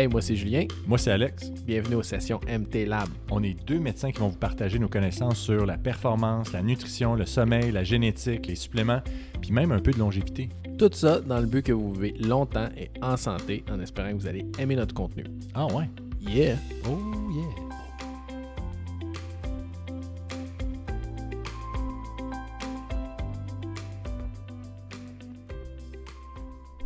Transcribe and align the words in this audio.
Hey, 0.00 0.08
moi 0.08 0.22
c'est 0.22 0.34
Julien. 0.34 0.64
Moi, 0.86 0.96
c'est 0.96 1.10
Alex. 1.10 1.50
Bienvenue 1.50 1.96
aux 1.96 2.02
sessions 2.02 2.40
MT 2.48 2.86
Lab. 2.86 3.10
On 3.30 3.42
est 3.42 3.52
deux 3.52 3.78
médecins 3.78 4.10
qui 4.10 4.18
vont 4.18 4.28
vous 4.28 4.38
partager 4.38 4.78
nos 4.78 4.88
connaissances 4.88 5.36
sur 5.36 5.66
la 5.66 5.76
performance, 5.76 6.54
la 6.54 6.62
nutrition, 6.62 7.14
le 7.14 7.26
sommeil, 7.26 7.70
la 7.70 7.84
génétique, 7.84 8.46
les 8.46 8.54
suppléments, 8.54 9.02
puis 9.42 9.52
même 9.52 9.72
un 9.72 9.78
peu 9.78 9.90
de 9.90 9.98
longévité. 9.98 10.48
Tout 10.78 10.88
ça 10.94 11.20
dans 11.20 11.38
le 11.38 11.44
but 11.44 11.66
que 11.66 11.72
vous 11.72 11.92
vivez 11.92 12.14
longtemps 12.18 12.70
et 12.78 12.90
en 13.02 13.18
santé, 13.18 13.62
en 13.70 13.78
espérant 13.78 14.12
que 14.12 14.14
vous 14.14 14.26
allez 14.26 14.46
aimer 14.58 14.74
notre 14.74 14.94
contenu. 14.94 15.24
Ah 15.52 15.66
ouais? 15.66 15.90
Yeah! 16.22 16.56
Oh 16.88 16.96
yeah! 17.34 17.70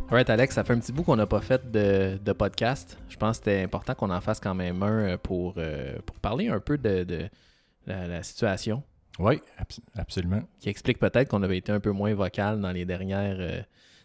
Alright, 0.07 0.29
Alex, 0.29 0.55
ça 0.55 0.63
fait 0.63 0.71
un 0.71 0.79
petit 0.79 0.91
bout 0.91 1.03
qu'on 1.03 1.15
n'a 1.15 1.25
pas 1.25 1.41
fait 1.41 1.71
de, 1.71 2.19
de 2.23 2.31
podcast. 2.31 2.97
Je 3.15 3.19
pense 3.19 3.39
que 3.39 3.45
c'était 3.45 3.63
important 3.63 3.95
qu'on 3.95 4.09
en 4.09 4.19
fasse 4.19 4.41
quand 4.41 4.53
même 4.53 4.83
un 4.83 4.99
euh, 5.13 5.17
pour, 5.17 5.53
euh, 5.57 5.95
pour 6.05 6.19
parler 6.19 6.49
un 6.49 6.59
peu 6.59 6.77
de, 6.77 7.05
de 7.05 7.29
la, 7.87 8.07
la 8.07 8.23
situation, 8.23 8.83
Oui, 9.19 9.41
abs- 9.57 9.79
absolument. 9.95 10.41
qui 10.59 10.67
explique 10.67 10.99
peut-être 10.99 11.29
qu'on 11.29 11.41
avait 11.41 11.57
été 11.57 11.71
un 11.71 11.79
peu 11.79 11.91
moins 11.91 12.13
vocal 12.13 12.59
dans 12.59 12.71
les 12.73 12.83
dernières, 12.83 13.37
euh, 13.39 13.61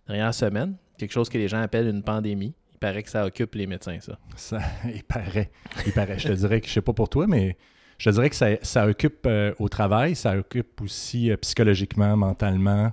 dernières 0.06 0.32
semaines. 0.32 0.76
Quelque 0.96 1.10
chose 1.10 1.28
que 1.28 1.38
les 1.38 1.48
gens 1.48 1.60
appellent 1.60 1.88
une 1.88 2.04
pandémie. 2.04 2.54
Il 2.72 2.78
paraît 2.78 3.02
que 3.02 3.10
ça 3.10 3.26
occupe 3.26 3.56
les 3.56 3.66
médecins, 3.66 3.98
ça. 3.98 4.16
Ça, 4.36 4.60
il 4.94 5.02
paraît. 5.02 5.50
Il 5.86 5.92
paraît. 5.92 6.16
Je 6.20 6.28
te 6.28 6.32
dirais 6.34 6.60
que 6.60 6.68
je 6.68 6.72
sais 6.74 6.80
pas 6.80 6.92
pour 6.92 7.08
toi, 7.08 7.26
mais 7.26 7.56
je 7.98 8.10
te 8.10 8.14
dirais 8.14 8.30
que 8.30 8.36
ça, 8.36 8.46
ça 8.62 8.86
occupe 8.86 9.26
euh, 9.26 9.52
au 9.58 9.68
travail, 9.68 10.14
ça 10.14 10.38
occupe 10.38 10.80
aussi 10.82 11.32
psychologiquement, 11.40 12.16
mentalement. 12.16 12.92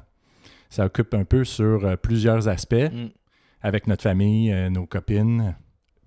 Ça 0.72 0.86
occupe 0.88 1.14
un 1.14 1.26
peu 1.26 1.44
sur 1.46 1.96
plusieurs 2.00 2.48
aspects 2.48 2.74
Mm. 2.92 3.10
avec 3.62 3.86
notre 3.86 4.02
famille, 4.02 4.52
nos 4.72 4.88
copines. 4.88 5.56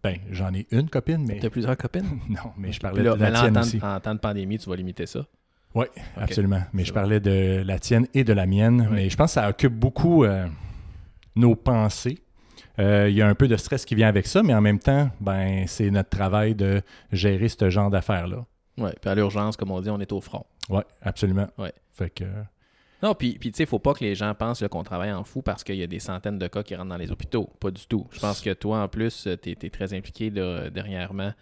Ben, 0.02 0.16
j'en 0.30 0.52
ai 0.54 0.66
une 0.70 0.88
copine, 0.88 1.24
mais 1.26 1.38
T'as 1.38 1.50
plusieurs 1.50 1.76
copines? 1.76 2.20
non, 2.28 2.52
mais 2.56 2.72
je 2.72 2.80
parlais 2.80 3.02
là, 3.02 3.14
de 3.14 3.20
la 3.20 3.30
là, 3.30 3.38
en, 3.38 3.42
tienne 3.42 3.54
temps, 3.54 3.60
aussi. 3.60 3.80
en 3.82 4.00
temps 4.00 4.14
de 4.14 4.20
pandémie, 4.20 4.58
tu 4.58 4.68
vas 4.68 4.76
limiter 4.76 5.06
ça? 5.06 5.26
Oui, 5.74 5.86
absolument. 6.16 6.62
Mais 6.72 6.84
je 6.84 6.92
parlais 6.92 7.20
de 7.20 7.62
la 7.64 7.78
tienne 7.78 8.06
et 8.14 8.24
de 8.24 8.32
la 8.32 8.46
mienne. 8.46 8.88
Oui. 8.90 8.94
Mais 8.94 9.10
je 9.10 9.16
pense 9.16 9.30
que 9.30 9.40
ça 9.40 9.48
occupe 9.48 9.74
beaucoup 9.74 10.24
euh, 10.24 10.46
nos 11.36 11.54
pensées. 11.54 12.18
Euh, 12.78 13.08
Il 13.08 13.14
y 13.14 13.22
a 13.22 13.28
un 13.28 13.34
peu 13.34 13.46
de 13.46 13.56
stress 13.56 13.84
qui 13.84 13.94
vient 13.94 14.08
avec 14.08 14.26
ça, 14.26 14.42
mais 14.42 14.54
en 14.54 14.60
même 14.60 14.78
temps, 14.78 15.10
ben, 15.20 15.64
c'est 15.66 15.90
notre 15.90 16.08
travail 16.08 16.54
de 16.54 16.82
gérer 17.12 17.48
ce 17.48 17.70
genre 17.70 17.90
d'affaires-là. 17.90 18.46
Ouais. 18.78 18.94
Puis 19.00 19.10
à 19.10 19.14
l'urgence, 19.14 19.56
comme 19.56 19.70
on 19.70 19.80
dit, 19.80 19.90
on 19.90 20.00
est 20.00 20.12
au 20.12 20.20
front. 20.20 20.46
Oui, 20.70 20.82
absolument. 21.02 21.46
Ouais. 21.58 21.72
Fait 21.92 22.10
que, 22.10 22.24
Non, 23.02 23.14
puis, 23.14 23.38
puis 23.38 23.50
tu 23.50 23.56
sais, 23.58 23.66
faut 23.66 23.78
pas 23.78 23.94
que 23.94 24.04
les 24.04 24.14
gens 24.14 24.34
pensent 24.34 24.62
qu'on 24.70 24.82
travaille 24.82 25.12
en 25.12 25.24
fou 25.24 25.40
parce 25.42 25.64
qu'il 25.64 25.76
y 25.76 25.82
a 25.82 25.86
des 25.86 26.00
centaines 26.00 26.38
de 26.38 26.46
cas 26.48 26.62
qui 26.62 26.74
rentrent 26.74 26.90
dans 26.90 26.96
les 26.98 27.10
hôpitaux. 27.10 27.50
Pas 27.58 27.70
du 27.70 27.86
tout. 27.86 28.06
Je 28.10 28.20
pense 28.20 28.40
que 28.40 28.52
toi, 28.52 28.82
en 28.82 28.88
plus, 28.88 29.26
tu 29.42 29.50
es, 29.50 29.70
très 29.70 29.94
impliqué 29.94 30.28
là, 30.30 30.68
dernièrement 30.70 31.32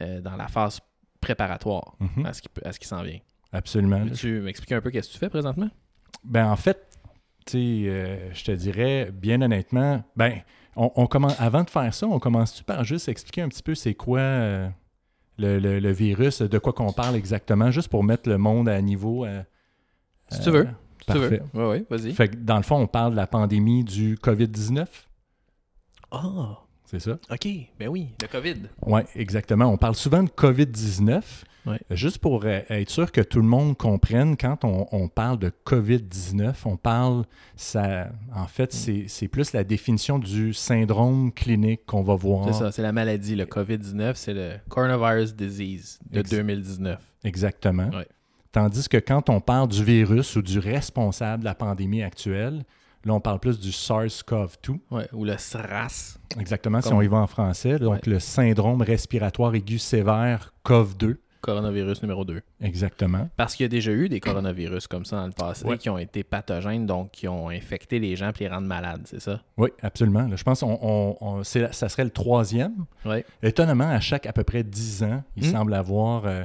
euh, 0.00 0.20
dans 0.20 0.34
la 0.36 0.48
phase 0.48 0.80
préparatoire 1.20 1.94
mhm, 2.00 2.26
à 2.26 2.32
ce 2.32 2.42
qui, 2.42 2.48
peut- 2.48 2.62
à 2.64 2.72
ce 2.72 2.78
qui 2.80 2.86
s'en 2.88 3.02
vient. 3.02 3.18
absolument. 3.52 4.04
Peux-tu 4.04 4.40
m'expliquer 4.40 4.74
un 4.74 4.80
peu 4.80 4.90
qu'est-ce 4.90 5.08
que 5.08 5.12
tu 5.14 5.18
fais 5.18 5.28
présentement? 5.30 5.68
Ben, 6.24 6.50
en 6.50 6.56
fait, 6.56 6.98
tu 7.46 7.52
sais, 7.52 7.58
euh, 7.90 8.32
je 8.34 8.44
te 8.44 8.52
dirais, 8.52 9.10
bien 9.12 9.40
honnêtement, 9.40 10.02
ben, 10.16 10.40
on, 10.76 10.90
on 10.96 11.06
commence, 11.06 11.38
avant 11.40 11.62
de 11.62 11.70
faire 11.70 11.94
ça, 11.94 12.06
on 12.06 12.18
commence-tu 12.18 12.64
par 12.64 12.82
juste 12.84 13.08
expliquer 13.08 13.42
un 13.42 13.48
petit 13.48 13.62
peu 13.62 13.74
c'est 13.74 13.94
quoi 13.94 14.18
euh, 14.18 14.68
le, 15.38 15.58
le- 15.58 15.78
le 15.78 15.92
virus, 15.92 16.42
de 16.42 16.58
quoi 16.58 16.72
qu'on 16.72 16.92
parle 16.92 17.14
exactement, 17.14 17.70
juste 17.70 17.88
pour 17.88 18.02
mettre 18.04 18.28
le 18.28 18.36
monde 18.38 18.68
à 18.68 18.80
niveau. 18.82 19.24
euh, 19.24 19.42
Si 20.30 20.40
euh, 20.40 20.44
tu 20.44 20.50
veux. 20.50 20.68
Parfait. 21.06 21.42
Oui, 21.54 21.64
oui, 21.64 21.84
vas-y. 21.90 22.12
Fait 22.12 22.28
que 22.28 22.36
dans 22.36 22.56
le 22.56 22.62
fond, 22.62 22.76
on 22.76 22.86
parle 22.86 23.12
de 23.12 23.16
la 23.16 23.26
pandémie 23.26 23.84
du 23.84 24.16
COVID-19. 24.16 24.86
Ah, 26.10 26.58
C'est 26.84 27.00
ça? 27.00 27.18
OK. 27.30 27.48
Ben 27.78 27.88
oui, 27.88 28.08
le 28.22 28.28
COVID. 28.28 28.56
Oui, 28.86 29.00
exactement. 29.16 29.66
On 29.66 29.76
parle 29.76 29.94
souvent 29.94 30.22
de 30.22 30.28
COVID-19. 30.30 31.22
Ouais. 31.66 31.80
Juste 31.90 32.18
pour 32.18 32.44
euh, 32.44 32.60
être 32.68 32.90
sûr 32.90 33.10
que 33.10 33.22
tout 33.22 33.38
le 33.40 33.46
monde 33.48 33.74
comprenne, 33.78 34.36
quand 34.36 34.64
on, 34.66 34.86
on 34.92 35.08
parle 35.08 35.38
de 35.38 35.50
COVID-19, 35.64 36.54
on 36.66 36.76
parle, 36.76 37.24
ça, 37.56 38.08
en 38.36 38.46
fait, 38.46 38.64
Mm. 38.74 38.76
c'est 38.76 39.04
c'est 39.08 39.28
plus 39.28 39.54
la 39.54 39.64
définition 39.64 40.18
du 40.18 40.52
syndrome 40.52 41.32
clinique 41.32 41.86
qu'on 41.86 42.02
va 42.02 42.16
voir. 42.16 42.52
C'est 42.52 42.58
ça, 42.58 42.70
c'est 42.70 42.82
la 42.82 42.92
maladie. 42.92 43.34
Le 43.34 43.46
COVID-19, 43.46 44.12
c'est 44.14 44.34
le 44.34 44.52
Coronavirus 44.68 45.34
Disease 45.34 45.98
de 46.10 46.20
Ex- 46.20 46.30
2019. 46.30 47.00
Exactement. 47.24 47.88
Ouais. 47.88 48.06
Tandis 48.54 48.88
que 48.88 48.98
quand 48.98 49.28
on 49.30 49.40
parle 49.40 49.66
du 49.66 49.82
virus 49.82 50.36
ou 50.36 50.42
du 50.42 50.60
responsable 50.60 51.40
de 51.40 51.44
la 51.44 51.56
pandémie 51.56 52.04
actuelle, 52.04 52.62
là, 53.04 53.12
on 53.12 53.18
parle 53.20 53.40
plus 53.40 53.58
du 53.58 53.70
SARS-CoV-2. 53.70 54.78
Ouais, 54.92 55.08
ou 55.12 55.24
le 55.24 55.36
SRAS. 55.36 56.18
Exactement, 56.38 56.80
si 56.80 56.92
on 56.92 57.02
y 57.02 57.08
va 57.08 57.16
en 57.18 57.26
français. 57.26 57.80
Donc, 57.80 58.06
le 58.06 58.20
syndrome 58.20 58.80
respiratoire 58.82 59.56
aigu 59.56 59.80
sévère 59.80 60.52
COV-2. 60.64 61.16
Coronavirus 61.40 62.00
numéro 62.02 62.24
2. 62.24 62.40
Exactement. 62.62 63.28
Parce 63.36 63.56
qu'il 63.56 63.64
y 63.64 63.66
a 63.66 63.68
déjà 63.68 63.90
eu 63.90 64.08
des 64.08 64.20
coronavirus 64.20 64.86
comme 64.86 65.04
ça 65.04 65.16
dans 65.16 65.26
le 65.26 65.32
passé 65.32 65.66
Ouais. 65.66 65.76
qui 65.76 65.90
ont 65.90 65.98
été 65.98 66.22
pathogènes, 66.22 66.86
donc 66.86 67.10
qui 67.10 67.26
ont 67.26 67.48
infecté 67.50 67.98
les 67.98 68.14
gens 68.14 68.30
puis 68.32 68.44
les 68.44 68.50
rendre 68.50 68.68
malades, 68.68 69.02
c'est 69.04 69.20
ça? 69.20 69.42
Oui, 69.58 69.68
absolument. 69.82 70.28
Là, 70.28 70.36
je 70.36 70.44
pense 70.44 70.60
qu'on 70.60 70.78
on, 70.80 71.16
on- 71.20 71.42
c'est- 71.42 71.70
ça 71.74 71.88
serait 71.90 72.04
le 72.04 72.10
troisième. 72.10 72.86
Étonnamment, 73.42 73.88
à 73.90 73.98
chaque 74.00 74.26
à 74.26 74.32
peu 74.32 74.44
près 74.44 74.62
10 74.62 75.02
ans, 75.02 75.22
il 75.36 75.48
Mm. 75.48 75.52
semble 75.52 75.74
avoir 75.74 76.22
euh, 76.24 76.44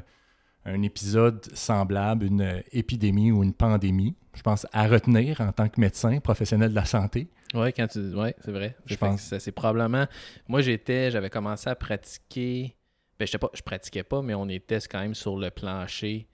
un 0.65 0.81
épisode 0.81 1.45
semblable, 1.53 2.25
une 2.25 2.61
épidémie 2.71 3.31
ou 3.31 3.43
une 3.43 3.53
pandémie. 3.53 4.15
Je 4.35 4.41
pense 4.41 4.65
à 4.71 4.87
retenir 4.87 5.41
en 5.41 5.51
tant 5.51 5.67
que 5.69 5.79
médecin, 5.81 6.19
professionnel 6.19 6.69
de 6.69 6.75
la 6.75 6.85
santé. 6.85 7.29
Oui, 7.55 7.73
quand 7.73 7.87
tu. 7.87 8.13
Ouais, 8.13 8.35
c'est 8.43 8.51
vrai. 8.51 8.75
Je 8.85 8.95
pense. 8.95 9.21
ça, 9.21 9.39
C'est 9.39 9.51
probablement. 9.51 10.05
Moi, 10.47 10.61
j'étais. 10.61 11.09
J'avais 11.11 11.29
commencé 11.29 11.69
à 11.69 11.75
pratiquer. 11.75 12.75
Ben, 13.19 13.27
pas, 13.39 13.49
je 13.53 13.61
pratiquais 13.61 14.03
pas, 14.03 14.21
mais 14.21 14.33
on 14.35 14.47
était 14.47 14.79
quand 14.89 14.99
même 14.99 15.15
sur 15.15 15.35
le 15.37 15.49
plancher 15.49 16.27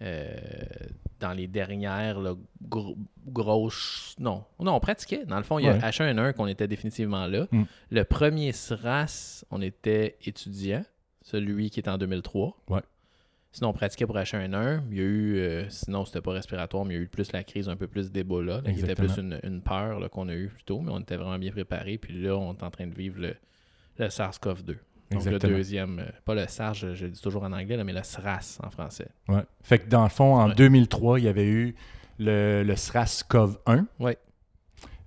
euh, 0.00 0.34
dans 1.20 1.32
les 1.34 1.46
dernières 1.46 2.18
là, 2.20 2.34
gro- 2.68 2.96
grosses. 3.26 4.16
Non. 4.18 4.44
Non, 4.58 4.74
on 4.74 4.80
pratiquait. 4.80 5.24
Dans 5.26 5.36
le 5.36 5.44
fond, 5.44 5.58
il 5.58 5.66
y 5.66 5.68
a 5.68 5.74
Ouais. 5.74 5.78
H1N1 5.78 6.32
qu'on 6.32 6.46
était 6.48 6.66
définitivement 6.66 7.26
là. 7.26 7.46
Mm. 7.52 7.62
Le 7.90 8.04
premier 8.04 8.52
SRAS, 8.52 9.44
on 9.50 9.60
était 9.62 10.16
étudiant, 10.24 10.84
celui 11.20 11.70
qui 11.70 11.78
est 11.80 11.88
en 11.88 11.98
2003. 11.98 12.56
Ouais. 12.68 12.80
Sinon, 13.52 13.68
on 13.68 13.72
pratiquait 13.74 14.06
pour 14.06 14.16
H1N1. 14.16 14.80
Il 14.90 14.96
y 14.96 15.00
a 15.00 15.04
eu, 15.04 15.36
euh, 15.36 15.68
sinon, 15.68 16.04
c'était 16.06 16.22
pas 16.22 16.32
respiratoire, 16.32 16.84
mais 16.86 16.94
il 16.94 16.96
y 16.96 17.00
a 17.00 17.02
eu 17.02 17.08
plus 17.08 17.32
la 17.32 17.44
crise 17.44 17.68
un 17.68 17.76
peu 17.76 17.86
plus 17.86 18.10
d'Ebola, 18.10 18.62
qui 18.62 18.80
était 18.80 18.94
plus 18.94 19.18
une, 19.18 19.38
une 19.42 19.60
peur 19.60 20.08
qu'on 20.10 20.28
a 20.28 20.34
eu 20.34 20.48
plus 20.48 20.64
tôt, 20.64 20.80
mais 20.80 20.90
on 20.90 21.00
était 21.00 21.16
vraiment 21.16 21.38
bien 21.38 21.50
préparés. 21.52 21.98
Puis 21.98 22.22
là, 22.22 22.34
on 22.36 22.54
est 22.54 22.62
en 22.62 22.70
train 22.70 22.86
de 22.86 22.94
vivre 22.94 23.20
le, 23.20 23.34
le 23.98 24.06
SARS-CoV-2. 24.06 24.66
Donc 24.66 25.20
Exactement. 25.20 25.50
le 25.50 25.56
deuxième, 25.58 25.98
euh, 25.98 26.06
pas 26.24 26.34
le 26.34 26.46
SARS, 26.48 26.72
je, 26.72 26.94
je 26.94 27.04
le 27.04 27.10
dis 27.10 27.20
toujours 27.20 27.42
en 27.42 27.52
anglais, 27.52 27.76
là, 27.76 27.84
mais 27.84 27.92
le 27.92 28.02
SRAS 28.02 28.58
en 28.62 28.70
français. 28.70 29.08
Ouais. 29.28 29.42
Fait 29.62 29.78
que 29.80 29.88
dans 29.88 30.04
le 30.04 30.08
fond, 30.08 30.34
en 30.36 30.48
Ouais. 30.48 30.54
2003, 30.54 31.20
il 31.20 31.24
y 31.26 31.28
avait 31.28 31.46
eu 31.46 31.74
le, 32.18 32.62
le 32.64 32.74
SRAS-CoV-1. 32.74 33.84
Ouais. 34.00 34.16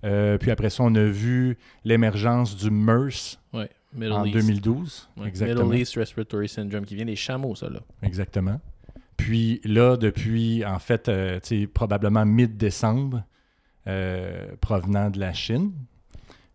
Euh, 0.04 0.38
puis 0.38 0.52
après 0.52 0.70
ça, 0.70 0.84
on 0.84 0.94
a 0.94 1.04
vu 1.04 1.58
l'émergence 1.84 2.56
du 2.56 2.70
MERS 2.70 3.40
Ouais. 3.54 3.70
Middle 3.96 4.14
en 4.14 4.26
East. 4.26 4.36
2012. 4.36 5.10
Ouais. 5.18 5.28
Exactement. 5.28 5.64
Middle 5.66 5.82
East 5.82 5.96
Respiratory 5.96 6.48
Syndrome, 6.50 6.86
qui 6.86 6.96
vient 6.96 7.06
des 7.06 7.16
chameaux, 7.16 7.56
ça, 7.56 7.70
là. 7.70 7.80
Exactement. 8.02 8.60
Puis 9.18 9.62
là, 9.64 9.96
depuis, 9.98 10.66
en 10.66 10.80
fait, 10.80 11.08
euh, 11.10 11.40
probablement 11.74 12.26
mi-décembre, 12.26 13.24
euh, 13.88 14.56
provenant 14.62 15.10
de 15.10 15.20
la 15.20 15.34
Chine. 15.34 15.72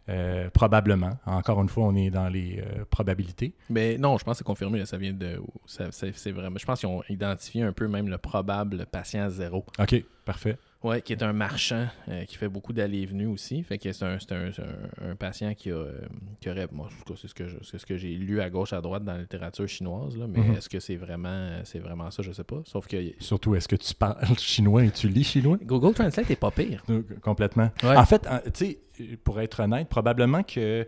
Euh, 0.09 0.51
probablement. 0.51 1.19
Encore 1.25 1.63
une 1.63 1.69
fois, 1.69 1.85
on 1.85 1.95
est 1.95 2.11
dans 2.11 2.29
les 2.29 2.59
euh, 2.61 2.85
probabilités. 2.91 3.55
Mais 3.69 3.97
non, 3.97 4.19
je 4.19 4.25
pense 4.25 4.33
que 4.35 4.39
c'est 4.39 4.45
confirmé, 4.45 4.81
là, 4.81 4.87
ça 4.87 4.97
vient 4.99 5.13
de... 5.13 5.41
ça- 5.67 5.93
ça- 5.93 6.09
c'est 6.13 6.33
vraiment... 6.33 6.59
Je 6.59 6.65
pense 6.67 6.81
qu'ils 6.81 6.89
ont 6.89 7.03
identifié 7.09 7.63
un 7.63 7.73
peu 7.73 7.87
même 7.87 8.09
le 8.09 8.19
probable 8.19 8.87
patient 8.91 9.29
zéro. 9.31 9.65
OK, 9.79 10.05
parfait. 10.25 10.57
Ouais, 10.83 11.03
qui 11.03 11.13
est 11.13 11.23
un 11.23 11.35
marchand 11.35 11.89
euh, 12.09 12.25
qui 12.25 12.37
fait 12.37 12.49
beaucoup 12.49 12.73
d'allées 12.73 13.01
et 13.03 13.07
venues 13.07 13.27
aussi. 13.27 13.63
Fait 13.63 13.77
que 13.77 13.93
c'est 13.93 14.03
un, 14.03 14.17
un, 14.31 14.47
un- 14.49 15.11
un 15.11 15.15
patient 15.15 15.53
qui, 15.53 15.71
a, 15.71 15.75
euh, 15.75 15.99
qui 16.41 16.49
aurait. 16.49 16.69
Moi, 16.73 16.87
en 16.87 16.89
tout 16.89 17.13
cas, 17.13 17.19
c'est 17.21 17.29
ce 17.29 17.35
que 17.35 17.45
c'est 17.63 17.77
ce 17.79 17.85
que 17.85 17.99
j'ai 17.99 18.15
lu 18.15 18.41
à 18.41 18.49
gauche, 18.49 18.73
à 18.73 18.81
droite 18.81 19.05
dans 19.05 19.13
la 19.13 19.21
littérature 19.21 19.69
chinoise. 19.69 20.17
Là, 20.17 20.27
mais 20.27 20.39
Mhm. 20.41 20.55
est-ce 20.55 20.71
que 20.71 20.81
c'est 20.81 20.97
vraiment, 20.97 21.51
c'est 21.65 21.81
vraiment 21.81 22.11
ça? 22.11 22.23
Je 22.23 22.33
sais 22.33 22.45
pas. 22.45 22.63
Sauf 22.65 22.87
que 22.87 22.97
Surtout, 23.19 23.55
est-ce 23.57 23.69
que 23.69 23.77
tu 23.77 23.93
parles 23.95 24.17
chinois 24.39 24.85
et 24.87 24.91
tu 24.91 25.09
lis 25.09 25.25
chinois? 25.25 25.59
Google 25.63 25.93
Translate 25.93 26.31
est 26.31 26.37
pas 26.41 26.51
pire. 26.51 26.83
Euh, 26.89 27.03
Complètement. 27.21 27.71
Ouais. 27.83 27.97
En 27.99 28.07
fait, 28.07 28.27
tu 28.55 28.79
sais, 28.99 29.17
pour 29.23 29.39
être 29.41 29.61
honnête, 29.61 29.87
probablement 29.89 30.43
que 30.43 30.87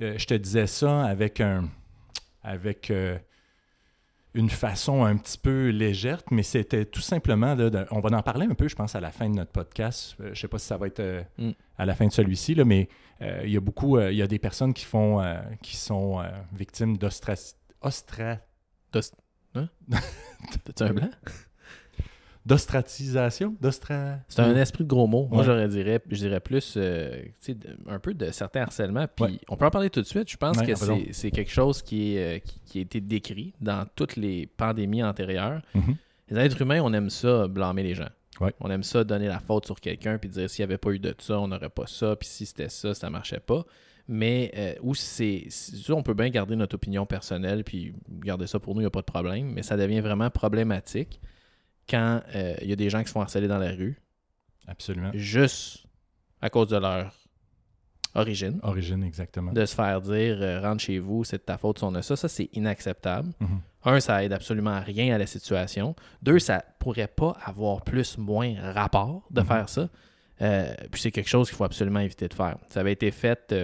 euh, 0.00 0.14
je 0.18 0.24
te 0.26 0.34
disais 0.34 0.66
ça 0.66 1.04
avec 1.04 1.40
un 1.40 1.68
avec 2.42 2.90
euh, 2.90 3.16
une 4.34 4.50
façon 4.50 5.04
un 5.04 5.16
petit 5.16 5.38
peu 5.38 5.68
légère, 5.70 6.20
mais 6.30 6.42
c'était 6.42 6.84
tout 6.84 7.00
simplement, 7.00 7.54
là, 7.54 7.70
de- 7.70 7.86
on 7.90 8.00
va 8.00 8.16
en 8.16 8.22
parler 8.22 8.46
un 8.46 8.54
peu, 8.54 8.68
je 8.68 8.76
pense, 8.76 8.94
à 8.94 9.00
la 9.00 9.10
fin 9.10 9.28
de 9.28 9.34
notre 9.34 9.50
podcast. 9.52 10.16
Euh, 10.20 10.30
je 10.34 10.40
sais 10.40 10.48
pas 10.48 10.58
si 10.58 10.66
ça 10.66 10.76
va 10.76 10.86
être 10.86 11.00
euh, 11.00 11.22
Mm. 11.38 11.50
à 11.78 11.86
la 11.86 11.94
fin 11.94 12.06
de 12.06 12.12
celui-ci, 12.12 12.54
là, 12.54 12.64
mais 12.64 12.88
euh, 13.22 13.40
il 13.44 13.50
y 13.50 13.56
a 13.56 13.60
beaucoup, 13.60 13.98
il 13.98 14.14
y 14.16 14.22
a 14.22 14.26
des 14.26 14.38
personnes 14.38 14.74
qui 14.74 14.84
font, 14.84 15.20
qui 15.62 15.76
sont 15.76 16.22
victimes 16.52 16.96
d'ostra... 16.98 17.34
ostra- 17.82 18.38
hein? 19.54 19.68
T'as-tu 20.64 20.82
un 20.82 20.92
blanc? 20.92 21.10
D'ostratisation, 22.48 23.54
d'ostra... 23.60 24.16
C'est 24.28 24.40
un 24.40 24.56
esprit 24.56 24.84
de 24.84 24.88
gros 24.88 25.06
mot. 25.06 25.28
Moi, 25.30 25.42
j'aurais 25.44 25.68
dirais, 25.68 26.00
je 26.10 26.16
dirais 26.16 26.40
plus 26.40 26.74
euh, 26.76 27.22
un 27.88 27.98
peu 27.98 28.14
de 28.14 28.30
certains 28.30 28.62
harcèlements. 28.62 29.06
Puis 29.14 29.24
Ouais. 29.24 29.38
on 29.48 29.56
peut 29.56 29.66
en 29.66 29.70
parler 29.70 29.90
tout 29.90 30.00
de 30.00 30.06
suite. 30.06 30.30
Je 30.30 30.36
pense 30.36 30.56
Ouais, 30.58 30.66
que 30.66 30.74
c'est 30.74 31.12
c'est 31.12 31.30
quelque 31.30 31.50
chose 31.50 31.82
qui, 31.82 32.14
est, 32.16 32.36
euh, 32.36 32.38
qui, 32.38 32.60
qui 32.64 32.78
a 32.78 32.82
été 32.82 33.00
décrit 33.00 33.54
dans 33.60 33.86
toutes 33.94 34.16
les 34.16 34.46
pandémies 34.46 35.02
antérieures. 35.02 35.60
Mhm. 35.74 35.96
Les 36.30 36.38
êtres 36.40 36.60
humains, 36.62 36.80
on 36.82 36.92
aime 36.92 37.10
ça 37.10 37.48
blâmer 37.48 37.82
les 37.82 37.94
gens. 37.94 38.08
On 38.60 38.70
aime 38.70 38.84
ça 38.84 39.02
donner 39.02 39.26
la 39.26 39.40
faute 39.40 39.66
sur 39.66 39.80
quelqu'un 39.80 40.16
puis 40.18 40.28
dire 40.28 40.48
s'il 40.48 40.62
n'y 40.64 40.70
avait 40.70 40.78
pas 40.78 40.90
eu 40.90 41.00
de 41.00 41.12
ça, 41.18 41.40
on 41.40 41.48
n'aurait 41.48 41.70
pas 41.70 41.86
ça, 41.88 42.14
puis 42.14 42.28
si 42.28 42.46
c'était 42.46 42.68
ça, 42.68 42.94
ça 42.94 43.10
marchait 43.10 43.40
pas. 43.40 43.64
Mais 44.06 44.52
euh, 44.56 44.74
où 44.82 44.94
c'est. 44.94 45.48
on 45.90 46.02
peut 46.02 46.14
bien 46.14 46.28
garder 46.30 46.54
notre 46.56 46.76
opinion 46.76 47.04
personnelle 47.04 47.64
puis 47.64 47.92
garder 48.24 48.46
ça 48.46 48.58
pour 48.60 48.74
nous, 48.74 48.80
il 48.80 48.84
n'y 48.84 48.88
a 48.88 48.90
pas 48.90 49.00
de 49.00 49.06
problème. 49.06 49.52
Mais 49.54 49.62
ça 49.62 49.76
devient 49.76 50.00
vraiment 50.00 50.30
problématique 50.30 51.20
quand 51.88 52.20
euh, 52.34 52.54
il 52.62 52.68
y 52.68 52.72
a 52.72 52.76
des 52.76 52.90
gens 52.90 53.00
qui 53.02 53.08
se 53.08 53.12
font 53.12 53.20
harceler 53.20 53.48
dans 53.48 53.58
la 53.58 53.70
rue 53.70 53.98
Absolument. 54.66 55.10
juste 55.14 55.84
à 56.40 56.50
cause 56.50 56.68
de 56.68 56.76
leur 56.76 57.12
origine. 58.14 58.58
Origine, 58.62 59.02
exactement. 59.04 59.52
De 59.52 59.64
se 59.64 59.74
faire 59.74 60.00
dire 60.00 60.38
euh, 60.40 60.60
rentre 60.60 60.82
chez 60.82 60.98
vous, 60.98 61.24
c'est 61.24 61.38
de 61.38 61.42
ta 61.42 61.58
faute 61.58 61.78
si 61.78 61.84
on 61.84 61.94
a 61.94 62.02
ça. 62.02 62.16
Ça, 62.16 62.28
c'est 62.28 62.48
inacceptable. 62.52 63.32
Mhm. 63.40 63.60
Un, 63.84 64.00
ça 64.00 64.24
aide 64.24 64.32
absolument 64.32 64.70
à 64.72 64.80
rien 64.80 65.14
à 65.14 65.18
la 65.18 65.26
situation. 65.26 65.94
Deux, 66.22 66.38
ça 66.38 66.64
pourrait 66.78 67.06
pas 67.08 67.36
avoir 67.44 67.82
plus, 67.82 68.18
moins 68.18 68.54
rapport 68.72 69.26
de 69.30 69.40
Mhm. 69.40 69.46
faire 69.46 69.68
ça. 69.68 69.88
Euh, 70.40 70.72
puis 70.90 71.00
c'est 71.00 71.10
quelque 71.10 71.28
chose 71.28 71.48
qu'il 71.48 71.56
faut 71.56 71.64
absolument 71.64 72.00
éviter 72.00 72.28
de 72.28 72.34
faire. 72.34 72.58
Ça 72.70 72.80
avait 72.80 72.92
été 72.92 73.10
fait 73.10 73.54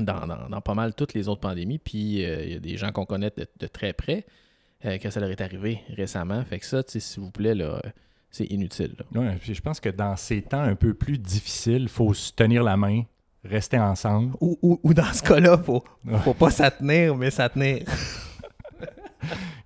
dans, 0.00 0.26
dans- 0.26 0.48
dans 0.48 0.60
pas 0.60 0.74
mal 0.74 0.94
toutes 0.94 1.14
les 1.14 1.28
autres 1.28 1.40
pandémies. 1.40 1.78
Puis 1.78 2.20
il 2.22 2.52
y 2.52 2.54
a 2.54 2.58
des 2.58 2.76
gens 2.76 2.92
qu'on 2.92 3.06
connaît 3.06 3.32
de, 3.36 3.46
de 3.58 3.66
très 3.66 3.92
près 3.92 4.26
euh, 4.84 4.98
que 4.98 5.10
ça 5.10 5.20
leur 5.20 5.30
est 5.30 5.40
arrivé 5.40 5.80
récemment. 5.96 6.42
Fait 6.44 6.58
que 6.58 6.66
ça, 6.66 6.82
s'il 6.86 7.22
vous 7.22 7.30
plaît, 7.30 7.54
là, 7.54 7.80
euh, 7.84 7.90
c'est 8.30 8.44
inutile. 8.46 8.94
là. 9.12 9.20
Ouais, 9.20 9.36
puis 9.40 9.54
je 9.54 9.60
pense 9.62 9.80
que 9.80 9.88
dans 9.88 10.16
ces 10.16 10.42
temps 10.42 10.62
un 10.62 10.74
peu 10.74 10.94
plus 10.94 11.18
difficiles, 11.18 11.82
il 11.82 11.88
faut 11.88 12.12
se 12.14 12.32
tenir 12.32 12.62
la 12.62 12.76
main, 12.76 13.02
rester 13.44 13.78
ensemble. 13.78 14.34
Ou, 14.40 14.58
ou- 14.62 14.80
ou 14.82 14.94
dans 14.94 15.12
ce 15.12 15.22
cas-là, 15.22 15.58
faut, 15.58 15.84
faut 16.24 16.34
pas 16.34 16.50
s'attenir, 16.50 17.14
mais 17.16 17.30
s'attenir. 17.30 17.84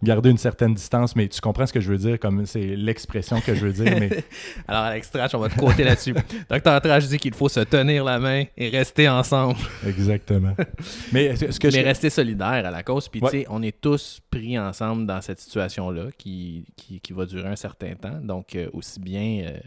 garder 0.02 0.30
une 0.30 0.38
certaine 0.38 0.74
distance, 0.74 1.16
mais 1.16 1.28
tu 1.28 1.40
comprends 1.40 1.66
ce 1.66 1.72
que 1.72 1.80
je 1.80 1.90
veux 1.90 1.98
dire, 1.98 2.18
comme 2.20 2.46
c'est 2.46 2.76
l'expression 2.76 3.40
que 3.40 3.54
je 3.54 3.66
veux 3.66 3.72
dire, 3.72 3.96
mais 3.98 4.24
Alors, 4.68 4.82
Alex 4.82 5.10
Trash, 5.10 5.34
on 5.34 5.38
va 5.38 5.48
te 5.48 5.58
côté 5.58 5.82
là-dessus. 5.84 6.14
Docteur 6.50 6.80
Trash 6.80 7.08
dit 7.08 7.18
qu'il 7.18 7.34
faut 7.34 7.48
se 7.48 7.60
tenir 7.60 8.04
la 8.04 8.18
main 8.18 8.44
et 8.56 8.68
rester 8.68 9.08
ensemble. 9.08 9.58
exactement. 9.86 10.54
Mais 11.12 11.34
ce 11.36 11.58
que 11.58 11.66
mais 11.68 11.72
je... 11.72 11.84
rester 11.84 12.10
solidaire 12.10 12.46
à 12.66 12.70
la 12.70 12.82
cause. 12.82 13.08
Puis, 13.08 13.20
Ouais. 13.20 13.30
tu 13.30 13.38
sais, 13.40 13.46
on 13.50 13.62
est 13.62 13.80
tous 13.80 14.20
pris 14.30 14.58
ensemble 14.58 15.06
dans 15.06 15.20
cette 15.20 15.40
situation-là 15.40 16.06
qui, 16.16 16.64
qui, 16.76 17.00
qui 17.00 17.12
va 17.12 17.26
durer 17.26 17.48
un 17.48 17.56
certain 17.56 17.94
temps. 17.94 18.20
Donc, 18.22 18.54
euh, 18.54 18.68
aussi 18.72 19.00
bien 19.00 19.46
euh, 19.46 19.58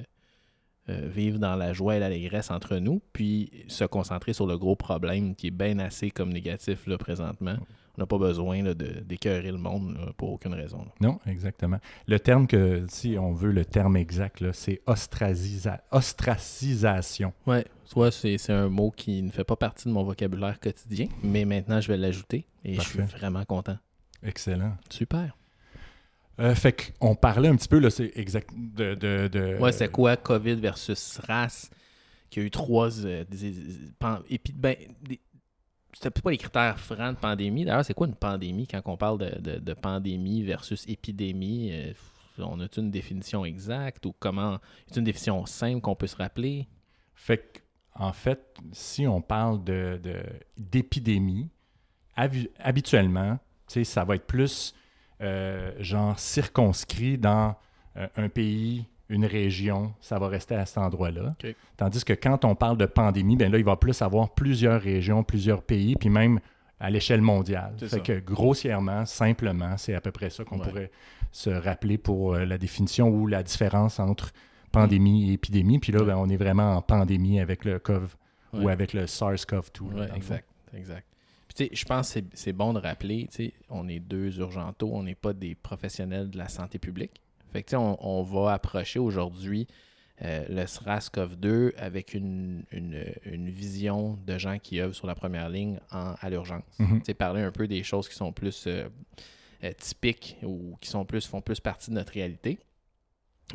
euh, 0.89 1.07
vivre 1.13 1.37
dans 1.39 1.55
la 1.55 1.73
joie 1.73 1.97
et 1.97 1.99
l'allégresse 1.99 2.49
entre 2.51 2.77
nous, 2.77 3.01
puis 3.13 3.51
se 3.67 3.83
concentrer 3.83 4.33
sur 4.33 4.47
le 4.47 4.57
gros 4.57 4.75
problème 4.75 5.35
qui 5.35 5.47
est 5.47 5.51
bien 5.51 5.77
assez 5.79 6.09
comme 6.11 6.31
négatif 6.31 6.87
là, 6.87 6.97
présentement. 6.97 7.55
On 7.97 8.01
n'a 8.01 8.05
pas 8.05 8.17
besoin 8.17 8.63
d'écœurer 8.73 9.51
le 9.51 9.57
monde 9.57 9.95
là, 9.97 10.13
pour 10.15 10.31
aucune 10.31 10.53
raison. 10.53 10.79
là. 10.79 10.91
Non, 11.01 11.19
exactement. 11.27 11.77
Le 12.07 12.19
terme 12.19 12.47
que, 12.47 12.85
si 12.87 13.17
on 13.19 13.33
veut 13.33 13.51
le 13.51 13.65
terme 13.65 13.97
exact, 13.97 14.49
c'est 14.53 14.81
ostracisa- 14.87 15.81
ostracisation. 15.91 17.33
Ouais, 17.47 17.65
soit 17.85 18.11
c'est 18.11 18.37
un 18.49 18.69
mot 18.69 18.91
qui 18.91 19.21
ne 19.21 19.29
fait 19.31 19.43
pas 19.43 19.55
partie 19.55 19.87
de 19.87 19.93
mon 19.93 20.03
vocabulaire 20.03 20.59
quotidien, 20.59 21.07
mais 21.23 21.45
maintenant 21.45 21.81
je 21.81 21.87
vais 21.89 21.97
l'ajouter 21.97 22.45
et 22.63 22.75
je 22.75 22.81
suis 22.81 22.99
vraiment 23.01 23.43
content. 23.45 23.77
Excellent. 24.23 24.73
Super. 24.89 25.35
Euh, 26.39 26.55
fait 26.55 26.93
qu'on 26.99 27.15
parlait 27.15 27.49
un 27.49 27.55
petit 27.55 27.67
peu, 27.67 27.79
là, 27.79 27.89
c'est 27.89 28.11
exact, 28.15 28.49
de... 28.55 28.95
de, 28.95 29.27
de- 29.27 29.57
Ouais, 29.59 29.71
c'est 29.71 29.91
quoi 29.91 30.15
COVID 30.15 30.55
versus 30.55 31.19
race? 31.27 31.69
Qui 32.29 32.39
a 32.39 32.43
eu 32.43 32.49
trois 32.51 33.05
euh, 33.05 33.25
des- 33.29 33.53
ben, 34.55 34.75
c'était 35.93 36.21
pas 36.21 36.31
les 36.31 36.37
critères 36.37 36.79
francs 36.79 37.15
de 37.15 37.19
pandémie. 37.19 37.65
D'ailleurs, 37.65 37.85
c'est 37.85 37.93
quoi 37.93 38.07
une 38.07 38.15
pandémie 38.15 38.67
quand 38.67 38.81
on 38.85 38.97
parle 38.97 39.17
de, 39.19 39.57
de- 39.59 39.73
pandémie 39.73 40.43
versus 40.43 40.85
épidémie? 40.87 41.71
Euh, 41.73 41.93
on 42.39 42.59
a 42.59 42.67
une 42.77 42.91
définition 42.91 43.45
exacte 43.45 44.05
ou 44.05 44.13
comment? 44.17 44.55
A 44.55 44.59
une 44.95 45.03
définition 45.03 45.45
simple 45.45 45.81
qu'on 45.81 45.95
peut 45.95 46.07
se 46.07 46.15
rappeler? 46.15 46.67
Fait 47.13 47.37
que, 47.37 47.59
en 47.93 48.13
fait, 48.13 48.55
si 48.71 49.05
on 49.05 49.21
parle 49.21 49.63
de, 49.63 49.99
d'épidémie, 50.57 51.49
habi- 52.17 52.49
habituellement, 52.57 53.37
ça 53.67 54.03
va 54.03 54.15
être 54.15 54.25
plus 54.25 54.73
euh, 55.21 55.71
genre 55.79 56.17
circonscrit 56.17 57.17
dans 57.17 57.55
euh, 57.97 58.07
un 58.15 58.29
pays, 58.29 58.85
une 59.11 59.25
région, 59.25 59.93
ça 60.01 60.17
va 60.17 60.27
rester 60.27 60.55
à 60.55 60.65
cet 60.65 60.77
endroit-là. 60.79 61.33
Tandis 61.77 62.03
que 62.03 62.13
quand 62.13 62.43
on 62.45 62.55
parle 62.55 62.77
de 62.77 62.85
pandémie, 62.85 63.35
ben 63.35 63.51
là, 63.51 63.57
il 63.57 63.63
va 63.65 63.75
plus 63.75 64.01
avoir 64.01 64.33
plusieurs 64.33 64.81
régions, 64.81 65.23
plusieurs 65.23 65.61
pays, 65.61 65.95
puis 65.95 66.09
même 66.09 66.39
à 66.79 66.89
l'échelle 66.89 67.21
mondiale. 67.21 67.73
C'est 67.77 68.01
que 68.01 68.19
grossièrement, 68.19 69.05
simplement, 69.05 69.77
c'est 69.77 69.93
à 69.93 70.01
peu 70.01 70.11
près 70.11 70.29
ça 70.31 70.43
qu'on 70.43 70.59
Ouais. 70.59 70.67
pourrait 70.67 70.91
se 71.31 71.49
rappeler 71.49 71.97
pour 71.97 72.33
euh, 72.33 72.45
la 72.45 72.57
définition 72.57 73.07
ou 73.09 73.27
la 73.27 73.43
différence 73.43 73.99
entre 73.99 74.31
pandémie 74.71 75.29
et 75.29 75.33
épidémie. 75.33 75.79
Puis 75.79 75.91
là, 75.91 76.03
ben, 76.03 76.15
on 76.17 76.27
est 76.29 76.37
vraiment 76.37 76.75
en 76.75 76.81
pandémie 76.81 77.39
avec 77.39 77.65
le 77.65 77.77
COV 77.79 78.15
ou 78.53 78.63
Ouais. 78.63 78.71
avec 78.71 78.93
le 78.93 79.05
SARS-CoV-2. 79.05 79.81
là, 79.81 79.87
Oui, 79.91 79.95
dans 79.95 80.01
le 80.13 80.15
exact, 80.15 80.47
exact. 80.73 81.05
Puis, 81.53 81.69
je 81.73 81.85
pense 81.85 82.13
que 82.13 82.19
c'est- 82.33 82.53
bon 82.53 82.73
de 82.73 82.79
rappeler, 82.79 83.27
on 83.69 83.87
est 83.89 83.99
deux 83.99 84.39
urgentaux, 84.39 84.89
on 84.93 85.03
n'est 85.03 85.15
pas 85.15 85.33
des 85.33 85.53
professionnels 85.55 86.29
de 86.29 86.37
la 86.37 86.47
santé 86.47 86.79
publique. 86.79 87.21
Fait 87.51 87.63
que, 87.63 87.75
on, 87.75 87.97
on 87.99 88.23
va 88.23 88.53
approcher 88.53 88.99
aujourd'hui 88.99 89.67
euh, 90.23 90.45
le 90.49 90.63
SRAS-CoV-2 90.65 91.75
avec 91.77 92.13
une, 92.13 92.63
une, 92.71 93.03
une 93.25 93.49
vision 93.49 94.17
de 94.25 94.37
gens 94.37 94.59
qui 94.59 94.79
œuvrent 94.79 94.95
sur 94.95 95.07
la 95.07 95.15
première 95.15 95.49
ligne 95.49 95.79
en- 95.91 96.13
à 96.19 96.29
l'urgence. 96.29 96.63
sais, 97.03 97.13
parler 97.13 97.41
un 97.41 97.51
peu 97.51 97.67
des 97.67 97.83
choses 97.83 98.07
qui 98.07 98.15
sont 98.15 98.31
plus 98.31 98.65
euh, 98.67 98.87
euh, 99.63 99.71
typiques 99.77 100.37
ou 100.43 100.77
qui 100.79 100.89
sont 100.89 101.05
plus, 101.05 101.25
font 101.27 101.41
plus 101.41 101.59
partie 101.59 101.89
de 101.89 101.95
notre 101.95 102.13
réalité. 102.13 102.59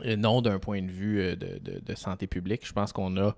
Et 0.02 0.16
non 0.16 0.42
d'un 0.42 0.58
point 0.58 0.82
de 0.82 0.90
vue 0.90 1.20
euh, 1.20 1.36
de, 1.36 1.58
de- 1.58 1.78
de 1.80 1.94
santé 1.94 2.26
publique. 2.26 2.66
Je 2.66 2.72
pense 2.72 2.92
qu'on 2.92 3.16
a 3.16 3.34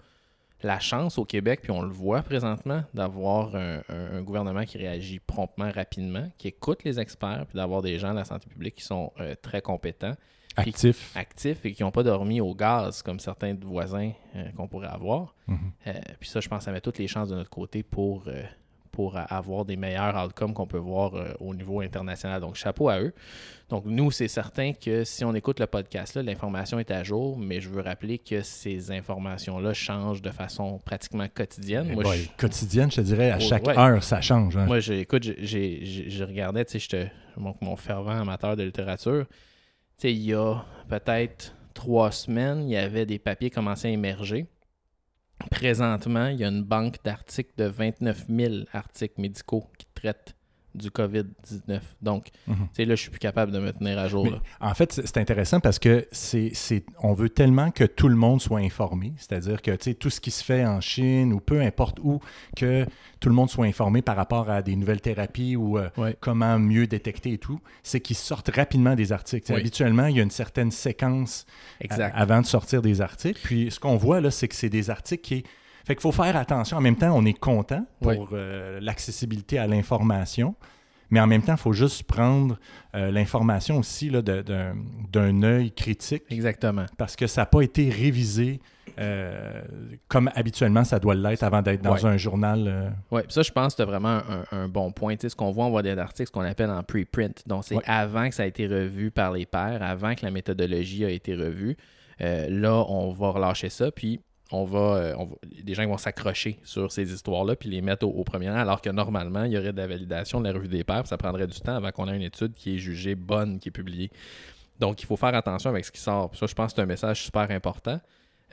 la 0.63 0.81
chance 0.81 1.19
au 1.19 1.25
Québec, 1.25 1.61
puis 1.63 1.71
on 1.71 1.83
le 1.83 1.93
voit 1.93 2.23
présentement, 2.23 2.83
d'avoir 2.93 3.55
un, 3.55 3.81
un- 3.89 4.17
un 4.17 4.23
gouvernement 4.23 4.65
qui 4.65 4.77
réagit 4.79 5.21
promptement, 5.21 5.71
rapidement, 5.71 6.29
qui 6.37 6.49
écoute 6.49 6.83
les 6.83 6.99
experts, 6.99 7.45
puis 7.47 7.57
d'avoir 7.57 7.81
des 7.83 7.99
gens 8.01 8.11
de 8.11 8.17
la 8.17 8.25
santé 8.25 8.49
publique 8.49 8.75
qui 8.77 8.83
sont 8.85 9.13
euh, 9.21 9.37
très 9.41 9.63
compétents, 9.63 10.15
Puis- 10.63 10.71
Actif. 10.71 11.13
actifs 11.15 11.65
et 11.65 11.73
qui 11.73 11.83
n'ont 11.83 11.91
pas 11.91 12.03
dormi 12.03 12.41
au 12.41 12.55
gaz 12.55 13.03
comme 13.03 13.21
certains 13.21 13.55
voisins 13.55 14.13
euh, 14.37 14.49
qu'on 14.57 14.69
pourrait 14.69 14.89
avoir. 14.89 15.35
Mhm. 15.47 15.59
Euh, 15.87 15.93
puis 16.21 16.29
ça, 16.29 16.41
je 16.41 16.49
pense 16.49 16.65
ça 16.65 16.73
met 16.73 16.81
toutes 16.81 16.99
les 16.99 17.09
chances 17.09 17.29
de 17.29 17.35
notre 17.37 17.51
côté 17.51 17.83
pour, 17.83 18.25
euh, 18.29 18.43
pour 18.91 19.17
avoir 19.17 19.65
des 19.65 19.77
meilleurs 19.77 20.17
outcomes 20.25 20.53
qu'on 20.53 20.67
peut 20.67 20.77
voir 20.79 21.13
au 21.39 21.55
niveau 21.55 21.81
international. 21.83 22.41
Donc, 22.41 22.57
chapeau 22.57 22.89
à 22.89 22.99
eux. 23.01 23.13
Donc, 23.69 23.85
nous, 23.87 24.11
c'est 24.11 24.27
certain 24.27 24.73
que 24.73 25.05
si 25.05 25.25
on 25.25 25.33
écoute 25.37 25.61
le 25.61 25.69
podcast-là, 25.69 26.23
l'information 26.25 26.81
est 26.81 26.91
à 26.91 27.05
jour, 27.05 27.39
mais 27.39 27.61
je 27.61 27.69
veux 27.69 27.81
rappeler 27.83 28.19
que 28.19 28.41
ces 28.43 28.91
informations-là 28.91 29.73
changent 29.73 30.23
de 30.23 30.31
façon 30.31 30.79
pratiquement 30.85 31.29
quotidienne. 31.33 31.87
Eh 31.91 31.95
Moi, 31.95 32.03
boy, 32.03 32.19
je- 32.19 32.29
quotidienne, 32.37 32.91
je 32.91 32.97
te 32.97 33.01
dirais, 33.03 33.31
à 33.31 33.37
Oh, 33.37 33.41
chaque 33.45 33.67
ouais. 33.69 33.79
heure, 33.79 34.03
ça 34.03 34.21
change. 34.21 34.57
hein. 34.57 34.67
moi, 34.67 34.81
j'ai- 34.81 34.99
écoute, 35.01 35.23
j'ai- 35.23 35.37
j'ai- 35.47 35.85
j'ai- 35.85 36.11
je 36.11 36.25
regardais, 36.25 36.65
tu 36.65 36.81
sais, 36.81 37.13
mon 37.37 37.77
fervent 37.77 38.19
amateur 38.21 38.57
de 38.57 38.65
littérature. 38.65 39.27
Il 40.05 40.11
y 40.11 40.33
a 40.33 40.65
peut-être 40.89 41.55
trois 41.75 42.13
semaines, 42.13 42.69
il 42.69 42.71
y 42.71 42.77
avait 42.77 43.05
des 43.05 43.19
papiers 43.19 43.51
commençaient 43.51 43.89
à 43.89 43.93
émerger. 43.93 44.47
Présentement, 45.51 46.29
il 46.29 46.39
y 46.39 46.45
a 46.45 46.49
une 46.49 46.63
banque 46.63 47.03
d'articles 47.05 47.55
de 47.57 47.65
29 47.65 48.27
000 48.29 48.55
articles 48.73 49.21
médicaux 49.21 49.65
qui 49.77 49.87
traitent 49.95 50.37
du 50.79 50.91
COVID-19. 50.91 51.81
Donc, 52.03 52.29
Mhm. 52.47 52.57
là, 52.79 52.95
je 52.95 53.01
suis 53.01 53.11
plus 53.11 53.19
capable 53.19 53.53
de 53.53 53.59
me 53.59 53.73
tenir 53.73 53.99
à 53.99 54.09
jour. 54.09 54.25
Mais 54.25 54.31
là. 54.31 54.41
en 54.61 54.75
fait, 54.75 54.93
c'est 54.93 55.17
intéressant 55.19 55.61
parce 55.61 55.79
que 55.79 56.07
c'est, 56.13 56.53
on 57.03 57.13
veut 57.15 57.29
tellement 57.29 57.71
que 57.71 57.85
tout 57.85 58.09
le 58.09 58.15
monde 58.17 58.41
soit 58.41 58.61
informé, 58.61 59.13
c'est-à-dire 59.17 59.61
que 59.63 59.73
tout 59.93 60.11
ce 60.11 60.21
qui 60.21 60.31
se 60.31 60.43
fait 60.45 60.65
en 60.65 60.81
Chine 60.81 61.33
ou 61.33 61.41
peu 61.41 61.61
importe 61.61 61.99
où, 62.03 62.21
que 62.57 62.87
tout 63.21 63.29
le 63.29 63.35
monde 63.35 63.51
soit 63.51 63.67
informé 63.67 64.01
par 64.03 64.17
rapport 64.17 64.49
à 64.51 64.63
des 64.63 64.77
nouvelles 64.77 65.01
thérapies 65.01 65.57
ou 65.57 65.77
euh, 65.79 65.89
Ouais. 65.97 66.17
comment 66.21 66.59
mieux 66.59 66.87
détecter 66.87 67.33
et 67.33 67.39
tout, 67.39 67.61
c'est 67.83 68.01
qu'ils 68.01 68.17
sortent 68.17 68.51
rapidement 68.55 68.95
des 68.95 69.13
articles. 69.13 69.53
Oui. 69.53 69.59
Habituellement, 69.61 70.07
il 70.07 70.17
y 70.17 70.21
a 70.21 70.23
une 70.23 70.31
certaine 70.31 70.71
séquence 70.71 71.45
Exact. 71.81 72.13
avant 72.17 72.41
de 72.41 72.47
sortir 72.47 72.81
des 72.83 73.01
articles. 73.01 73.41
Puis 73.43 73.71
ce 73.71 73.81
qu'on 73.81 73.97
voit 73.97 74.21
là, 74.21 74.31
c'est 74.31 74.49
que 74.49 74.55
c'est 74.55 74.69
des 74.69 74.91
articles 74.91 75.23
qui... 75.23 75.45
Fait 75.89 75.95
qu'il 75.97 76.03
faut 76.03 76.13
faire 76.13 76.37
attention. 76.37 76.77
En 76.77 76.81
même 76.81 76.95
temps, 76.97 77.13
on 77.17 77.25
est 77.25 77.39
content 77.39 77.85
pour 78.01 78.11
Oui. 78.13 78.19
euh, 78.35 78.79
l'accessibilité 78.81 79.59
à 79.59 79.67
l'information. 79.67 80.55
Mais 81.11 81.19
en 81.19 81.27
même 81.27 81.41
temps, 81.41 81.55
il 81.55 81.59
faut 81.59 81.73
juste 81.73 82.03
prendre 82.03 82.59
euh, 82.95 83.11
l'information 83.11 83.79
aussi 83.79 84.11
d'un 84.11 85.43
œil 85.43 85.73
critique 85.73 86.25
Exactement. 86.31 86.85
parce 86.99 87.17
que 87.17 87.27
ça 87.27 87.41
n'a 87.43 87.47
pas 87.47 87.63
été 87.63 87.89
révisé 87.89 88.61
euh, 88.99 89.63
comme 90.09 90.29
habituellement 90.35 90.83
ça 90.85 90.99
doit 90.99 91.15
l'être 91.15 91.43
avant 91.45 91.63
d'être 91.63 91.81
dans 91.83 91.95
Ouais. 91.95 92.05
un 92.05 92.17
journal. 92.17 92.65
euh, 92.67 92.91
Oui, 93.13 93.23
ça, 93.29 93.43
je 93.43 93.51
pense 93.53 93.75
que 93.75 93.83
c'est 93.83 93.87
vraiment 93.89 94.21
un, 94.29 94.45
un 94.65 94.69
bon 94.69 94.91
point. 94.93 95.15
Tu 95.17 95.23
sais, 95.23 95.29
ce 95.31 95.37
qu'on 95.37 95.53
voit 95.53 95.65
en 95.67 95.71
voie 95.71 95.83
d'articles, 95.83 96.27
ce 96.27 96.33
qu'on 96.33 96.41
appelle 96.43 96.71
en 96.71 96.83
preprint. 96.83 97.43
Donc, 97.49 97.65
c'est 97.65 97.77
Ouais. 97.77 97.83
avant 97.87 98.29
que 98.29 98.35
ça 98.35 98.43
a 98.43 98.47
été 98.47 98.67
revu 98.67 99.11
par 99.11 99.33
les 99.33 99.47
pairs, 99.47 99.83
avant 99.83 100.15
que 100.15 100.25
la 100.27 100.31
méthodologie 100.33 101.05
a 101.05 101.11
été 101.11 101.35
revue. 101.35 101.77
Euh, 102.21 102.49
là, 102.51 102.75
on 102.89 103.13
va 103.13 103.31
relâcher 103.31 103.69
ça, 103.71 103.91
puis 103.93 104.21
euh, 104.53 104.57
on 104.57 104.65
va- 105.27 105.37
des 105.63 105.75
gens 105.75 105.87
vont 105.87 105.99
s'accrocher 105.99 106.59
sur 106.65 106.91
ces 106.91 107.13
histoires-là, 107.13 107.57
puis 107.57 107.69
les 107.69 107.83
mettre 107.83 108.07
au, 108.07 108.25
premier 108.25 108.51
rang, 108.51 108.57
alors 108.57 108.81
que 108.81 108.91
normalement, 108.91 109.45
il 109.45 109.53
y 109.53 109.59
aurait 109.59 109.73
de 109.73 109.79
la 109.79 109.87
validation 109.87 110.41
de 110.41 110.49
la 110.49 110.55
revue 110.55 110.69
des 110.69 110.85
pairs, 110.85 111.07
ça 111.07 111.19
prendrait 111.19 111.47
du 111.47 111.61
temps 111.61 111.77
avant 111.77 111.91
qu'on 111.91 112.09
ait 112.09 112.17
une 112.17 112.23
étude 112.23 112.53
qui 112.53 112.77
est 112.77 112.79
jugée 112.79 113.15
bonne, 113.15 113.59
qui 113.59 113.69
est 113.69 113.73
publiée. 113.73 114.11
Donc, 114.79 115.03
il 115.03 115.07
faut 115.07 115.17
faire 115.17 115.35
attention 115.35 115.71
avec 115.71 115.85
ce 115.85 115.93
qui 115.93 116.01
sort. 116.01 116.31
Ça, 116.35 116.47
je 116.47 116.55
pense 116.55 116.73
que 116.73 116.77
c'est 116.77 116.83
un 116.83 116.87
message 116.87 117.25
super 117.25 117.51
important. 117.51 118.01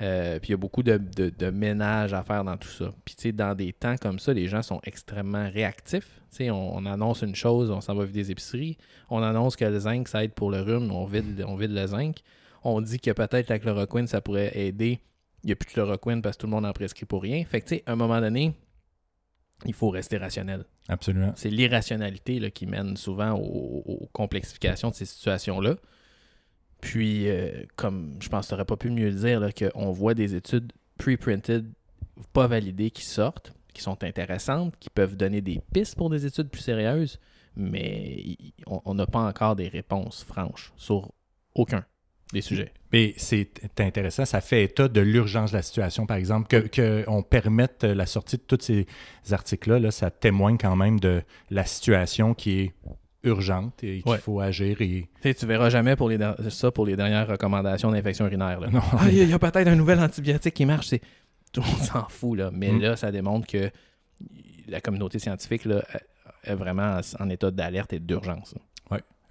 Euh, 0.02 0.40
puis 0.40 0.50
il 0.50 0.52
y 0.52 0.54
a 0.54 0.58
beaucoup 0.58 0.84
de, 0.84 1.00
ménage 1.52 2.14
à 2.14 2.24
faire 2.24 2.44
dans 2.44 2.58
tout 2.58 2.68
ça. 2.68 2.92
Puis 3.06 3.16
tu 3.16 3.22
sais, 3.24 3.32
dans 3.32 3.56
des 3.56 3.72
temps 3.72 3.96
comme 3.96 4.20
ça, 4.20 4.34
les 4.34 4.48
gens 4.48 4.62
sont 4.62 4.82
extrêmement 4.84 5.50
réactifs. 5.50 6.20
Tu 6.32 6.38
sais, 6.38 6.50
on, 6.50 6.76
on 6.76 6.86
annonce 6.86 7.22
une 7.22 7.36
chose, 7.36 7.72
on 7.72 7.80
s'en 7.80 7.96
va 7.96 8.04
vider 8.04 8.24
des 8.24 8.32
épiceries. 8.32 8.78
On 9.10 9.24
annonce 9.24 9.56
que 9.56 9.64
le 9.64 9.80
zinc, 9.80 10.08
ça 10.08 10.24
aide 10.24 10.34
pour 10.34 10.52
le 10.52 10.62
rhume, 10.62 10.92
on 10.92 11.06
vide, 11.06 11.46
on 11.48 11.56
vide 11.56 11.72
le 11.72 11.88
zinc. 11.88 12.18
On 12.64 12.82
dit 12.82 13.00
que 13.00 13.12
peut-être 13.12 13.48
la 13.48 13.60
chloroquine, 13.60 14.08
ça 14.08 14.20
pourrait 14.20 14.52
aider. 14.58 15.00
Il 15.46 15.50
n'y 15.50 15.52
a 15.54 15.56
plus 15.56 15.68
de 15.68 15.74
chloroquine 15.74 16.24
parce 16.24 16.38
que 16.38 16.42
tout 16.42 16.48
le 16.48 16.52
monde 16.52 16.66
en 16.66 16.74
prescrit 16.74 17.06
pour 17.06 17.22
rien. 17.22 17.46
Fait 17.46 17.62
que 17.62 17.68
tu 17.68 17.76
sais, 17.76 17.84
à 17.86 17.92
un 17.92 17.96
moment 17.96 18.20
donné, 18.20 18.56
il 19.64 19.76
faut 19.76 19.92
rester 19.92 20.18
rationnel. 20.18 20.66
absolument. 20.88 21.34
C'est 21.36 21.52
l'irrationalité 21.52 22.40
là, 22.40 22.50
qui 22.50 22.66
mène 22.66 22.98
souvent 22.98 23.34
aux, 23.34 23.84
aux 23.86 24.10
complexifications 24.12 24.90
de 24.90 24.96
ces 24.96 25.06
situations-là. 25.06 25.76
Puis, 26.82 27.30
euh, 27.30 27.64
comme 27.76 28.18
je 28.20 28.28
pense 28.28 28.46
que 28.46 28.50
tu 28.50 28.54
n'aurais 28.56 28.66
pas 28.66 28.76
pu 28.76 28.90
mieux 28.90 29.10
le 29.10 29.16
dire, 29.16 29.40
là, 29.40 29.52
qu'on 29.52 29.92
voit 29.92 30.16
des 30.16 30.34
études 30.34 30.74
pre-printed, 30.98 31.72
pas 32.34 32.48
validées, 32.48 32.90
qui 32.90 33.06
sortent, 33.06 33.54
qui 33.72 33.84
sont 33.84 34.04
intéressantes, 34.04 34.76
qui 34.80 34.90
peuvent 34.90 35.16
donner 35.16 35.42
des 35.42 35.62
pistes 35.74 35.96
pour 35.96 36.10
des 36.10 36.26
études 36.26 36.50
plus 36.50 36.62
sérieuses, 36.62 37.20
mais 37.56 38.36
on 38.66 38.96
n'a 38.96 39.06
pas 39.06 39.20
encore 39.20 39.56
des 39.56 39.68
réponses 39.68 40.24
franches 40.24 40.74
sur 40.76 41.12
aucun 41.54 41.86
des 42.34 42.42
sujets. 42.42 42.72
Mais 42.92 43.14
c'est 43.18 43.50
intéressant, 43.80 44.26
ça 44.26 44.42
fait 44.42 44.64
état 44.64 44.88
de 44.88 45.02
l'urgence 45.02 45.52
de 45.52 45.58
la 45.58 45.62
situation, 45.62 46.06
par 46.06 46.18
exemple, 46.18 46.48
que 46.48 47.04
qu'on 47.06 47.24
permette 47.24 47.84
la 47.84 48.06
sortie 48.06 48.38
de 48.38 48.42
tous 48.44 48.62
ces 48.62 48.86
articles-là, 49.32 49.80
là, 49.80 49.92
ça 49.92 50.10
témoigne 50.12 50.58
quand 50.58 50.76
même 50.76 51.00
de 51.00 51.22
la 51.50 51.66
situation 51.66 52.34
qui 52.34 52.60
est 52.62 52.74
urgente 53.24 53.84
et 53.84 54.02
qu'il 54.02 54.12
Ouais. 54.12 54.18
faut 54.20 54.40
agir 54.40 54.80
et 54.82 55.08
Tu 55.22 55.30
sais, 55.30 55.34
tu 55.34 55.46
verras 55.46 55.70
jamais 55.70 55.96
pour 55.96 56.10
les 56.10 56.18
ça 56.50 56.72
pour 56.72 56.86
les 56.86 56.96
dernières 56.96 57.28
recommandations 57.28 57.92
d'infection 57.92 58.26
urinaire. 58.28 58.60
là. 58.60 58.70
non, 58.70 58.82
Ah, 58.94 59.06
il 59.10 59.28
y 59.30 59.34
a- 59.34 59.40
peut-être 59.40 59.68
un 59.68 59.76
nouvel 59.76 60.00
antibiotique 60.00 60.54
qui 60.54 60.66
marche. 60.66 60.88
C'est... 60.88 61.02
Tout 61.52 61.62
le 61.62 61.68
monde 61.68 61.80
s'en 61.88 62.08
fout, 62.10 62.38
là. 62.38 62.50
Mais 62.54 62.72
Mm. 62.72 62.82
là, 62.82 62.96
ça 62.98 63.12
démontre 63.12 63.48
que 63.48 63.72
la 64.68 64.82
communauté 64.82 65.20
scientifique 65.20 65.66
là, 65.66 65.84
est 66.44 66.56
vraiment 66.56 67.00
en 67.20 67.30
état 67.30 67.50
d'alerte 67.52 67.94
et 67.94 68.00
d'urgence. 68.00 68.56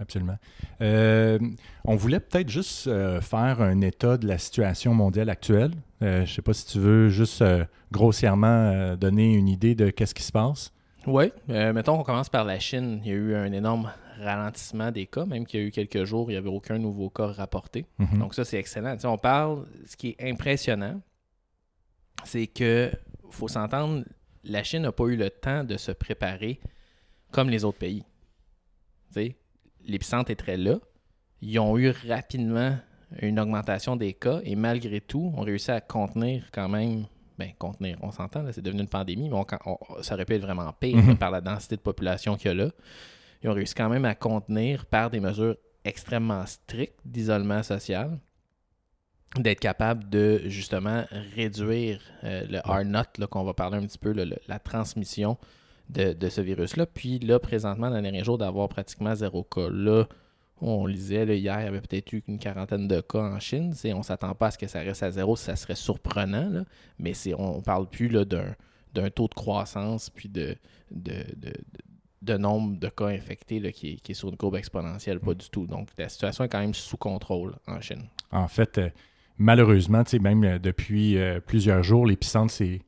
Absolument. 0.01 0.39
Euh, 0.81 1.39
on 1.85 1.97
voulait 1.97 2.21
peut-être 2.21 2.49
juste 2.49 2.87
euh, 2.87 3.21
faire 3.21 3.61
un 3.61 3.81
état 3.81 4.17
de 4.17 4.27
la 4.27 4.39
situation 4.39 4.95
mondiale 4.95 5.31
actuelle. 5.31 5.73
Euh, 6.03 6.19
je 6.19 6.31
ne 6.31 6.35
sais 6.35 6.43
pas 6.43 6.53
si 6.53 6.67
tu 6.67 6.79
veux 6.79 7.09
juste 7.09 7.45
grossièrement 7.93 8.97
donner 8.97 9.35
une 9.35 9.49
idée 9.49 9.75
de 9.75 9.91
qu'est-ce 9.91 10.15
qui 10.15 10.23
se 10.23 10.33
passe. 10.33 10.73
Oui. 11.07 11.33
Mettons 11.49 11.97
qu'on 11.99 12.03
commence 12.03 12.31
par 12.31 12.45
la 12.45 12.59
Chine. 12.59 13.01
Il 13.05 13.09
y 13.09 13.13
a 13.13 13.15
eu 13.15 13.35
un 13.35 13.53
énorme 13.53 13.91
ralentissement 14.19 14.91
des 14.91 15.07
cas, 15.07 15.27
même 15.27 15.47
qu'il 15.47 15.61
y 15.61 15.63
a 15.63 15.67
eu 15.67 15.71
quelques 15.71 16.05
jours, 16.05 16.31
il 16.31 16.35
n'y 16.35 16.39
avait 16.39 16.49
aucun 16.49 16.79
nouveau 16.79 17.11
cas 17.11 17.27
rapporté. 17.27 17.85
Mhm. 17.99 18.19
Donc 18.19 18.35
ça, 18.35 18.45
c'est 18.45 18.59
excellent. 18.59 18.95
Tu 18.95 19.01
sais, 19.01 19.07
on 19.07 19.19
parle, 19.19 19.67
ce 19.87 19.97
qui 19.97 20.17
est 20.19 20.31
impressionnant, 20.31 21.01
c'est 22.25 22.47
que 22.47 22.91
faut 23.31 23.49
s'entendre, 23.49 24.05
la 24.45 24.63
Chine 24.63 24.83
n'a 24.83 24.93
pas 24.93 25.05
eu 25.07 25.17
le 25.17 25.31
temps 25.31 25.65
de 25.65 25.77
se 25.77 25.91
préparer 25.91 26.61
comme 27.33 27.51
les 27.51 27.65
autres 27.65 27.79
pays. 27.79 28.05
Tu 29.09 29.15
sais, 29.15 29.37
L'épicentre 29.87 30.31
est 30.31 30.37
très 30.37 30.57
là. 30.57 30.79
Ils 31.43 31.59
ont 31.59 31.77
eu 31.79 31.91
rapidement 32.09 32.77
une 33.21 33.39
augmentation 33.39 33.97
des 33.97 34.13
cas 34.15 34.41
et 34.45 34.57
malgré 34.57 35.01
tout, 35.01 35.33
on 35.37 35.43
réussi 35.43 35.71
à 35.71 35.81
contenir 35.81 36.49
quand 36.53 36.69
même. 36.69 37.05
Ben, 37.39 37.51
contenir, 37.59 37.99
on 38.01 38.11
s'entend, 38.13 38.43
là, 38.43 38.53
c'est 38.53 38.63
devenu 38.63 38.83
une 38.83 38.89
pandémie, 38.89 39.29
mais 39.29 39.35
on- 39.37 39.47
on- 39.67 40.03
ça 40.03 40.15
aurait 40.15 40.25
pu 40.25 40.35
être 40.35 40.43
vraiment 40.43 40.73
pire 40.73 40.97
Mhm. 40.97 41.17
par 41.19 41.31
la 41.33 41.41
densité 41.41 41.77
de 41.77 41.81
population 41.81 42.37
qu'il 42.37 42.47
y 42.49 42.51
a 42.51 42.55
là. 42.55 42.71
Ils 43.43 43.51
ont 43.51 43.55
réussi 43.55 43.75
quand 43.75 43.89
même 43.89 44.05
à 44.05 44.15
contenir 44.15 44.87
par 44.87 45.11
des 45.11 45.21
mesures 45.21 45.57
extrêmement 45.85 46.47
strictes 46.47 46.99
d'isolement 47.05 47.63
social, 47.63 48.19
d'être 49.37 49.59
capable 49.61 50.09
de 50.09 50.43
justement 50.47 51.05
réduire 51.35 52.01
euh, 52.23 52.47
le 52.49 52.59
R0 52.61 53.19
là, 53.19 53.27
qu'on 53.27 53.43
va 53.43 53.53
parler 53.53 53.79
un 53.79 53.83
petit 53.87 53.99
peu, 53.99 54.13
là, 54.13 54.25
le- 54.25 54.39
la 54.47 54.59
transmission 54.61 55.37
de, 55.89 56.29
ce 56.29 56.41
virus-là. 56.41 56.87
Puis 56.87 57.19
là, 57.19 57.39
présentement, 57.39 57.91
dans 57.91 57.97
les 57.97 58.03
derniers 58.03 58.25
jours, 58.25 58.39
d'avoir 58.39 58.69
pratiquement 58.69 59.15
zéro 59.15 59.43
cas. 59.43 59.69
Là, 59.71 60.07
on 60.61 60.87
lisait, 60.87 61.27
là, 61.27 61.35
hier, 61.35 61.61
il 61.61 61.65
y 61.65 61.69
avait 61.69 61.81
peut-être 61.81 62.13
eu 62.13 62.23
une 62.27 62.39
quarantaine 62.39 62.89
de 62.89 63.01
cas 63.01 63.21
en 63.21 63.39
Chine. 63.41 63.75
On 63.87 63.99
ne 63.99 64.03
s'attend 64.03 64.35
pas 64.35 64.47
à 64.47 64.51
ce 64.51 64.59
que 64.59 64.67
ça 64.67 64.81
reste 64.81 65.03
à 65.03 65.11
zéro, 65.11 65.37
ça 65.37 65.57
serait 65.57 65.75
surprenant, 65.75 66.65
mais 66.99 67.13
on 67.37 67.59
ne 67.59 67.63
parle 67.63 67.89
plus 67.89 68.09
d'un, 68.09 69.11
taux 69.11 69.29
de 69.29 69.35
croissance 69.35 70.11
puis 70.11 70.29
de, 70.29 70.57
nombre 72.39 72.79
de 72.79 72.89
cas 72.89 73.09
infectés 73.09 73.61
qui, 73.73 73.93
est, 73.93 73.97
qui 73.97 74.13
est 74.13 74.15
sur 74.15 74.31
une 74.31 74.37
courbe 74.37 74.57
exponentielle, 74.57 75.21
pas 75.21 75.35
du 75.35 75.49
tout. 75.51 75.67
Donc 75.67 75.89
la 75.99 76.09
situation 76.09 76.45
est 76.45 76.49
quand 76.49 76.61
même 76.61 76.75
sous 76.75 76.97
contrôle 76.97 77.55
en 77.67 77.81
Chine. 77.81 78.05
En 78.31 78.49
fait, 78.49 78.79
euh, 78.79 78.91
malheureusement, 79.37 80.03
même 80.21 80.45
euh, 80.45 80.59
depuis 80.59 81.19
euh, 81.19 81.41
plusieurs 81.41 81.83
jours, 81.83 82.07
l'épicentre 82.07 82.53
c'est, 82.53 82.81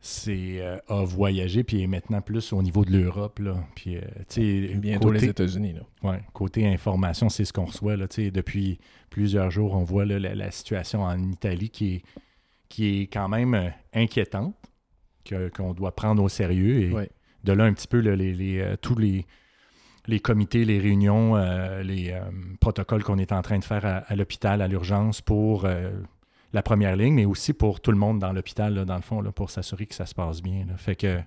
c'est, 0.00 0.60
euh, 0.60 0.78
a 0.88 1.04
voyagé 1.04 1.64
puis 1.64 1.82
est 1.82 1.86
maintenant 1.88 2.20
plus 2.20 2.52
au 2.52 2.62
niveau 2.62 2.84
de 2.84 2.92
l'Europe. 2.96 3.38
Là. 3.40 3.56
Puis, 3.74 3.96
euh, 3.96 4.00
tu 4.28 4.68
sais, 4.68 4.74
Bientôt 4.76 5.08
côté- 5.08 5.20
les 5.20 5.28
États-Unis. 5.30 5.72
Là. 5.74 5.82
Ouais, 6.10 6.20
côté 6.32 6.66
information, 6.66 7.28
c'est 7.28 7.44
ce 7.44 7.52
qu'on 7.52 7.64
reçoit. 7.64 7.96
Là, 7.96 8.06
depuis 8.32 8.78
plusieurs 9.10 9.50
jours, 9.50 9.74
on 9.74 9.82
voit 9.84 10.04
là, 10.04 10.18
la, 10.18 10.34
la 10.34 10.50
situation 10.50 11.02
en 11.02 11.30
Italie 11.30 11.70
qui 11.70 11.94
est, 11.96 12.02
qui 12.68 13.00
est 13.00 13.06
quand 13.08 13.28
même 13.28 13.54
euh, 13.54 13.68
inquiétante, 13.92 14.54
que- 15.24 15.48
qu'on 15.48 15.74
doit 15.74 15.94
prendre 15.94 16.22
au 16.22 16.28
sérieux. 16.28 16.82
Et 16.82 16.92
Ouais. 16.92 17.10
de 17.44 17.52
là, 17.52 17.64
un 17.64 17.72
petit 17.72 17.88
peu, 17.88 18.00
là, 18.00 18.14
les, 18.14 18.32
les, 18.34 18.60
euh, 18.60 18.76
tous 18.80 18.96
les, 18.96 19.26
les 20.06 20.20
comités, 20.20 20.64
les 20.64 20.78
réunions, 20.78 21.36
euh, 21.36 21.82
les 21.82 22.16
protocoles 22.60 23.02
qu'on 23.02 23.18
est 23.18 23.32
en 23.32 23.42
train 23.42 23.58
de 23.58 23.64
faire 23.64 23.84
à, 23.84 23.96
à 23.98 24.14
l'hôpital, 24.16 24.62
à 24.62 24.68
l'urgence 24.68 25.20
pour 25.20 25.66
la 26.52 26.62
première 26.62 26.96
ligne, 26.96 27.14
mais 27.14 27.24
aussi 27.24 27.52
pour 27.52 27.80
tout 27.80 27.90
le 27.90 27.98
monde 27.98 28.18
dans 28.18 28.32
l'hôpital, 28.32 28.84
dans 28.84 28.96
le 28.96 29.02
fond, 29.02 29.22
pour 29.32 29.50
s'assurer 29.50 29.86
que 29.86 29.94
ça 29.94 30.06
se 30.06 30.14
passe 30.14 30.42
bien. 30.42 30.66
Fait 30.76 30.96
que, 30.96 31.20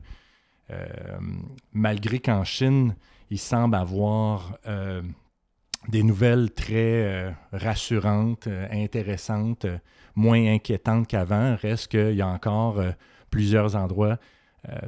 euh, 0.72 0.86
malgré 1.74 2.20
qu'en 2.20 2.44
Chine, 2.44 2.96
il 3.30 3.40
semble 3.40 3.75
avoir 3.75 4.58
euh, 4.68 5.01
des 5.88 6.04
nouvelles 6.04 6.51
très 6.51 7.06
euh, 7.06 7.32
rassurantes, 7.51 8.48
intéressantes, 8.72 9.68
moins 10.16 10.54
inquiétantes 10.54 11.08
qu'avant. 11.08 11.56
Reste 11.56 11.90
qu'il 11.90 12.16
y 12.16 12.22
a 12.22 12.28
encore 12.28 12.82
plusieurs 13.30 13.75
endroits 13.75 14.18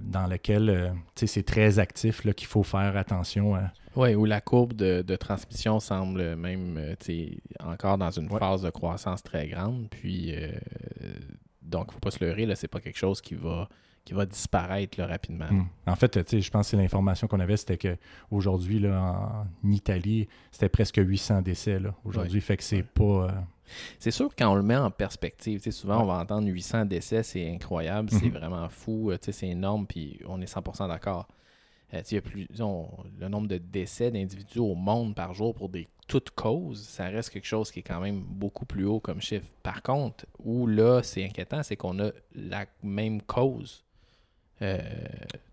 dans 0.02 0.28
lesquels 0.28 0.70
euh, 0.70 0.90
tu 1.16 1.22
sais, 1.22 1.28
c'est 1.28 1.44
très 1.44 1.80
actif, 1.80 2.24
là, 2.26 2.34
qu'il 2.34 2.48
faut 2.48 2.64
faire 2.64 2.96
attention 2.98 3.56
à. 3.56 3.72
Oui, 3.96 4.16
où 4.16 4.26
la 4.26 4.42
courbe 4.42 4.74
de, 4.74 5.02
de 5.04 5.16
transmission 5.16 5.80
semble 5.80 6.36
même 6.36 6.78
euh, 6.78 6.96
tu 7.00 7.06
sais, 7.06 7.38
encore 7.60 7.98
dans 7.98 8.10
une 8.12 8.32
Ouais. 8.32 8.40
phase 8.40 8.62
de 8.64 8.70
croissance 8.72 9.22
très 9.24 9.48
grande. 9.48 9.88
Puis, 9.92 10.34
euh, 10.36 10.52
donc, 11.62 11.86
il 11.86 11.90
ne 11.90 11.94
faut 11.94 12.00
pas 12.00 12.12
se 12.12 12.24
leurrer, 12.24 12.46
là, 12.46 12.56
c'est 12.56 12.68
pas 12.68 12.80
quelque 12.80 12.98
chose 12.98 13.22
qui 13.22 13.36
va, 13.36 13.70
qui 14.04 14.14
va 14.14 14.26
disparaître 14.26 15.00
là, 15.00 15.08
rapidement. 15.08 15.48
Hmm. 15.50 15.66
En 15.88 15.96
fait, 15.96 16.10
tu 16.10 16.38
sais, 16.38 16.42
je 16.42 16.52
pense 16.52 16.72
que 16.72 16.76
l'information 16.78 17.28
qu'on 17.28 17.40
avait, 17.40 17.56
c'était 17.58 17.78
qu'aujourd'hui, 17.78 18.80
là, 18.80 19.46
en 19.64 19.70
Italie, 19.70 20.28
c'était 20.52 20.70
presque 20.70 20.98
800 20.98 21.42
décès. 21.42 21.80
là, 21.80 21.94
Aujourd'hui, 22.04 22.42
fait 22.42 22.58
que 22.58 22.64
c'est 22.64 22.78
Ouais. 22.78 22.84
pas. 22.94 23.04
euh, 23.04 23.32
C'est 24.00 24.12
sûr 24.12 24.30
que 24.30 24.36
quand 24.38 24.52
on 24.52 24.56
le 24.56 24.62
met 24.64 24.76
en 24.76 24.92
perspective, 24.92 25.60
tu 25.60 25.72
sais, 25.72 25.72
souvent 25.72 26.02
on 26.02 26.06
va 26.06 26.16
entendre 26.20 26.48
800 26.48 26.86
décès, 26.86 27.24
c'est 27.24 27.50
incroyable, 27.50 28.10
c'est 28.12 28.26
Mhm. 28.26 28.32
vraiment 28.34 28.70
fou, 28.70 29.10
euh, 29.12 29.18
tu 29.18 29.26
sais, 29.26 29.32
c'est 29.32 29.48
énorme, 29.48 29.88
puis 29.88 30.20
on 30.28 30.42
est 30.42 30.46
100% 30.48 30.88
d'accord. 30.88 31.28
Euh, 31.94 32.02
y 32.12 32.18
a 32.18 32.22
plus, 32.22 32.48
le 32.50 33.28
nombre 33.30 33.48
de 33.48 33.58
décès 33.58 34.10
d'individus 34.12 34.60
au 34.60 34.74
monde 34.76 35.16
par 35.16 35.34
jour 35.34 35.54
pour 35.54 35.70
des 35.70 35.88
toutes 36.08 36.32
causes, 36.32 36.84
ça 36.84 37.06
reste 37.06 37.30
quelque 37.30 37.46
chose 37.48 37.72
qui 37.72 37.80
est 37.80 37.84
quand 37.84 38.02
même 38.02 38.20
beaucoup 38.22 38.66
plus 38.66 38.86
haut 38.86 39.00
comme 39.00 39.22
chiffre. 39.22 39.46
Par 39.64 39.82
contre, 39.82 40.26
où 40.44 40.68
là 40.68 41.02
c'est 41.04 41.24
inquiétant, 41.24 41.64
c'est 41.64 41.78
qu'on 41.78 42.00
a 42.00 42.12
la 42.36 42.66
même 42.82 43.22
cause. 43.22 43.84
Euh, 44.62 44.78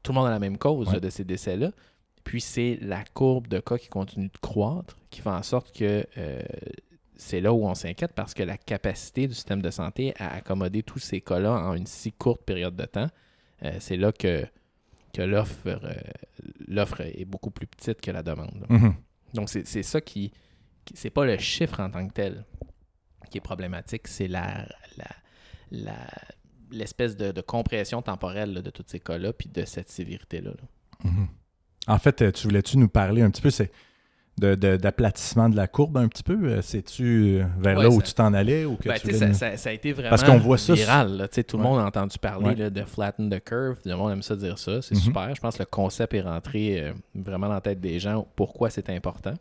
tout 0.02 0.12
le 0.12 0.18
monde 0.18 0.26
a 0.26 0.30
la 0.30 0.38
même 0.38 0.58
cause 0.58 0.88
Ouais. 0.88 0.94
là, 0.94 1.00
de 1.00 1.10
ces 1.10 1.24
décès-là. 1.24 1.70
Puis 2.24 2.40
c'est 2.40 2.78
la 2.82 3.04
courbe 3.04 3.46
de 3.48 3.60
cas 3.60 3.78
qui 3.78 3.88
continue 3.88 4.28
de 4.28 4.38
croître 4.40 4.96
qui 5.10 5.20
fait 5.20 5.30
en 5.30 5.42
sorte 5.42 5.72
que 5.76 6.04
euh, 6.18 6.42
c'est 7.20 7.40
là 7.40 7.52
où 7.52 7.66
on 7.66 7.74
s'inquiète 7.74 8.12
parce 8.14 8.32
que 8.34 8.42
la 8.42 8.56
capacité 8.56 9.28
du 9.28 9.34
système 9.34 9.60
de 9.60 9.70
santé 9.70 10.14
à 10.18 10.34
accommoder 10.36 10.82
tous 10.82 10.98
ces 10.98 11.20
cas-là 11.20 11.52
en 11.52 11.74
une 11.74 11.86
si 11.86 12.12
courte 12.12 12.42
période 12.42 12.74
de 12.74 12.86
temps, 12.86 13.08
euh, 13.62 13.72
c'est 13.78 13.96
là 13.96 14.10
que, 14.10 14.46
que 15.12 15.22
l'offre 15.22 15.66
euh, 15.66 15.78
l'offre 16.66 17.02
est 17.02 17.26
beaucoup 17.26 17.50
plus 17.50 17.66
petite 17.66 18.00
que 18.00 18.10
la 18.10 18.22
demande. 18.22 18.64
mhm. 18.68 18.94
Donc, 19.34 19.48
c'est 19.50 19.66
c'est 19.66 19.82
ça 19.82 20.00
qui. 20.00 20.32
qui- 20.84 20.94
c'est 20.96 21.10
pas 21.10 21.24
le 21.24 21.36
chiffre 21.38 21.78
en 21.80 21.90
tant 21.90 22.06
que 22.08 22.12
tel 22.12 22.44
qui 23.30 23.38
est 23.38 23.42
problématique, 23.42 24.08
c'est 24.08 24.26
la, 24.26 24.66
la, 25.70 25.94
l'espèce 26.72 27.16
de, 27.16 27.40
compression 27.40 28.02
temporelle 28.02 28.54
de 28.54 28.70
tous 28.70 28.84
ces 28.86 28.98
cas-là, 29.00 29.32
puis 29.32 29.48
de 29.48 29.64
cette 29.64 29.88
sévérité-là. 29.88 30.52
Mhm. 31.04 31.28
En 31.86 31.98
fait, 31.98 32.22
euh, 32.22 32.32
tu 32.32 32.46
voulais-tu 32.48 32.76
nous 32.78 32.88
parler 32.88 33.22
un 33.22 33.30
petit 33.30 33.42
peu, 33.42 33.50
c'est 33.50 33.70
d'aplatissement 34.40 35.48
de, 35.48 35.56
la 35.56 35.66
courbe 35.68 35.96
un 35.96 36.08
petit 36.08 36.22
peu? 36.22 36.38
Euh, 36.44 36.62
c'est-tu 36.62 37.40
euh, 37.40 37.44
vers 37.58 37.78
là 37.78 37.90
où 37.90 38.00
tu 38.00 38.12
t'en 38.12 38.32
allais? 38.32 38.64
Ou 38.64 38.76
que 38.76 38.88
ben, 38.88 39.34
ça, 39.34 39.56
ça, 39.56 39.68
a 39.70 39.72
été 39.72 39.92
vraiment 39.92 40.10
Parce 40.10 40.24
qu'on 40.24 40.38
voit 40.38 40.58
ça 40.58 40.74
viral. 40.74 41.28
tout 41.46 41.56
le 41.56 41.62
monde 41.62 41.80
a 41.80 41.84
entendu 41.84 42.18
parler 42.18 42.70
de 42.70 42.84
flatten 42.84 43.30
the 43.30 43.42
curve. 43.42 43.76
Tout 43.82 43.88
le 43.88 43.96
monde 43.96 44.12
aime 44.12 44.22
ça 44.22 44.36
dire 44.36 44.58
ça. 44.58 44.82
C'est 44.82 44.94
mhm. 44.94 45.00
super. 45.00 45.34
Je 45.34 45.40
pense 45.40 45.56
que 45.56 45.62
le 45.62 45.66
concept 45.66 46.14
est 46.14 46.22
rentré 46.22 46.92
vraiment 47.14 47.48
dans 47.48 47.54
la 47.54 47.60
tête 47.60 47.80
des 47.80 47.98
gens. 47.98 48.26
Pourquoi 48.34 48.70
c'est 48.70 48.90
important? 48.90 49.34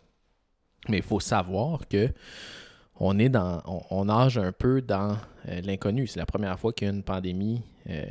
Mais 0.88 0.98
il 0.98 1.04
faut 1.04 1.20
savoir 1.20 1.88
que 1.88 2.10
on 3.00 3.18
est 3.18 3.30
dans, 3.30 3.62
on, 3.90 4.06
nage 4.06 4.38
un 4.38 4.52
peu 4.52 4.82
dans 4.82 5.18
euh, 5.48 5.62
l'inconnu. 5.62 6.06
C'est 6.08 6.20
la 6.20 6.26
première 6.26 6.60
fois 6.60 6.74
qu'il 6.74 6.88
y 6.88 6.92
a 6.92 6.94
une 6.94 7.04
pandémie 7.04 7.64
euh, 7.90 8.06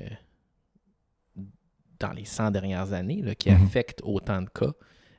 dans 2.00 2.12
les 2.12 2.25
100 2.25 2.50
dernières 2.52 2.92
années 2.92 3.23
qui 3.38 3.50
mhm. 3.50 3.64
affecte 3.64 4.00
autant 4.02 4.42
de 4.42 4.49
cas 4.49 4.73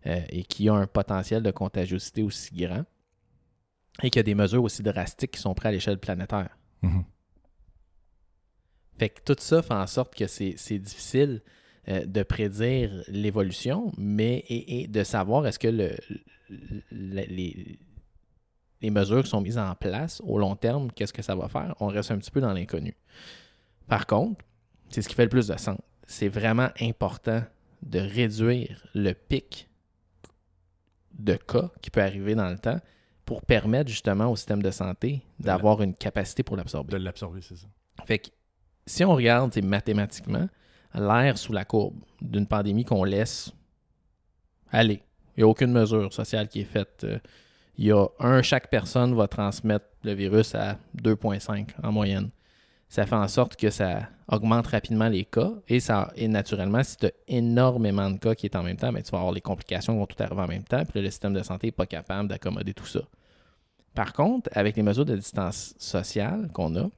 euh, 0.10 0.22
et 0.30 0.44
qui 0.44 0.70
a 0.70 0.74
un 0.74 0.88
potentiel 0.88 1.44
de 1.44 1.52
contagiosité 1.52 2.24
aussi 2.24 2.54
grand 2.56 2.84
et 4.02 4.10
qui 4.10 4.20
a 4.20 4.24
des 4.24 4.36
mesures 4.36 4.64
aussi 4.64 4.84
drastiques 4.84 5.32
qui 5.32 5.40
sont 5.40 5.54
prises 5.54 5.68
à 5.68 5.72
l'échelle 5.72 6.00
planétaire. 6.00 6.58
Mhm. 6.82 7.04
Fait 8.98 9.10
que 9.10 9.22
tout 9.24 9.36
ça 9.40 9.62
fait 9.62 9.74
en 9.74 9.88
sorte 9.88 10.14
que 10.16 10.28
c'est 10.28 10.80
difficile 10.80 11.42
de 11.88 12.24
prédire 12.24 12.92
l'évolution, 13.08 13.92
mais 13.98 14.44
et, 14.50 14.88
de 14.88 15.04
savoir 15.04 15.48
est-ce 15.48 15.58
que 15.58 15.70
le, 15.70 15.96
les, 16.92 17.80
les 18.82 18.90
mesures 18.90 19.24
qui 19.24 19.30
sont 19.30 19.42
mises 19.42 19.58
en 19.58 19.76
place 19.76 20.22
au 20.26 20.38
long 20.38 20.56
terme, 20.56 20.92
qu'est-ce 20.92 21.14
que 21.14 21.22
ça 21.22 21.36
va 21.36 21.48
faire? 21.48 21.76
On 21.80 21.88
reste 21.88 22.12
un 22.12 22.18
petit 22.18 22.32
peu 22.32 22.42
dans 22.42 22.54
l'inconnu. 22.54 22.96
Par 23.88 24.06
contre, 24.06 24.44
c'est 24.90 25.02
ce 25.02 25.10
qui 25.10 25.16
fait 25.16 25.24
le 25.24 25.30
plus 25.30 25.48
de 25.48 25.58
sens. 25.58 25.80
C'est 26.08 26.30
vraiment 26.30 26.70
important 26.82 27.44
de 27.82 28.00
réduire 28.00 28.86
le 28.94 29.14
pic 29.14 29.69
de 31.20 31.36
cas 31.36 31.70
qui 31.82 31.92
peut 31.92 32.02
arriver 32.02 32.36
dans 32.36 32.50
le 32.50 32.58
temps 32.58 32.80
pour 33.26 33.44
permettre 33.44 33.90
justement 33.90 34.32
au 34.32 34.36
système 34.36 34.64
de 34.64 34.72
santé 34.72 35.22
d'avoir 35.40 35.82
une 35.82 35.94
capacité 35.94 36.42
pour 36.42 36.58
l'absorber. 36.58 36.94
De 36.94 37.04
l'absorber, 37.04 37.42
c'est 37.42 37.58
ça. 37.58 37.68
Fait 38.06 38.20
que 38.20 38.30
si 38.86 39.04
on 39.06 39.14
regarde 39.14 39.56
mathématiquement, 39.64 40.50
l'air 40.96 41.38
sous 41.38 41.54
la 41.54 41.66
courbe 41.66 42.00
d'une 42.22 42.48
pandémie 42.48 42.86
qu'on 42.86 43.04
laisse 43.04 43.52
aller, 44.72 45.04
il 45.36 45.42
n'y 45.42 45.44
a 45.44 45.48
aucune 45.48 45.72
mesure 45.72 46.12
sociale 46.12 46.48
qui 46.48 46.62
est 46.62 46.66
faite. 46.66 47.04
Euh, 47.04 47.20
il 47.78 47.86
y 47.86 47.92
a 47.92 48.08
un, 48.20 48.42
chaque 48.42 48.70
personne 48.70 49.16
va 49.16 49.28
transmettre 49.28 49.86
le 50.04 50.14
virus 50.14 50.56
à 50.56 50.78
2,5 51.02 51.70
en 51.84 51.92
moyenne. 51.92 52.30
Ça 52.90 53.06
fait 53.06 53.16
en 53.16 53.28
sorte 53.28 53.56
que 53.56 53.70
ça 53.70 54.10
augmente 54.28 54.68
rapidement 54.68 55.08
les 55.08 55.24
cas 55.24 55.52
et 55.68 55.80
ça 55.80 56.12
et 56.16 56.28
naturellement, 56.28 56.84
si 56.84 56.98
tu 56.98 57.06
as 57.06 57.12
énormément 57.28 58.10
de 58.10 58.18
cas 58.18 58.36
qui 58.36 58.48
est 58.48 58.56
en 58.56 58.64
même 58.64 58.78
temps, 58.78 58.92
ben, 58.92 59.02
tu 59.04 59.12
vas 59.12 59.20
avoir 59.20 59.32
les 59.32 59.42
complications 59.42 59.94
qui 59.94 60.00
vont 60.00 60.06
tout 60.08 60.22
arriver 60.22 60.42
en 60.42 60.48
même 60.48 60.64
temps, 60.64 60.84
puis 60.86 61.02
le 61.02 61.10
système 61.10 61.34
de 61.34 61.44
santé 61.44 61.68
n'est 61.68 61.72
pas 61.72 61.86
capable 61.86 62.28
d'accommoder 62.28 62.74
tout 62.74 62.86
ça. 62.88 63.02
Par 63.94 64.14
contre, 64.14 64.50
avec 64.54 64.76
les 64.76 64.84
mesures 64.84 65.06
de 65.06 65.16
distance 65.16 65.76
sociale 65.78 66.50
qu'on 66.52 66.76
a, 66.76 66.90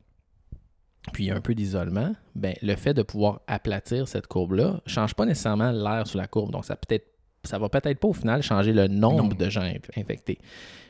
puis 1.14 1.32
un 1.32 1.42
peu 1.42 1.54
d'isolement, 1.54 2.16
ben, 2.36 2.54
le 2.62 2.76
fait 2.76 2.94
de 2.94 3.02
pouvoir 3.02 3.42
aplatir 3.48 4.08
cette 4.08 4.28
courbe-là 4.28 4.80
ne 4.86 4.90
change 4.90 5.14
pas 5.14 5.26
nécessairement 5.26 5.72
l'air 5.72 6.08
sous 6.08 6.18
la 6.18 6.28
courbe. 6.28 6.52
Donc, 6.52 6.66
ça 6.66 6.76
peut-être 6.76 7.08
ça 7.44 7.58
va 7.58 7.70
peut-être 7.70 8.00
pas 8.00 8.08
au 8.08 8.14
final 8.14 8.44
changer 8.44 8.72
le 8.72 8.88
nombre 8.88 9.36
de 9.36 9.50
gens 9.50 9.68
infectés, 9.98 10.38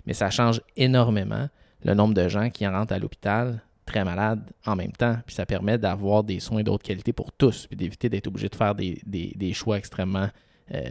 mais 0.06 0.14
ça 0.14 0.30
change 0.30 0.62
énormément 0.76 1.48
le 1.84 1.94
nombre 1.94 2.14
de 2.14 2.28
gens 2.28 2.50
qui 2.50 2.68
rentrent 2.68 2.92
à 2.92 3.00
l'hôpital 3.00 3.64
très 3.86 4.04
malades 4.04 4.52
en 4.66 4.76
même 4.76 4.92
temps. 4.92 5.18
Puis 5.26 5.36
ça 5.36 5.46
permet 5.46 5.78
d'avoir 5.78 6.24
des 6.24 6.40
soins 6.40 6.64
d'autre 6.64 6.84
qualité 6.84 7.14
pour 7.14 7.32
tous, 7.32 7.68
puis 7.68 7.76
d'éviter 7.76 8.10
d'être 8.10 8.28
obligé 8.28 8.50
de 8.50 8.56
faire 8.56 8.76
des, 8.76 9.54
choix 9.54 9.78
extrêmement 9.78 10.30
euh, 10.74 10.90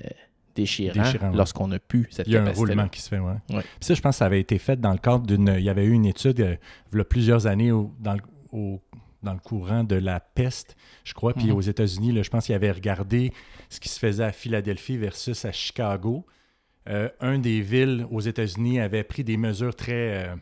déchirants, 0.55 1.33
lorsqu'on 1.33 1.71
a 1.73 1.79
pu 1.79 2.07
cette 2.11 2.27
Il 2.27 2.35
y 2.35 2.37
a 2.37 2.43
un 2.43 2.53
roulement 2.53 2.89
qui 2.89 3.01
se 3.01 3.09
fait, 3.09 3.19
oui. 3.19 3.33
Ouais. 3.51 3.61
Puis 3.61 3.81
ça, 3.81 3.95
je 3.95 4.01
pense 4.01 4.17
que 4.17 4.19
ça 4.19 4.27
avait 4.27 4.41
été 4.41 4.59
fait 4.59 4.81
dans 4.81 4.93
le 4.93 4.99
cadre 4.99 5.27
d'une... 5.27 5.55
Il 5.57 5.65
y 5.65 5.71
avait 5.71 5.85
eu 5.85 5.93
une 5.93 6.07
étude 6.07 6.41
euh, 6.41 6.57
il 6.93 6.99
y 6.99 7.01
a 7.01 7.05
plusieurs 7.05 7.47
années 7.47 7.71
dans 8.01 8.15
le, 8.15 8.21
au 8.53 8.81
dans 9.23 9.35
le 9.35 9.39
courant 9.39 9.85
de 9.85 9.97
la 9.97 10.19
peste, 10.19 10.77
je 11.05 11.13
crois. 11.13 11.35
Puis 11.35 11.49
mhm. 11.49 11.57
aux 11.57 11.61
États-Unis, 11.61 12.23
je 12.23 12.31
pense 12.31 12.47
qu'il 12.47 12.55
avait 12.55 12.71
regardé 12.71 13.33
ce 13.69 13.79
qui 13.81 13.91
se 13.91 13.99
faisait 13.99 14.25
à 14.25 14.33
Philadelphie 14.33 14.97
versus 14.97 15.45
à 15.45 15.53
Chicago. 15.53 16.25
Euh, 16.89 17.11
un 17.21 17.39
des 17.39 17.61
villes 17.61 18.07
aux 18.11 18.21
États-Unis 18.21 18.81
avait 18.81 19.05
pris 19.05 19.23
des 19.23 19.37
mesures 19.37 19.75
très 19.75 20.35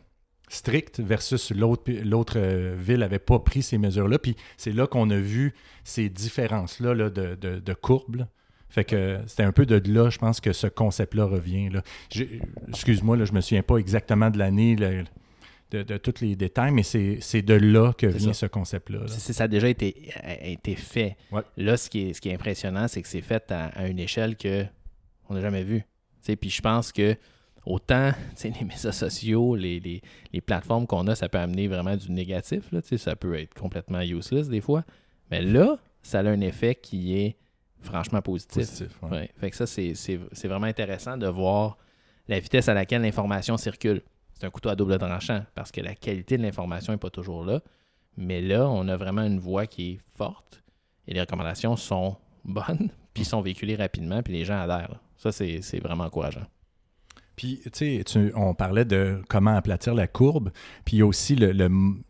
strictes 0.48 1.00
versus 1.00 1.50
l'autre 1.52 2.34
euh, 2.36 2.74
ville 2.78 3.00
n'avait 3.00 3.18
pas 3.18 3.38
pris 3.38 3.62
ces 3.62 3.78
mesures-là. 3.78 4.18
Puis 4.18 4.36
c'est 4.56 4.72
là 4.72 4.86
qu'on 4.86 5.10
a 5.10 5.18
vu 5.18 5.54
ces 5.84 6.08
différences-là 6.08 6.94
de, 6.94 7.34
de, 7.34 7.60
de 7.60 7.74
courbes. 7.74 8.26
Fait 8.70 8.84
que 8.84 9.18
c'était 9.26 9.44
un 9.44 9.52
peu 9.52 9.64
de 9.64 9.80
là, 9.90 10.10
je 10.10 10.18
pense, 10.18 10.40
que 10.40 10.52
ce 10.52 10.66
concept-là 10.66 11.24
revient. 11.24 11.70
Excuse-moi, 12.68 13.24
je 13.24 13.32
me 13.32 13.40
souviens 13.40 13.62
pas 13.62 13.78
exactement 13.78 14.30
de 14.30 14.38
l'année 14.38 14.76
de, 15.70 15.96
tous 15.96 16.20
les 16.20 16.36
détails, 16.36 16.72
mais 16.72 16.82
c'est 16.82 17.42
de 17.42 17.54
là 17.54 17.92
que 17.96 18.06
vient 18.06 18.34
ce 18.34 18.46
concept-là. 18.46 19.06
Ça 19.08 19.44
a 19.44 19.48
déjà 19.48 19.68
été, 19.68 20.10
été 20.42 20.76
fait. 20.76 21.16
Là, 21.56 21.76
ce 21.76 21.88
qui 21.88 22.10
est, 22.10 22.12
ce 22.12 22.20
qui 22.20 22.28
est 22.28 22.34
impressionnant, 22.34 22.88
c'est 22.88 23.00
que 23.00 23.08
c'est 23.08 23.22
fait 23.22 23.50
à, 23.50 23.86
une 23.88 23.98
échelle 23.98 24.36
qu'on 24.36 25.34
n'a 25.34 25.40
jamais 25.40 25.64
vue. 25.64 25.84
Puis 26.22 26.50
je 26.50 26.60
pense 26.60 26.92
que 26.92 27.16
autant 27.68 28.12
les 28.42 28.64
médias 28.64 28.92
sociaux, 28.92 29.54
les, 29.54 30.02
plateformes 30.46 30.86
qu'on 30.86 31.06
a, 31.06 31.14
ça 31.14 31.28
peut 31.28 31.38
amener 31.38 31.68
vraiment 31.68 31.96
du 31.96 32.10
négatif. 32.10 32.72
Là, 32.72 32.80
ça 32.82 33.14
peut 33.14 33.38
être 33.38 33.54
complètement 33.54 34.00
useless 34.00 34.48
des 34.48 34.60
fois. 34.60 34.84
Mais 35.30 35.42
là, 35.42 35.76
ça 36.02 36.20
a 36.20 36.24
un 36.24 36.40
effet 36.40 36.74
qui 36.74 37.18
est 37.18 37.36
franchement 37.80 38.22
positif. 38.22 38.56
positif 38.56 38.88
Fait 39.36 39.50
que 39.50 39.56
ça, 39.56 39.66
c'est 39.66 40.48
vraiment 40.48 40.66
intéressant 40.66 41.16
de 41.16 41.26
voir 41.26 41.76
la 42.26 42.40
vitesse 42.40 42.68
à 42.68 42.74
laquelle 42.74 43.02
l'information 43.02 43.56
circule 43.56 44.02
c'est 44.38 44.46
un 44.46 44.50
couteau 44.50 44.68
à 44.68 44.76
double 44.76 44.98
tranchant 44.98 45.42
parce 45.56 45.72
que 45.72 45.80
la 45.80 45.96
qualité 45.96 46.38
de 46.38 46.42
l'information 46.42 46.92
n'est 46.92 46.98
pas 46.98 47.10
toujours 47.10 47.44
là. 47.44 47.60
Mais 48.16 48.40
là, 48.40 48.68
on 48.68 48.86
a 48.86 48.96
vraiment 48.96 49.22
une 49.22 49.40
voix 49.40 49.66
qui 49.66 49.92
est 49.92 50.00
forte 50.16 50.62
et 51.08 51.14
les 51.14 51.20
recommandations 51.20 51.74
sont 51.76 52.16
bonnes, 52.44 52.90
puis 53.14 53.24
sont 53.24 53.40
véhiculées 53.40 53.74
rapidement, 53.74 54.22
puis 54.22 54.32
les 54.32 54.44
gens 54.44 54.60
adhèrent. 54.60 55.00
Ça, 55.16 55.32
c'est 55.32 55.80
vraiment 55.80 56.04
encourageant. 56.04 56.46
Puis, 57.38 57.60
tu 57.72 58.02
sais, 58.04 58.32
on 58.34 58.52
parlait 58.52 58.84
de 58.84 59.22
comment 59.28 59.54
aplatir 59.54 59.94
la 59.94 60.08
courbe, 60.08 60.50
puis 60.84 61.04
aussi 61.04 61.36
le, 61.36 61.52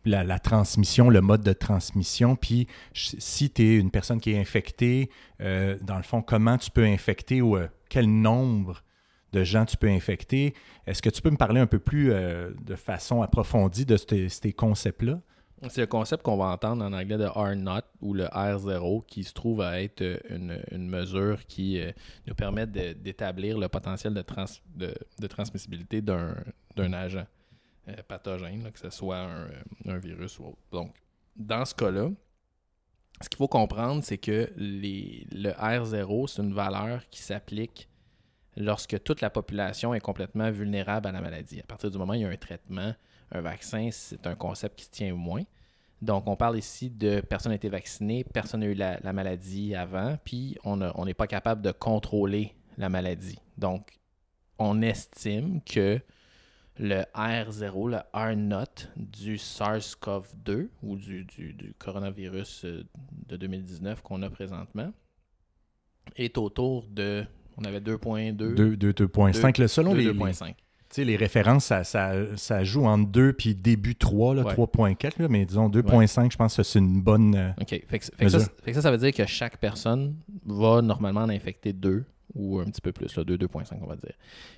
la, 0.03 0.39
transmission, 0.39 1.11
le 1.11 1.21
mode 1.21 1.43
de 1.43 1.53
transmission. 1.53 2.35
Puis, 2.35 2.65
si 2.93 3.51
tu 3.51 3.61
es 3.61 3.75
une 3.75 3.91
personne 3.91 4.19
qui 4.19 4.31
est 4.31 4.39
infectée, 4.39 5.11
euh, 5.39 5.77
dans 5.81 5.97
le 5.97 6.03
fond, 6.03 6.23
comment 6.23 6.57
tu 6.57 6.71
peux 6.71 6.83
infecter 6.83 7.43
ou 7.43 7.57
euh, 7.57 7.67
quel 7.89 8.07
nombre 8.07 8.83
de 9.31 9.43
gens 9.43 9.65
tu 9.65 9.77
peux 9.77 9.87
infecter? 9.87 10.55
Est-ce 10.87 11.03
que 11.03 11.11
tu 11.11 11.21
peux 11.21 11.29
me 11.29 11.37
parler 11.37 11.61
un 11.61 11.67
peu 11.67 11.77
plus 11.77 12.11
euh, 12.11 12.49
de 12.65 12.75
façon 12.75 13.21
approfondie 13.21 13.85
de 13.85 13.97
ces, 13.97 14.51
concepts-là? 14.51 15.21
C'est 15.67 15.81
le 15.81 15.87
concept 15.87 16.23
qu'on 16.23 16.37
va 16.37 16.45
entendre 16.45 16.85
en 16.85 16.93
anglais 16.93 17.17
de 17.17 17.25
R0 17.25 17.81
ou 18.01 18.13
le 18.13 18.25
R0 18.25 19.05
qui 19.05 19.25
se 19.25 19.33
trouve 19.33 19.61
à 19.61 19.81
être 19.81 20.21
une, 20.29 20.87
mesure 20.89 21.45
qui 21.45 21.81
euh, 21.81 21.91
nous 22.27 22.35
permet 22.35 22.65
d'établir 22.65 23.57
le 23.57 23.67
potentiel 23.67 24.13
de, 24.13 25.27
transmissibilité 25.27 26.01
d'un 26.01 26.93
agent 26.93 27.25
euh, 27.89 27.95
pathogène, 28.07 28.71
que 28.71 28.79
ce 28.79 28.89
soit 28.89 29.27
un, 29.85 29.97
virus 29.97 30.39
ou 30.39 30.45
autre. 30.45 30.57
Donc, 30.71 30.95
dans 31.35 31.65
ce 31.65 31.75
cas-là, 31.75 32.09
ce 33.21 33.27
qu'il 33.27 33.37
faut 33.37 33.49
comprendre, 33.49 34.01
c'est 34.01 34.17
que 34.17 34.49
les, 34.55 35.27
le 35.31 35.49
R0, 35.49 36.27
c'est 36.27 36.41
une 36.41 36.53
valeur 36.53 37.01
qui 37.09 37.21
s'applique 37.21 37.89
lorsque 38.55 39.03
toute 39.03 39.19
la 39.19 39.29
population 39.29 39.93
est 39.93 39.99
complètement 39.99 40.51
vulnérable 40.51 41.07
à 41.07 41.11
la 41.11 41.19
maladie. 41.19 41.59
À 41.59 41.63
partir 41.63 41.91
du 41.91 41.97
moment 41.97 42.13
où 42.13 42.15
il 42.15 42.21
y 42.21 42.25
a 42.25 42.29
un 42.29 42.37
traitement, 42.37 42.93
un 43.31 43.41
vaccin, 43.41 43.89
c'est 43.91 44.25
un 44.27 44.35
concept 44.35 44.77
qui 44.77 44.85
se 44.85 44.91
tient 44.91 45.13
moins. 45.13 45.43
Donc, 46.01 46.27
on 46.27 46.35
parle 46.35 46.57
ici 46.57 46.89
de 46.89 47.19
personnes 47.19 47.51
été 47.51 47.67
vaccinées, 47.67 48.23
personne 48.23 48.61
n'a 48.61 48.67
eu 48.67 48.73
la, 48.73 49.13
maladie 49.13 49.75
avant, 49.75 50.17
puis 50.23 50.57
on 50.63 51.05
n'est 51.05 51.13
pas 51.13 51.27
capable 51.27 51.61
de 51.61 51.71
contrôler 51.71 52.55
la 52.77 52.89
maladie. 52.89 53.39
Donc, 53.57 53.99
on 54.57 54.81
estime 54.81 55.61
que 55.61 55.99
le 56.79 57.01
R0, 57.13 57.89
le 57.89 57.97
R0 58.13 58.65
du 58.95 59.35
SARS-CoV-2 59.35 60.69
ou 60.81 60.95
du, 60.95 61.25
du, 61.25 61.73
coronavirus 61.77 62.65
euh, 62.65 62.83
de 63.27 63.35
2019 63.35 64.01
qu'on 64.01 64.21
a 64.21 64.29
présentement 64.29 64.91
est 66.15 66.37
autour 66.37 66.87
de 66.87 67.25
on 67.57 67.65
avait 67.65 67.81
2.2. 67.81 68.77
2.5. 68.77 69.67
Selon 69.67 69.93
les, 69.93 70.13
les, 70.97 71.05
les 71.05 71.15
références, 71.15 71.65
ça, 71.65 71.83
ça, 71.83 72.13
ça, 72.35 72.63
joue 72.63 72.85
entre 72.85 73.09
2 73.09 73.33
puis 73.33 73.55
début 73.55 73.95
3, 73.95 74.35
3.4, 74.35 75.27
mais 75.27 75.45
disons 75.45 75.69
2.5, 75.69 76.31
je 76.31 76.37
pense 76.37 76.55
que 76.55 76.63
c'est 76.63 76.79
une 76.79 77.01
bonne. 77.01 77.35
Euh, 77.35 77.51
OK. 77.61 77.81
Fait 77.87 77.99
que, 77.99 78.05
ça, 78.29 78.39
ça, 78.39 78.81
ça, 78.81 78.91
veut 78.91 78.97
dire 78.97 79.13
que 79.13 79.25
chaque 79.25 79.57
personne 79.57 80.15
va 80.45 80.81
normalement 80.81 81.21
en 81.21 81.29
infecter 81.29 81.73
2 81.73 82.03
ou 82.35 82.59
un 82.59 82.65
petit 82.65 82.81
peu 82.81 82.91
plus, 82.91 83.13
2, 83.13 83.37
2.5, 83.37 83.77
on 83.81 83.87
va 83.87 83.95
dire. 83.95 84.13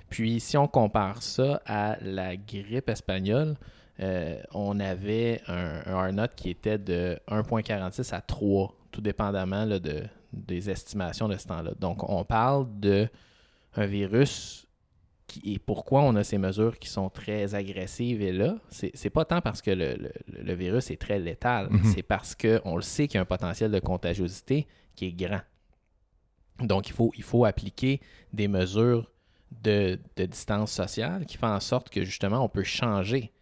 Puis 0.08 0.40
si 0.40 0.56
on 0.56 0.68
compare 0.68 1.22
ça 1.22 1.62
à 1.66 1.96
la 2.02 2.36
grippe 2.36 2.88
espagnole, 2.88 3.56
euh, 4.00 4.40
on 4.52 4.80
avait 4.80 5.40
un, 5.46 5.82
un 5.86 6.10
R0 6.10 6.28
qui 6.34 6.50
était 6.50 6.78
de 6.78 7.18
1.46 7.28 8.14
à 8.14 8.20
3, 8.20 8.74
tout 8.90 9.00
dépendamment 9.00 9.64
là, 9.64 9.78
de, 9.78 10.02
des 10.32 10.70
estimations 10.70 11.28
de 11.28 11.36
ce 11.36 11.46
temps-là. 11.46 11.72
Donc, 11.78 12.08
on 12.08 12.24
parle 12.24 12.66
de 12.80 13.08
un 13.74 13.86
virus 13.86 14.61
et 15.44 15.58
pourquoi 15.58 16.02
on 16.02 16.14
a 16.16 16.24
ces 16.24 16.38
mesures 16.38 16.78
qui 16.78 16.88
sont 16.88 17.08
très 17.10 17.54
agressives 17.54 18.20
et 18.22 18.32
là, 18.32 18.56
c'est 18.70 19.10
pas 19.10 19.24
tant 19.24 19.40
parce 19.40 19.62
que 19.62 19.70
le, 19.70 19.94
le- 19.96 20.12
le 20.42 20.54
virus 20.54 20.90
est 20.90 21.00
très 21.00 21.18
létal, 21.18 21.68
Mhm. 21.70 21.84
c'est 21.94 22.02
parce 22.02 22.34
qu'on 22.34 22.76
le 22.76 22.82
sait 22.82 23.06
qu'il 23.06 23.16
y 23.16 23.18
a 23.18 23.22
un 23.22 23.24
potentiel 23.26 23.70
de 23.70 23.78
contagiosité 23.80 24.66
qui 24.94 25.06
est 25.06 25.12
grand. 25.12 25.40
Donc, 26.60 26.88
il 26.88 26.92
faut, 26.92 27.12
il 27.16 27.22
faut 27.22 27.44
appliquer 27.44 28.00
des 28.32 28.46
mesures 28.48 29.10
de, 29.62 29.98
de 30.16 30.24
distance 30.26 30.70
sociale 30.72 31.26
qui 31.26 31.36
font 31.36 31.48
en 31.48 31.60
sorte 31.60 31.90
que 31.90 32.04
justement, 32.04 32.44
on 32.44 32.48
peut 32.48 32.62
changer 32.62 33.32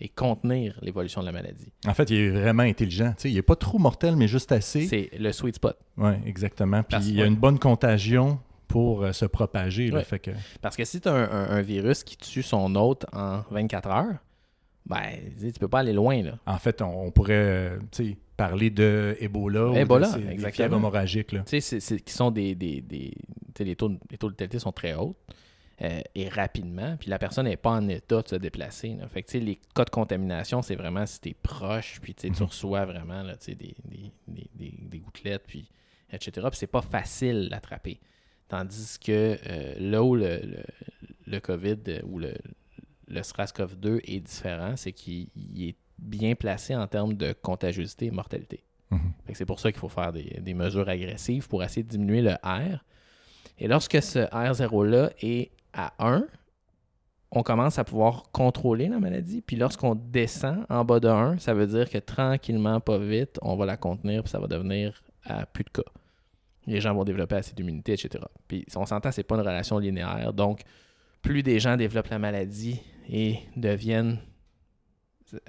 et 0.00 0.08
contenir 0.08 0.78
l'évolution 0.82 1.20
de 1.20 1.26
la 1.26 1.32
maladie. 1.32 1.72
En 1.86 1.94
fait, 1.94 2.10
il 2.10 2.16
est 2.16 2.30
vraiment 2.30 2.62
intelligent. 2.64 3.14
Il 3.24 3.34
n'est 3.34 3.42
pas 3.42 3.54
trop 3.56 3.78
mortel, 3.78 4.16
mais 4.16 4.26
juste 4.26 4.50
assez. 4.50 4.86
C'est 4.86 5.10
le 5.18 5.30
sweet 5.32 5.56
spot. 5.56 5.76
Oui, 5.96 6.12
exactement. 6.26 6.82
Puis 6.82 6.90
Parce- 6.90 7.06
il 7.06 7.14
y 7.14 7.20
a 7.20 7.22
ouais. 7.22 7.28
une 7.28 7.36
bonne 7.36 7.58
contagion 7.58 8.40
pour 8.72 9.02
euh, 9.02 9.12
se 9.12 9.26
propager. 9.26 9.88
là. 9.90 9.98
Ouais. 9.98 10.04
Fait 10.04 10.18
que, 10.18 10.30
Parce 10.62 10.76
que 10.76 10.84
si 10.84 11.00
tu 11.00 11.08
as 11.08 11.12
un, 11.12 11.30
un- 11.30 11.50
un 11.58 11.60
virus 11.62 12.02
qui 12.04 12.16
tue 12.16 12.42
son 12.42 12.74
hôte 12.74 13.04
en 13.12 13.42
24 13.50 13.88
heures, 13.90 14.16
ben, 14.86 15.10
tu 15.38 15.52
peux 15.60 15.68
pas 15.68 15.80
aller 15.80 15.92
loin. 15.92 16.22
Là. 16.22 16.38
en 16.46 16.58
fait, 16.58 16.80
on, 16.82 17.06
on 17.06 17.10
pourrait 17.10 17.34
euh, 17.34 17.78
parler 18.36 18.70
de 18.70 19.16
Ebola, 19.20 19.68
ou 19.68 19.74
de 19.74 20.04
ces- 20.04 20.18
des 20.20 20.28
exactement. 20.28 20.50
fièvres 20.52 20.76
hémorragiques. 20.76 21.32
Là. 21.32 21.40
Tu 21.40 21.50
sais, 21.50 21.60
c'est- 21.60 21.80
c'est- 21.80 22.00
qui 22.00 22.12
sont 22.12 22.30
des. 22.30 22.54
des, 22.54 22.80
des 22.80 23.12
les, 23.60 23.76
taux, 23.76 23.90
de- 23.90 23.98
les 24.10 24.16
taux 24.18 24.28
de 24.28 24.32
létalité 24.32 24.58
sont 24.58 24.72
très 24.72 24.94
hauts 24.94 25.14
euh, 25.82 26.00
et 26.14 26.28
rapidement. 26.30 26.96
Puis 26.98 27.10
la 27.10 27.18
personne 27.18 27.44
n'est 27.44 27.56
pas 27.58 27.70
en 27.72 27.86
état 27.88 28.22
de 28.22 28.28
se 28.28 28.36
déplacer. 28.36 28.96
là. 28.98 29.06
Fait 29.08 29.22
que 29.22 29.36
les 29.38 29.60
cas 29.74 29.84
de 29.84 29.90
contamination, 29.90 30.62
c'est 30.62 30.74
vraiment 30.76 31.04
si 31.06 31.20
tu 31.20 31.28
es 31.28 31.34
proche, 31.34 32.00
puis 32.00 32.14
tu 32.14 32.28
Mhm. 32.30 32.36
reçois 32.48 32.84
vraiment 32.86 33.22
là, 33.22 33.34
des, 33.46 33.54
des, 33.54 33.74
des, 33.84 34.50
des- 34.56 34.74
des 34.80 34.98
gouttelettes, 34.98 35.44
puis 35.46 35.70
etc. 36.10 36.46
Puis 36.50 36.58
c'est 36.58 36.66
pas 36.66 36.82
facile 36.82 37.48
d'attraper. 37.50 38.00
Tandis 38.52 38.98
que 38.98 39.38
euh, 39.48 39.74
là 39.78 40.04
où 40.04 40.14
le, 40.14 40.38
le, 40.44 40.62
le 41.26 41.40
COVID 41.40 41.78
euh, 41.88 42.00
ou 42.04 42.18
le, 42.18 42.34
le 43.08 43.20
SRAS-CoV-2 43.22 44.00
est 44.04 44.20
différent, 44.20 44.74
c'est 44.76 44.92
qu'il 44.92 45.28
il 45.34 45.70
est 45.70 45.76
bien 45.96 46.34
placé 46.34 46.76
en 46.76 46.86
termes 46.86 47.14
de 47.14 47.32
contagiosité 47.32 48.06
et 48.06 48.10
mortalité. 48.10 48.62
Mhm. 48.90 49.12
C'est 49.32 49.46
pour 49.46 49.58
ça 49.58 49.72
qu'il 49.72 49.80
faut 49.80 49.88
faire 49.88 50.12
des, 50.12 50.38
des 50.42 50.52
mesures 50.52 50.86
agressives 50.86 51.48
pour 51.48 51.64
essayer 51.64 51.82
de 51.82 51.88
diminuer 51.88 52.20
le 52.20 52.32
R. 52.44 52.84
Et 53.56 53.68
lorsque 53.68 54.02
ce 54.02 54.18
R0-là 54.18 55.12
est 55.22 55.50
à 55.72 55.94
1, 55.98 56.26
on 57.30 57.42
commence 57.42 57.78
à 57.78 57.84
pouvoir 57.84 58.24
contrôler 58.32 58.88
la 58.88 58.98
maladie. 58.98 59.40
Puis 59.40 59.56
lorsqu'on 59.56 59.94
descend 59.94 60.66
en 60.68 60.84
bas 60.84 61.00
de 61.00 61.08
1, 61.08 61.38
ça 61.38 61.54
veut 61.54 61.66
dire 61.66 61.88
que 61.88 61.96
tranquillement, 61.96 62.80
pas 62.80 62.98
vite, 62.98 63.38
on 63.40 63.56
va 63.56 63.64
la 63.64 63.78
contenir, 63.78 64.22
puis 64.22 64.30
ça 64.30 64.38
va 64.38 64.46
devenir 64.46 65.02
à 65.24 65.46
plus 65.46 65.64
de 65.64 65.70
cas. 65.70 65.90
Les 66.66 66.80
gens 66.80 66.94
vont 66.94 67.04
développer 67.04 67.36
assez 67.36 67.54
d'immunité, 67.54 67.92
etc. 67.92 68.24
Puis 68.48 68.64
on 68.76 68.86
s'entend, 68.86 69.10
c'est 69.10 69.22
pas 69.22 69.34
une 69.34 69.40
relation 69.40 69.78
linéaire. 69.78 70.32
Donc, 70.32 70.62
plus 71.22 71.42
des 71.42 71.58
gens 71.60 71.76
développent 71.76 72.08
la 72.08 72.18
maladie 72.18 72.80
et 73.08 73.38
deviennent 73.56 74.18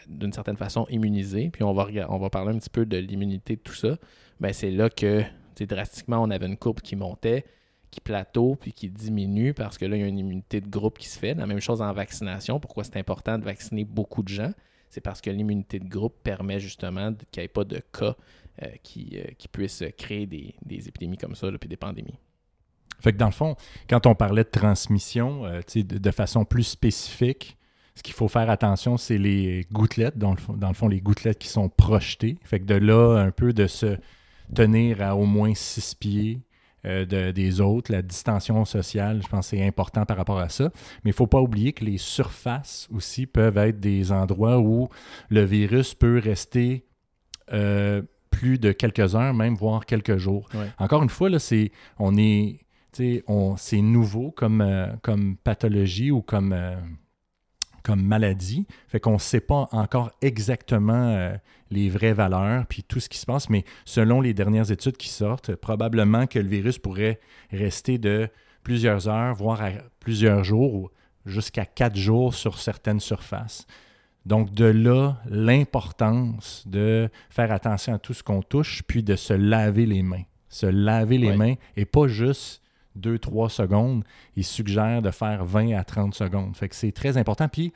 d'une 0.07 0.31
certaine 0.31 0.57
façon 0.57 0.85
immunisés, 0.89 1.49
puis 1.51 1.63
on 1.63 1.73
va, 1.73 1.87
on 2.09 2.17
va 2.17 2.29
parler 2.29 2.55
un 2.55 2.57
petit 2.57 2.69
peu 2.69 2.85
de 2.85 2.97
l'immunité 2.97 3.55
de 3.57 3.61
tout 3.61 3.73
ça, 3.73 3.97
ben 4.39 4.53
c'est 4.53 4.71
là 4.71 4.89
que 4.89 5.23
drastiquement 5.61 6.21
on 6.21 6.29
avait 6.29 6.45
une 6.45 6.57
courbe 6.57 6.81
qui 6.81 6.95
montait, 6.95 7.45
qui 7.91 8.01
plateau, 8.01 8.55
puis 8.55 8.73
qui 8.73 8.89
diminue 8.89 9.53
parce 9.53 9.77
que 9.77 9.85
là 9.85 9.95
il 9.95 10.01
y 10.01 10.03
a 10.03 10.07
une 10.07 10.17
immunité 10.17 10.61
de 10.61 10.69
groupe 10.69 10.97
qui 10.97 11.07
se 11.07 11.19
fait. 11.19 11.33
La 11.35 11.45
même 11.45 11.59
chose 11.59 11.81
en 11.81 11.93
vaccination. 11.93 12.59
Pourquoi 12.59 12.83
c'est 12.83 12.97
important 12.97 13.37
de 13.37 13.43
vacciner 13.43 13.83
beaucoup 13.83 14.23
de 14.23 14.29
gens? 14.29 14.51
C'est 14.89 15.01
parce 15.01 15.21
que 15.21 15.29
l'immunité 15.29 15.79
de 15.79 15.87
groupe 15.87 16.15
permet 16.23 16.59
justement 16.59 17.13
qu'il 17.31 17.41
n'y 17.41 17.45
ait 17.45 17.49
pas 17.49 17.63
de 17.63 17.81
cas 17.91 18.15
qui, 18.83 19.11
euh, 19.15 19.23
qui 19.37 19.47
puissent 19.47 19.83
créer 19.97 20.25
des, 20.25 20.55
des 20.65 20.87
épidémies 20.87 21.17
comme 21.17 21.35
ça, 21.35 21.49
puis 21.59 21.69
des 21.69 21.77
pandémies. 21.77 22.17
Fait 22.99 23.11
que 23.11 23.17
dans 23.17 23.25
le 23.25 23.31
fond, 23.33 23.55
quand 23.89 24.05
on 24.07 24.15
parlait 24.15 24.43
de 24.43 24.49
transmission, 24.49 25.45
euh, 25.45 25.61
de, 25.75 25.97
de 25.97 26.11
façon 26.11 26.45
plus 26.45 26.63
spécifique, 26.63 27.57
ce 27.95 28.01
qu'il 28.01 28.13
faut 28.15 28.27
faire 28.27 28.49
attention, 28.49 28.97
c'est 28.97 29.17
les 29.17 29.67
gouttelettes, 29.71 30.17
dans 30.17 30.31
le, 30.31 30.37
fond, 30.37 30.53
dans 30.53 30.69
le 30.69 30.73
fond, 30.73 30.87
les 30.87 31.01
gouttelettes 31.01 31.37
qui 31.39 31.47
sont 31.49 31.69
projetées. 31.69 32.37
Fait 32.43 32.59
que 32.59 32.65
de 32.65 32.75
là, 32.75 33.17
un 33.19 33.31
peu 33.31 33.53
de 33.53 33.67
se 33.67 33.97
tenir 34.55 35.01
à 35.01 35.15
au 35.15 35.25
moins 35.25 35.53
six 35.53 35.93
pieds 35.95 36.41
euh, 36.85 37.05
de- 37.05 37.31
des 37.31 37.61
autres, 37.61 37.91
la 37.91 38.01
distension 38.01 38.65
sociale, 38.65 39.21
je 39.23 39.27
pense 39.27 39.47
c'est 39.47 39.65
important 39.65 40.05
par 40.05 40.17
rapport 40.17 40.39
à 40.39 40.49
ça. 40.49 40.65
Mais 41.03 41.09
il 41.09 41.13
ne 41.13 41.15
faut 41.15 41.27
pas 41.27 41.39
oublier 41.41 41.71
que 41.73 41.85
les 41.85 41.97
surfaces 41.97 42.87
aussi 42.91 43.25
peuvent 43.25 43.57
être 43.57 43.79
des 43.79 44.11
endroits 44.11 44.59
où 44.59 44.89
le 45.29 45.43
virus 45.43 45.93
peut 45.93 46.19
rester 46.19 46.85
euh, 47.51 48.01
plus 48.33 48.57
de 48.57 48.71
quelques 48.71 49.15
heures, 49.15 49.33
même 49.33 49.55
voire 49.55 49.85
quelques 49.85 50.17
jours. 50.17 50.49
Ouais. 50.53 50.67
Encore 50.79 51.03
une 51.03 51.09
fois, 51.09 51.29
là, 51.29 51.39
c'est, 51.39 51.71
on 51.99 52.17
est, 52.17 52.59
c'est 52.91 53.81
nouveau 53.81 54.31
comme, 54.31 54.61
euh, 54.61 54.87
comme 55.01 55.37
pathologie 55.37 56.11
ou 56.11 56.21
comme, 56.21 56.51
euh, 56.51 56.75
comme 57.83 58.01
maladie. 58.01 58.65
Fait 58.87 58.99
qu'on 58.99 59.13
ne 59.13 59.17
sait 59.19 59.39
pas 59.39 59.69
encore 59.71 60.11
exactement 60.21 61.09
euh, 61.09 61.35
les 61.69 61.89
vraies 61.89 62.13
valeurs 62.13 62.65
puis 62.65 62.83
tout 62.83 62.99
ce 62.99 63.07
qui 63.07 63.17
se 63.17 63.25
passe, 63.25 63.49
mais 63.49 63.63
selon 63.85 64.19
les 64.19 64.33
dernières 64.33 64.71
études 64.71 64.97
qui 64.97 65.09
sortent, 65.09 65.55
probablement 65.55 66.25
que 66.27 66.39
le 66.39 66.47
virus 66.47 66.79
pourrait 66.79 67.19
rester 67.51 67.97
de 67.97 68.29
plusieurs 68.63 69.07
heures, 69.07 69.35
voire 69.35 69.61
à 69.61 69.69
plusieurs 69.99 70.43
jours, 70.43 70.73
ou 70.73 70.89
jusqu'à 71.25 71.65
quatre 71.65 71.97
jours 71.97 72.33
sur 72.33 72.57
certaines 72.59 72.99
surfaces. 72.99 73.67
Donc, 74.25 74.53
de 74.53 74.65
là, 74.65 75.17
l'importance 75.73 76.63
de 76.67 77.09
faire 77.29 77.51
attention 77.51 77.93
à 77.95 77.99
tout 77.99 78.13
ce 78.13 78.23
qu'on 78.23 78.41
touche, 78.41 78.83
puis 78.83 79.03
de 79.03 79.15
se 79.15 79.33
laver 79.33 79.85
les 79.85 80.03
mains. 80.03 80.23
Se 80.49 80.65
laver 80.67 81.17
les 81.17 81.35
mains 81.35 81.55
et 81.75 81.85
pas 81.85 82.07
juste 82.07 82.61
2-3 82.99 83.49
secondes. 83.49 84.03
Il 84.35 84.43
suggère 84.43 85.01
de 85.01 85.09
faire 85.11 85.43
20 85.45 85.73
à 85.77 85.83
30 85.83 86.13
secondes. 86.13 86.55
Fait 86.55 86.69
que 86.69 86.75
c'est 86.75 86.91
très 86.91 87.17
important. 87.17 87.47
Puis, 87.47 87.73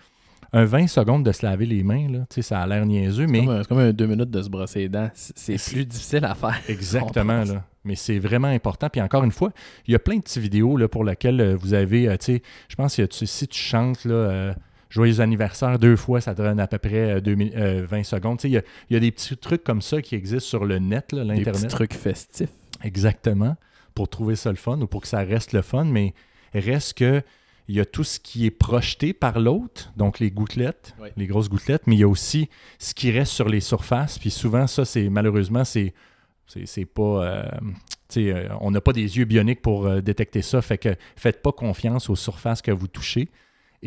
un 0.53 0.63
20 0.63 0.87
secondes 0.87 1.25
de 1.25 1.31
se 1.31 1.45
laver 1.45 1.65
les 1.65 1.83
mains, 1.83 2.07
là, 2.09 2.19
ça 2.41 2.61
a 2.61 2.67
l'air 2.67 2.85
niaiseux, 2.85 3.25
mais 3.27 3.39
C'est 3.39 3.45
comme 3.45 3.55
un- 3.55 3.61
C'est 3.63 3.67
comme 3.69 3.79
un 3.79 3.91
deux 3.91 4.05
minutes 4.07 4.29
de 4.29 4.41
se 4.41 4.49
brosser 4.49 4.79
les 4.79 4.89
dents. 4.89 5.09
C'est 5.13 5.57
plus 5.73 5.85
difficile 5.85 6.23
à 6.23 6.35
faire. 6.35 6.57
Exactement, 6.69 7.43
là. 7.43 7.63
Mais 7.83 7.95
c'est 7.95 8.19
vraiment 8.19 8.47
important. 8.47 8.89
Puis 8.89 9.01
encore 9.01 9.23
une 9.23 9.31
fois, 9.31 9.51
il 9.87 9.91
y 9.93 9.95
a 9.95 9.99
plein 9.99 10.17
de 10.17 10.21
petites 10.21 10.41
vidéos 10.41 10.77
là, 10.77 10.87
pour 10.87 11.03
lesquelles 11.03 11.39
euh, 11.41 11.55
vous 11.55 11.73
avez, 11.73 12.07
euh, 12.09 12.17
tu 12.17 12.25
sais, 12.35 12.41
je 12.69 12.75
pense 12.75 12.95
que 12.97 13.03
si 13.11 13.47
tu 13.47 13.59
chantes 13.59 14.03
là, 14.05 14.13
euh, 14.13 14.53
Joyeux 14.89 15.19
anniversaire 15.19 15.79
deux 15.79 15.95
fois, 15.95 16.21
ça 16.21 16.33
te 16.33 16.41
donne 16.41 16.59
à 16.59 16.67
peu 16.67 16.77
près 16.77 17.15
euh, 17.15 17.19
deux 17.21 17.35
mi- 17.35 17.51
euh, 17.55 17.85
20 17.85 18.03
secondes. 18.03 18.39
Il 18.43 18.51
y 18.51 18.61
y 18.89 18.95
a 18.95 18.99
des 18.99 19.11
petits 19.11 19.35
trucs 19.37 19.63
comme 19.63 19.81
ça 19.81 20.01
qui 20.01 20.15
existent 20.15 20.47
sur 20.47 20.65
le 20.65 20.79
net, 20.79 21.11
là, 21.11 21.23
Des 21.23 21.29
petits 21.33 21.45
l'Internet. 21.45 21.69
trucs 21.69 21.93
festifs. 21.93 22.49
Exactement. 22.83 23.55
Pour 23.95 24.07
trouver 24.09 24.35
ça 24.35 24.49
le 24.51 24.55
fun 24.57 24.79
ou 24.81 24.87
pour 24.87 25.01
que 25.01 25.07
ça 25.07 25.19
reste 25.19 25.53
le 25.53 25.61
fun, 25.61 25.85
mais 25.85 26.13
reste 26.53 26.93
que 26.97 27.21
il 27.69 27.75
y 27.75 27.81
a 27.81 27.85
tout 27.85 28.05
ce 28.05 28.17
qui 28.19 28.45
est 28.45 28.51
projeté 28.51 29.11
par 29.11 29.39
l'autre, 29.41 29.91
donc 29.97 30.19
les 30.19 30.31
gouttelettes, 30.31 30.95
Oui. 31.01 31.09
les 31.17 31.27
grosses 31.27 31.49
gouttelettes, 31.49 31.85
mais 31.85 31.95
il 31.95 31.99
y 31.99 32.03
a 32.03 32.07
aussi 32.07 32.47
ce 32.79 32.93
qui 32.93 33.11
reste 33.11 33.33
sur 33.33 33.49
les 33.49 33.59
surfaces. 33.59 34.17
Puis 34.19 34.29
souvent, 34.31 34.67
ça, 34.67 34.85
c'est 34.85 35.09
malheureusement, 35.09 35.65
c'est 35.65 35.93
pas. 36.93 37.01
euh, 37.25 37.43
euh, 38.15 38.47
on 38.61 38.71
n'a 38.71 38.79
pas 38.79 38.93
des 38.93 39.17
yeux 39.17 39.25
bioniques 39.25 39.61
pour 39.61 39.85
euh, 39.85 39.99
détecter 39.99 40.41
ça. 40.41 40.61
Fait 40.61 40.77
que 40.77 40.95
faites 41.17 41.41
pas 41.41 41.51
confiance 41.51 42.09
aux 42.09 42.15
surfaces 42.15 42.61
que 42.61 42.71
vous 42.71 42.87
touchez 42.87 43.27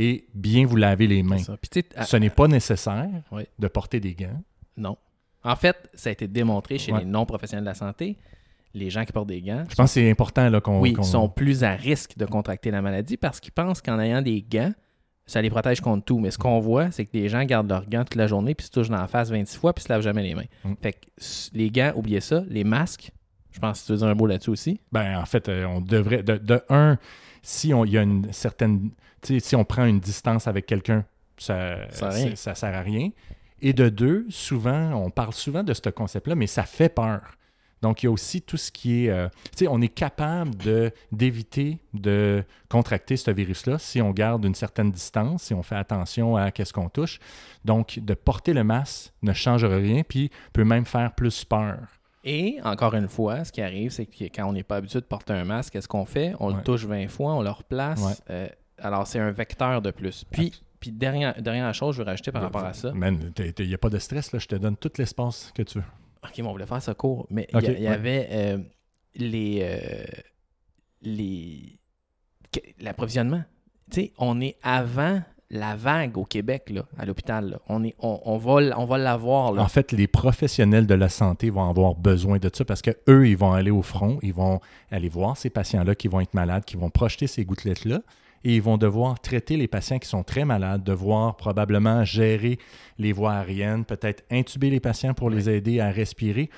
et 0.02 0.26
bien 0.34 0.64
vous 0.66 0.76
laver 0.76 1.06
les 1.06 1.22
mains. 1.22 1.36
Puis, 1.60 1.84
à- 1.94 2.04
Ce 2.06 2.16
n'est 2.16 2.30
pas 2.30 2.48
nécessaire 2.48 3.08
Oui. 3.30 3.42
de 3.58 3.68
porter 3.68 4.00
des 4.00 4.14
gants. 4.14 4.42
Non. 4.76 4.96
En 5.44 5.56
fait, 5.56 5.76
ça 5.94 6.08
a 6.08 6.12
été 6.12 6.26
démontré 6.26 6.78
chez 6.78 6.92
Ouais. 6.92 7.00
les 7.00 7.04
non-professionnels 7.04 7.64
de 7.64 7.68
la 7.70 7.74
santé. 7.74 8.16
Les 8.72 8.88
gens 8.88 9.04
qui 9.04 9.12
portent 9.12 9.28
des 9.28 9.42
gants 9.42 9.64
Je 9.68 9.74
pense 9.74 9.90
que 9.90 10.00
c'est 10.00 10.10
important 10.10 10.48
qu'on. 10.60 10.80
oui, 10.80 10.92
qu'on- 10.94 11.02
sont 11.02 11.28
plus 11.28 11.64
à 11.64 11.72
risque 11.72 12.16
de 12.16 12.24
contracter 12.24 12.70
la 12.70 12.80
maladie 12.82 13.16
parce 13.16 13.40
qu'ils 13.40 13.52
pensent 13.52 13.82
qu'en 13.82 13.98
ayant 13.98 14.22
des 14.22 14.42
gants, 14.42 14.72
ça 15.26 15.42
les 15.42 15.50
protège 15.50 15.80
contre 15.80 16.04
tout. 16.04 16.18
Mais 16.18 16.30
ce 16.30 16.38
qu'on 16.38 16.60
voit, 16.60 16.90
c'est 16.92 17.04
que 17.04 17.10
les 17.16 17.28
gens 17.28 17.44
gardent 17.44 17.68
leurs 17.68 17.86
gants 17.88 18.04
toute 18.04 18.14
la 18.14 18.26
journée 18.26 18.54
puis 18.54 18.66
se 18.66 18.70
touchent 18.70 18.88
dans 18.88 18.96
la 19.00 19.08
face 19.08 19.28
26 19.30 19.58
fois 19.58 19.72
puis 19.74 19.84
se 19.84 19.92
lavent 19.92 20.02
jamais 20.02 20.22
les 20.22 20.34
mains. 20.34 20.44
Mm. 20.64 20.74
Fait 20.80 20.92
que 20.92 20.98
les 21.52 21.70
gants, 21.70 21.92
oubliez 21.96 22.20
ça. 22.20 22.42
Les 22.48 22.64
masques, 22.64 23.10
je 23.50 23.58
pense 23.58 23.80
que 23.82 23.86
tu 23.86 23.92
veux 23.92 23.98
dire 23.98 24.06
un 24.08 24.14
mot 24.14 24.26
là-dessus 24.26 24.50
aussi. 24.50 24.80
Ben, 24.92 25.18
en 25.18 25.26
fait, 25.26 25.48
euh, 25.48 25.64
on 25.66 25.80
devrait. 25.80 26.22
De, 26.22 26.36
de 26.38 26.62
un, 26.68 26.96
si 27.42 27.72
on, 27.74 27.84
y 27.84 27.96
a 27.98 28.02
une 28.02 28.32
certaine. 28.32 28.90
Si 29.22 29.54
on 29.56 29.64
prend 29.64 29.84
une 29.84 30.00
distance 30.00 30.46
avec 30.46 30.66
quelqu'un, 30.66 31.04
ça, 31.36 31.76
Ça 31.90 31.92
sert 31.92 32.08
à 32.08 32.10
rien. 32.10 32.28
c'est- 32.30 32.36
ça 32.36 32.54
sert 32.54 32.74
à 32.76 32.80
rien. 32.82 33.10
Et 33.62 33.72
de 33.74 33.88
deux, 33.90 34.26
souvent, 34.30 34.92
on 34.94 35.10
parle 35.10 35.34
souvent 35.34 35.62
de 35.62 35.74
ce 35.74 35.88
concept-là, 35.90 36.34
mais 36.34 36.46
ça 36.46 36.62
fait 36.64 36.88
peur. 36.88 37.20
Donc, 37.82 38.02
il 38.02 38.06
y 38.06 38.08
a 38.08 38.10
aussi 38.12 38.42
tout 38.42 38.56
ce 38.58 38.70
qui 38.70 39.06
est. 39.06 39.10
euh, 39.10 39.28
tu 39.56 39.64
sais, 39.64 39.66
on 39.68 39.80
est 39.80 39.88
capable 39.88 40.54
de, 40.56 40.92
d'éviter 41.12 41.78
de 41.94 42.44
contracter 42.68 43.16
ce 43.16 43.30
virus-là 43.30 43.78
si 43.78 44.02
on 44.02 44.10
garde 44.10 44.44
une 44.44 44.54
certaine 44.54 44.90
distance, 44.90 45.44
si 45.44 45.54
on 45.54 45.62
fait 45.62 45.76
attention 45.76 46.36
à 46.36 46.50
qu'est-ce 46.50 46.74
qu'on 46.74 46.90
touche. 46.90 47.18
Donc, 47.64 47.98
de 47.98 48.12
porter 48.14 48.52
le 48.52 48.64
masque 48.64 49.12
ne 49.22 49.32
change 49.32 49.64
rien, 49.64 50.02
puis 50.06 50.30
peut 50.52 50.64
même 50.64 50.84
faire 50.84 51.14
plus 51.14 51.44
peur. 51.44 51.78
Et 52.24 52.58
encore 52.64 52.94
une 52.94 53.08
fois, 53.08 53.44
ce 53.44 53.52
qui 53.52 53.62
arrive, 53.62 53.90
c'est 53.92 54.06
que 54.06 54.24
quand 54.24 54.46
on 54.46 54.52
n'est 54.52 54.62
pas 54.62 54.76
habitué 54.76 55.00
de 55.00 55.06
porter 55.06 55.32
un 55.32 55.44
masque, 55.44 55.72
qu'est-ce 55.72 55.88
qu'on 55.88 56.04
fait? 56.04 56.34
On 56.38 56.50
Ouais. 56.50 56.56
le 56.58 56.62
touche 56.62 56.84
20 56.84 57.08
fois, 57.08 57.34
on 57.34 57.42
le 57.42 57.50
replace. 57.50 58.02
Ouais. 58.02 58.12
Euh, 58.30 58.48
alors, 58.78 59.06
c'est 59.06 59.18
un 59.18 59.30
vecteur 59.30 59.80
de 59.82 59.90
plus. 59.90 60.24
Puis, 60.30 60.52
Puis 60.80 60.92
dernière, 60.92 61.40
dernière 61.40 61.72
chose, 61.74 61.94
je 61.96 62.02
veux 62.02 62.06
rajouter 62.06 62.32
par 62.32 62.40
rapport 62.42 62.64
à 62.64 62.72
ça. 62.72 62.92
Man, 62.92 63.32
il 63.58 63.66
n'y 63.66 63.74
a 63.74 63.78
pas 63.78 63.90
de 63.90 63.98
stress, 63.98 64.32
là. 64.32 64.38
Je 64.38 64.46
te 64.46 64.54
donne 64.54 64.76
tout 64.76 64.90
l'espace 64.98 65.52
que 65.54 65.62
tu 65.62 65.78
veux. 65.78 65.84
OK, 66.24 66.32
mais 66.38 66.44
on 66.44 66.52
voulait 66.52 66.66
faire 66.66 66.80
ça 66.82 66.94
court. 66.94 67.26
Mais 67.30 67.46
il 67.52 67.62
y 67.62 67.66
ouais. 67.68 67.86
avait 67.86 68.28
euh, 68.32 68.58
les. 69.14 69.58
euh, 69.62 70.04
les 71.02 71.78
L'approvisionnement. 72.80 73.44
Tu 73.90 74.00
sais, 74.00 74.12
on 74.18 74.40
est 74.40 74.56
avant 74.62 75.22
la 75.50 75.74
vague 75.74 76.16
au 76.16 76.24
Québec, 76.24 76.70
là, 76.70 76.84
à 76.96 77.04
l'hôpital. 77.04 77.58
On, 77.68 77.82
est, 77.82 77.94
on, 77.98 78.20
on 78.24 78.38
va, 78.38 78.78
on 78.78 78.84
va 78.84 78.98
l'avoir. 78.98 79.58
En 79.58 79.68
fait, 79.68 79.90
les 79.92 80.06
professionnels 80.06 80.86
de 80.86 80.94
la 80.94 81.08
santé 81.08 81.50
vont 81.50 81.68
avoir 81.68 81.96
besoin 81.96 82.38
de 82.38 82.48
ça 82.52 82.64
parce 82.64 82.82
que 82.82 82.92
eux, 83.08 83.28
ils 83.28 83.36
vont 83.36 83.52
aller 83.52 83.72
au 83.72 83.82
front, 83.82 84.18
ils 84.22 84.32
vont 84.32 84.60
aller 84.90 85.08
voir 85.08 85.36
ces 85.36 85.50
patients-là 85.50 85.94
qui 85.96 86.06
vont 86.08 86.20
être 86.20 86.34
malades, 86.34 86.64
qui 86.64 86.76
vont 86.76 86.88
projeter 86.90 87.26
ces 87.26 87.44
gouttelettes-là, 87.44 88.00
et 88.44 88.54
ils 88.56 88.62
vont 88.62 88.78
devoir 88.78 89.18
traiter 89.20 89.56
les 89.56 89.66
patients 89.68 89.98
qui 89.98 90.08
sont 90.08 90.22
très 90.22 90.44
malades, 90.44 90.82
devoir 90.84 91.36
probablement 91.36 92.04
gérer 92.04 92.58
les 92.98 93.12
voies 93.12 93.32
aériennes, 93.34 93.84
peut-être 93.84 94.22
intuber 94.30 94.70
les 94.70 94.80
patients 94.80 95.14
pour 95.14 95.30
les 95.30 95.50
aider 95.50 95.80
à 95.80 95.90
respirer. 95.90 96.48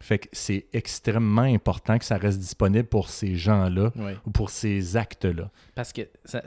Fait 0.00 0.18
que 0.18 0.28
c'est 0.32 0.66
extrêmement 0.72 1.42
important 1.42 1.98
que 1.98 2.04
ça 2.04 2.16
reste 2.16 2.38
disponible 2.38 2.88
pour 2.88 3.08
ces 3.10 3.36
gens-là 3.36 3.92
Oui. 3.96 4.12
ou 4.26 4.30
pour 4.30 4.48
ces 4.50 4.96
actes-là. 4.96 5.50
Parce 5.74 5.92
que 5.92 6.02
ça- 6.24 6.42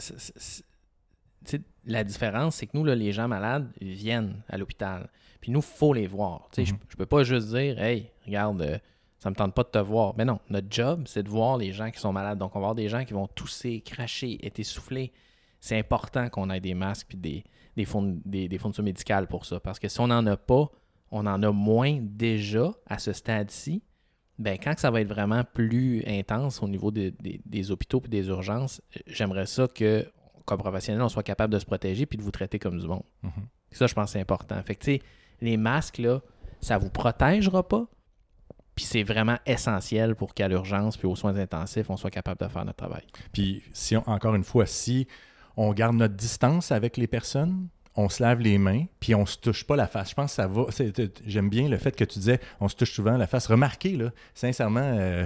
la 1.85 2.03
différence, 2.03 2.55
c'est 2.57 2.67
que 2.67 2.77
nous, 2.77 2.83
là, 2.85 2.95
les 2.95 3.11
gens 3.11 3.27
malades 3.27 3.67
viennent 3.81 4.41
à 4.49 4.57
l'hôpital. 4.57 5.09
Puis 5.39 5.51
nous, 5.51 5.59
il 5.59 5.65
faut 5.65 5.93
les 5.93 6.07
voir. 6.07 6.47
Tu 6.51 6.61
sais, 6.61 6.65
Je 6.65 6.73
Mhm. 6.73 6.79
Je 6.89 6.95
peux 6.95 7.05
pas 7.05 7.23
juste 7.23 7.47
dire 7.49 7.81
Hey, 7.81 8.11
regarde, 8.25 8.61
euh, 8.61 8.77
ça 9.17 9.29
me 9.29 9.35
tente 9.35 9.53
pas 9.55 9.63
de 9.63 9.69
te 9.69 9.77
voir. 9.79 10.13
Mais 10.17 10.25
non, 10.25 10.39
notre 10.49 10.67
job, 10.69 11.03
c'est 11.07 11.23
de 11.23 11.29
voir 11.29 11.57
les 11.57 11.71
gens 11.73 11.89
qui 11.91 11.99
sont 11.99 12.11
malades. 12.13 12.37
Donc, 12.37 12.55
on 12.55 12.59
va 12.59 12.65
avoir 12.65 12.75
des 12.75 12.89
gens 12.89 13.03
qui 13.05 13.13
vont 13.13 13.27
tousser, 13.27 13.81
cracher, 13.81 14.39
être 14.45 14.59
essoufflés. 14.59 15.11
C'est 15.59 15.77
important 15.77 16.29
qu'on 16.29 16.49
ait 16.49 16.59
des 16.59 16.73
masques 16.73 17.07
puis 17.09 17.17
des, 17.17 17.43
des, 17.75 17.85
des, 18.25 18.47
des 18.47 18.57
fournitures 18.57 18.83
médicales 18.83 19.27
pour 19.27 19.45
ça. 19.45 19.59
Parce 19.59 19.79
que 19.79 19.87
si 19.87 19.99
on 19.99 20.07
n'en 20.07 20.25
a 20.27 20.37
pas, 20.37 20.69
on 21.11 21.25
en 21.27 21.41
a 21.43 21.51
moins 21.51 21.99
déjà 22.01 22.71
à 22.87 22.97
ce 22.99 23.13
stade-ci. 23.13 23.83
Ben, 24.39 24.57
quand 24.57 24.73
ça 24.79 24.89
va 24.89 25.01
être 25.01 25.07
vraiment 25.09 25.43
plus 25.43 26.03
intense 26.07 26.63
au 26.63 26.67
niveau 26.67 26.89
des- 26.89 27.13
hôpitaux 27.71 28.01
et 28.05 28.07
des 28.07 28.27
urgences, 28.27 28.81
j'aimerais 29.05 29.45
ça 29.45 29.67
que, 29.67 30.09
comme 30.45 30.59
professionnel, 30.59 31.01
on 31.01 31.09
soit 31.09 31.23
capable 31.23 31.53
de 31.53 31.59
se 31.59 31.65
protéger 31.65 32.05
puis 32.05 32.17
de 32.17 32.23
vous 32.23 32.31
traiter 32.31 32.59
comme 32.59 32.77
du 32.79 32.87
monde. 32.87 33.03
Mhm. 33.23 33.31
Ça, 33.71 33.87
je 33.87 33.93
pense 33.93 34.05
que 34.05 34.11
c'est 34.13 34.21
important. 34.21 34.61
Fait 34.63 34.75
que, 34.75 34.83
tu 34.83 34.91
sais, 34.97 35.01
les 35.41 35.57
masques, 35.57 35.97
là, 35.97 36.21
ça 36.59 36.77
vous 36.77 36.89
protégera 36.89 37.67
pas. 37.67 37.85
Puis 38.75 38.85
c'est 38.85 39.03
vraiment 39.03 39.37
essentiel 39.45 40.15
pour 40.15 40.33
qu'à 40.33 40.47
l'urgence 40.47 40.97
puis 40.97 41.07
aux 41.07 41.15
soins 41.15 41.35
intensifs, 41.35 41.89
on 41.89 41.97
soit 41.97 42.09
capable 42.11 42.39
de 42.39 42.47
faire 42.47 42.63
notre 42.65 42.77
travail. 42.77 43.03
Puis, 43.33 43.63
si 43.73 43.97
on- 43.97 44.07
encore 44.09 44.33
une 44.35 44.43
fois, 44.45 44.65
si 44.65 45.07
on 45.57 45.73
garde 45.73 45.95
notre 45.95 46.15
distance 46.15 46.71
avec 46.71 46.95
les 46.97 47.07
personnes, 47.07 47.67
on 47.95 48.07
se 48.07 48.23
lave 48.23 48.39
les 48.39 48.57
mains, 48.57 48.85
puis 49.01 49.13
on 49.13 49.25
se 49.25 49.37
touche 49.37 49.65
pas 49.65 49.75
la 49.75 49.87
face. 49.87 50.11
Je 50.11 50.15
pense 50.15 50.31
que 50.31 50.35
ça 50.35 50.47
va. 50.47 50.65
J'aime 51.25 51.49
bien 51.49 51.67
le 51.67 51.77
fait 51.77 51.93
que 51.93 52.05
tu 52.05 52.19
disais, 52.19 52.39
on 52.61 52.69
se 52.69 52.75
touche 52.77 52.93
souvent 52.93 53.17
la 53.17 53.27
face. 53.27 53.47
Remarquez, 53.47 53.97
là, 53.97 54.11
sincèrement, 54.33 54.79
euh, 54.81 55.25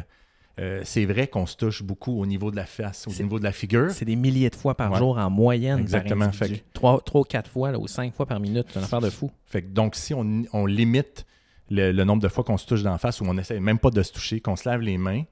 euh, 0.60 0.82
c'est 0.86 1.06
vrai 1.06 1.28
qu'on 1.28 1.46
se 1.46 1.58
touche 1.58 1.84
beaucoup 1.84 2.20
au 2.22 2.26
niveau 2.26 2.50
de 2.52 2.56
la 2.56 2.66
face, 2.66 3.08
au 3.08 3.24
niveau 3.24 3.40
de 3.40 3.44
la 3.44 3.52
figure. 3.52 3.92
C'est 3.92 4.06
des 4.06 4.16
milliers 4.16 4.50
de 4.50 4.56
fois 4.56 4.76
par 4.76 4.92
Ouais. 4.92 4.98
jour 5.00 5.18
en 5.18 5.30
moyenne. 5.30 5.80
Exactement. 5.80 6.30
Par 6.30 6.42
individu. 6.44 6.64
Trois, 6.74 7.02
trois 7.02 7.22
ou 7.22 7.26
quatre 7.26 7.50
fois 7.52 7.72
là, 7.72 7.80
ou 7.80 7.88
cinq 7.88 8.14
fois 8.14 8.26
par 8.26 8.40
minute. 8.40 8.66
C'est 8.70 8.80
une 8.80 8.86
affaire 8.86 9.02
de 9.02 9.10
fou. 9.10 9.30
Fait 9.46 9.62
que 9.62 9.68
donc, 9.68 9.96
si 9.96 10.14
on, 10.14 10.44
on 10.54 10.66
limite 10.66 11.26
le, 11.70 11.92
le 11.92 12.04
nombre 12.06 12.22
de 12.22 12.28
fois 12.30 12.44
qu'on 12.44 12.58
se 12.58 12.66
touche 12.66 12.84
d'en 12.84 12.98
face 12.98 13.20
ou 13.22 13.26
on 13.28 13.38
essaie 13.38 13.60
même 13.60 13.80
pas 13.80 13.90
de 13.90 14.02
se 14.02 14.14
toucher, 14.14 14.40
qu'on 14.40 14.56
se 14.56 14.68
lave 14.70 14.82
les 14.82 14.98
mains, 14.98 15.24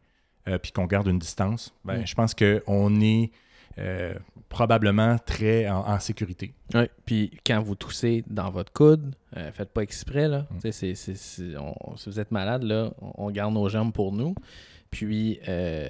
euh, 0.50 0.58
puis 0.58 0.72
qu'on 0.74 0.88
garde 0.88 1.08
une 1.08 1.20
distance, 1.20 1.74
ben, 1.86 2.02
Mm. 2.02 2.08
je 2.08 2.16
pense 2.16 2.34
qu'on 2.34 3.00
est 3.02 3.32
euh, 3.80 4.14
probablement 4.50 5.18
très 5.26 5.68
en, 5.70 5.80
en 5.88 6.00
sécurité. 6.00 6.54
Oui. 6.76 6.84
Puis 7.06 7.32
quand 7.46 7.62
vous 7.62 7.76
toussez 7.76 8.24
dans 8.28 8.52
votre 8.52 8.72
coude, 8.72 9.16
euh, 9.38 9.52
faites 9.52 9.70
pas 9.72 9.82
exprès. 9.82 10.28
Là. 10.28 10.46
Mm. 10.64 11.58
On- 11.60 11.96
si 11.98 12.10
vous 12.10 12.20
êtes 12.20 12.32
malade, 12.32 12.64
là, 12.64 12.92
on 13.00 13.32
garde 13.32 13.54
nos 13.54 13.68
jambes 13.70 13.94
pour 13.94 14.12
nous. 14.12 14.36
Puis, 14.94 15.40
euh, 15.48 15.88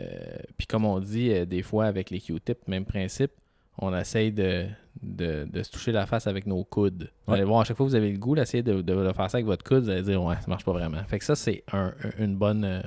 puis 0.58 0.68
comme 0.68 0.86
on 0.86 1.00
dit 1.00 1.32
euh, 1.32 1.46
des 1.46 1.62
fois 1.62 1.86
avec 1.86 2.10
les 2.10 2.20
Q-tips, 2.20 2.68
même 2.68 2.86
principe, 2.86 3.32
on 3.78 3.96
essaye 3.96 4.32
de, 4.32 4.66
de, 5.02 5.46
de 5.52 5.64
se 5.64 5.72
toucher 5.72 5.92
la 5.92 6.06
face 6.06 6.28
avec 6.28 6.46
nos 6.46 6.64
coudes. 6.64 7.10
Vous 7.28 7.34
allez 7.34 7.44
voir, 7.44 7.62
à 7.62 7.64
chaque 7.64 7.76
fois 7.78 7.86
que 7.86 7.90
vous 7.90 7.96
avez 7.96 8.12
le 8.12 8.18
goût, 8.20 8.36
d'essayer 8.36 8.62
de, 8.64 8.82
de, 8.82 8.82
de 8.82 9.14
faire 9.14 9.30
ça 9.30 9.38
avec 9.38 9.46
votre 9.46 9.64
coude, 9.64 9.84
vous 9.84 9.90
allez 9.90 10.04
dire 10.04 10.22
ouais, 10.24 10.36
ça 10.36 10.48
marche 10.48 10.64
pas 10.66 10.74
vraiment. 10.74 11.04
Fait 11.06 11.20
que 11.20 11.26
ça, 11.26 11.36
c'est 11.36 11.64
un- 11.72 11.94
un- 12.04 12.24
une, 12.24 12.36
bonne, 12.36 12.64
euh, 12.64 12.82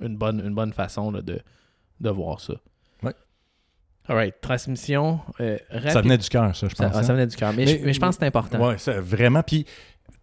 une, 0.00 0.16
bonne, 0.16 0.40
une 0.44 0.54
bonne 0.54 0.72
façon 0.72 1.10
là, 1.10 1.20
de, 1.20 1.40
de 2.00 2.10
voir 2.10 2.40
ça. 2.40 2.54
Ouais. 3.02 3.12
All 4.06 4.16
right, 4.16 4.34
transmission. 4.40 5.20
euh, 5.40 5.58
Ça 5.88 6.00
venait 6.00 6.18
du 6.18 6.28
cœur, 6.28 6.54
ça, 6.54 6.68
je 6.68 6.74
pense. 6.74 6.92
ah, 6.94 6.98
hein? 6.98 7.02
ça 7.02 7.12
venait 7.12 7.26
du 7.26 7.36
cœur. 7.36 7.52
Mais, 7.52 7.64
Mais- 7.64 7.78
je, 7.78 7.84
mais 7.84 7.92
je 7.92 8.00
pense 8.00 8.16
que 8.16 8.20
c'est 8.20 8.26
important. 8.28 8.68
Oui, 8.70 8.74
vraiment. 9.00 9.42
Puis, 9.42 9.66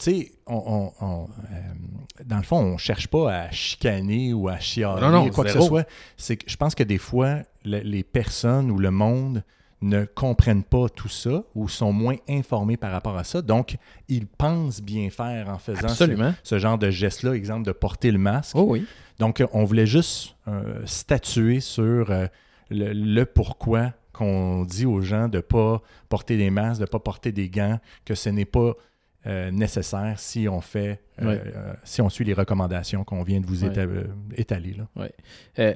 tu 0.04 0.12
sais, 0.12 0.32
on, 0.48 0.92
on- 1.00 1.06
on, 1.06 1.24
euh, 1.24 2.24
dans 2.26 2.38
le 2.38 2.44
fond, 2.44 2.58
on 2.58 2.78
cherche 2.78 3.08
pas 3.08 3.32
à 3.34 3.52
chicaner 3.52 4.34
ou 4.34 4.48
à 4.50 4.60
chialer 4.60 5.02
Non, 5.02 5.10
non, 5.10 5.30
quoi 5.30 5.44
que 5.46 5.52
ce 5.52 5.60
soit. 5.68 5.88
C'est 6.18 6.38
que 6.38 6.50
je 6.50 6.56
pense 6.58 6.76
que 6.76 6.84
des 6.84 6.98
fois, 6.98 7.38
le- 7.66 7.80
les 7.80 8.04
personnes 8.04 8.72
ou 8.72 8.78
le 8.80 8.92
monde 8.92 9.44
ne 9.84 10.06
comprennent 10.06 10.64
pas 10.64 10.90
tout 10.90 11.10
ça 11.10 11.44
ou 11.56 11.68
sont 11.68 11.92
moins 11.92 12.16
informés 12.30 12.78
par 12.78 12.92
rapport 12.92 13.18
à 13.18 13.24
ça. 13.24 13.42
Donc, 13.42 13.78
ils 14.10 14.28
pensent 14.28 14.82
bien 14.82 15.10
faire 15.10 15.50
en 15.50 15.58
faisant 15.58 15.88
ce, 16.44 16.60
genre 16.60 16.78
de 16.78 16.92
geste-là, 16.92 17.34
exemple 17.34 17.66
de 17.66 17.72
porter 17.72 18.12
le 18.12 18.20
masque. 18.20 18.56
Oh 18.56 18.66
oui. 18.70 18.86
Donc, 19.18 19.42
euh, 19.42 19.48
on 19.54 19.64
voulait 19.66 19.88
juste 19.88 20.36
euh, 20.48 20.82
statuer 20.86 21.60
sur 21.62 22.12
euh, 22.12 22.28
le, 22.70 22.94
le 22.94 23.26
pourquoi 23.26 23.94
qu'on 24.14 24.66
dit 24.66 24.86
aux 24.86 25.02
gens 25.02 25.28
de 25.28 25.38
ne 25.38 25.42
pas 25.42 25.82
porter 26.10 26.38
des 26.38 26.52
masques, 26.52 26.80
de 26.82 26.86
ne 26.86 26.90
pas 26.90 27.00
porter 27.00 27.32
des 27.32 27.50
gants, 27.50 27.80
que 28.06 28.14
ce 28.14 28.30
n'est 28.30 28.46
pas 28.46 28.74
euh, 29.28 29.52
nécessaire 29.52 30.16
si 30.18 30.48
on 30.50 30.62
fait, 30.62 31.00
euh, 31.22 31.26
Ouais. 31.26 31.42
euh, 31.56 31.74
si 31.84 32.02
on 32.02 32.10
suit 32.10 32.24
les 32.26 32.34
recommandations 32.34 33.04
qu'on 33.04 33.22
vient 33.22 33.40
de 33.40 33.46
vous 33.46 33.64
éta- 33.64 33.86
euh, 33.88 34.08
étaler. 34.36 34.74
Là. 34.74 35.08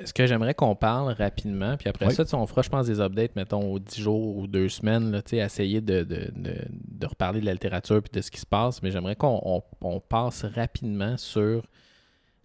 Ce 0.03 0.11
que 0.13 0.25
j'aimerais 0.25 0.55
qu'on 0.55 0.75
parle 0.75 1.11
rapidement, 1.13 1.77
puis 1.77 1.87
après 1.87 2.09
ça, 2.09 2.23
on 2.33 2.47
fera, 2.47 2.63
je 2.63 2.69
pense, 2.69 2.87
des 2.87 2.99
updates, 2.99 3.35
mettons, 3.35 3.71
aux 3.71 3.77
10 3.77 4.01
jours 4.01 4.37
ou 4.37 4.47
deux 4.47 4.67
semaines, 4.69 5.11
là, 5.11 5.21
essayer 5.31 5.79
de, 5.81 6.03
de, 6.03 6.31
de, 6.35 6.55
de 6.69 7.05
reparler 7.05 7.39
de 7.39 7.45
la 7.45 7.53
littérature 7.53 8.01
puis 8.01 8.11
de 8.13 8.21
ce 8.21 8.31
qui 8.31 8.39
se 8.39 8.47
passe, 8.47 8.81
mais 8.81 8.89
j'aimerais 8.89 9.15
qu'on 9.15 9.39
on, 9.45 9.61
on 9.81 9.99
passe 9.99 10.43
rapidement 10.43 11.15
sur 11.17 11.67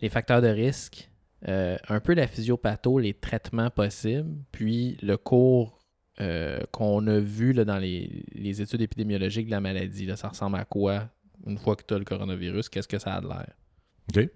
les 0.02 0.10
facteurs 0.10 0.42
de 0.42 0.48
risque, 0.48 1.08
un 1.46 2.00
peu 2.00 2.12
la 2.12 2.26
physiopatho, 2.26 2.98
les 2.98 3.14
traitements 3.14 3.70
possibles, 3.70 4.30
puis 4.52 4.98
le 5.00 5.16
cours 5.16 5.78
euh, 6.20 6.60
qu'on 6.72 7.06
a 7.06 7.18
vu 7.18 7.52
là, 7.52 7.64
dans 7.64 7.78
les, 7.78 8.22
les 8.34 8.60
études 8.62 8.80
épidémiologiques 8.82 9.46
de 9.46 9.50
la 9.52 9.60
maladie. 9.60 10.06
Là, 10.06 10.16
ça 10.16 10.28
ressemble 10.28 10.56
à 10.58 10.64
quoi 10.64 11.08
une 11.46 11.56
fois 11.58 11.76
que 11.76 11.82
tu 11.86 11.94
as 11.94 11.98
le 11.98 12.04
coronavirus? 12.04 12.68
Qu'est-ce 12.68 12.88
que 12.88 12.98
ça 12.98 13.14
a 13.14 13.20
de 13.20 13.26
l'air? 13.28 13.52
OK? 14.10 14.28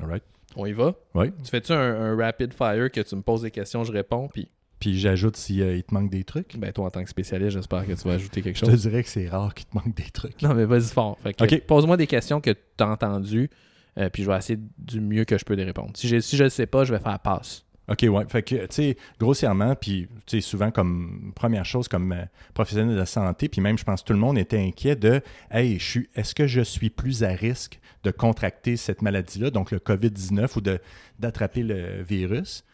All 0.00 0.06
right. 0.08 0.22
On 0.56 0.66
y 0.66 0.72
va? 0.72 0.94
Oui. 1.14 1.30
Tu 1.42 1.50
fais-tu 1.50 1.72
un, 1.72 1.78
un 1.78 2.16
rapid 2.16 2.52
fire 2.54 2.90
que 2.90 3.00
tu 3.00 3.16
me 3.16 3.22
poses 3.22 3.42
des 3.42 3.50
questions, 3.50 3.82
je 3.84 3.92
réponds, 3.92 4.28
puis 4.28 4.48
Puis 4.78 4.98
j'ajoute 4.98 5.36
s'il 5.36 5.82
te 5.82 5.92
manque 5.94 6.10
des 6.10 6.24
trucs? 6.24 6.56
ben 6.58 6.72
toi 6.72 6.86
en 6.86 6.90
tant 6.90 7.02
que 7.02 7.10
spécialiste, 7.10 7.50
j'espère 7.52 7.86
que 7.86 7.92
tu 7.92 8.06
vas 8.08 8.14
ajouter 8.14 8.40
quelque 8.42 8.58
Je 8.58 8.64
te 8.64 8.70
chose. 8.70 8.82
dirais 8.82 9.02
que 9.02 9.08
c'est 9.08 9.28
rare 9.28 9.52
qu'il 9.54 9.66
te 9.66 9.74
manque 9.76 9.94
des 9.96 10.10
trucs. 10.10 10.40
Non, 10.42 10.54
mais 10.54 10.64
vas-y 10.64 10.88
fort. 10.92 11.18
Fait 11.22 11.34
que, 11.34 11.44
Ok. 11.44 11.60
Pose-moi 11.66 11.96
des 11.96 12.06
questions 12.06 12.40
que 12.40 12.50
tu 12.50 12.58
as 12.84 12.88
entendues, 12.88 13.50
euh, 13.98 14.08
puis 14.10 14.22
je 14.22 14.30
vais 14.30 14.36
essayer 14.36 14.58
du 14.78 15.00
mieux 15.00 15.24
que 15.24 15.36
je 15.38 15.44
peux 15.44 15.56
de 15.56 15.62
répondre. 15.64 15.90
Si, 15.96 16.22
si 16.22 16.36
je 16.36 16.44
ne 16.44 16.48
sais 16.48 16.66
pas, 16.66 16.84
je 16.84 16.92
vais 16.94 17.00
faire 17.00 17.18
passe. 17.20 17.64
OK, 17.88 18.06
ouais. 18.08 18.24
Fait 18.28 18.42
que, 18.42 18.54
tu 18.54 18.66
sais, 18.70 18.96
grossièrement, 19.18 19.74
puis, 19.74 20.08
tu 20.26 20.36
sais, 20.36 20.40
souvent, 20.40 20.70
comme 20.70 21.32
première 21.34 21.64
chose, 21.64 21.86
comme 21.86 22.12
euh, 22.12 22.24
professionnel 22.54 22.94
de 22.94 22.98
la 22.98 23.06
santé, 23.06 23.48
puis 23.48 23.60
même, 23.60 23.76
je 23.76 23.84
pense 23.84 24.02
que 24.02 24.06
tout 24.06 24.12
le 24.14 24.18
monde 24.18 24.38
était 24.38 24.58
inquiet 24.58 24.96
de 24.96 25.20
Hey, 25.50 25.78
je 25.78 25.84
suis, 25.84 26.08
est-ce 26.14 26.34
que 26.34 26.46
je 26.46 26.62
suis 26.62 26.88
plus 26.88 27.24
à 27.24 27.28
risque 27.28 27.80
de 28.02 28.10
contracter 28.10 28.76
cette 28.76 29.02
maladie-là, 29.02 29.50
donc 29.50 29.70
le 29.70 29.78
COVID-19, 29.78 30.56
ou 30.56 30.60
de, 30.62 30.78
d'attraper 31.18 31.62
le 31.62 32.02
virus? 32.02 32.64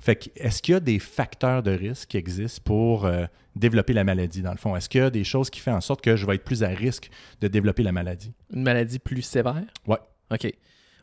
Fait 0.00 0.16
que, 0.16 0.28
est-ce 0.36 0.62
qu'il 0.62 0.72
y 0.72 0.76
a 0.76 0.80
des 0.80 0.98
facteurs 0.98 1.62
de 1.62 1.70
risque 1.70 2.08
qui 2.08 2.16
existent 2.16 2.62
pour 2.64 3.06
euh, 3.06 3.26
développer 3.54 3.92
la 3.92 4.04
maladie, 4.04 4.42
dans 4.42 4.50
le 4.50 4.58
fond? 4.58 4.74
Est-ce 4.74 4.88
qu'il 4.88 5.00
y 5.00 5.04
a 5.04 5.10
des 5.10 5.24
choses 5.24 5.48
qui 5.48 5.60
font 5.60 5.74
en 5.74 5.80
sorte 5.80 6.00
que 6.00 6.16
je 6.16 6.26
vais 6.26 6.34
être 6.34 6.44
plus 6.44 6.64
à 6.64 6.68
risque 6.68 7.08
de 7.40 7.48
développer 7.48 7.84
la 7.84 7.92
maladie? 7.92 8.32
Une 8.52 8.62
maladie 8.62 8.98
plus 8.98 9.22
sévère? 9.22 9.64
Ouais. 9.86 9.98
OK. 10.30 10.52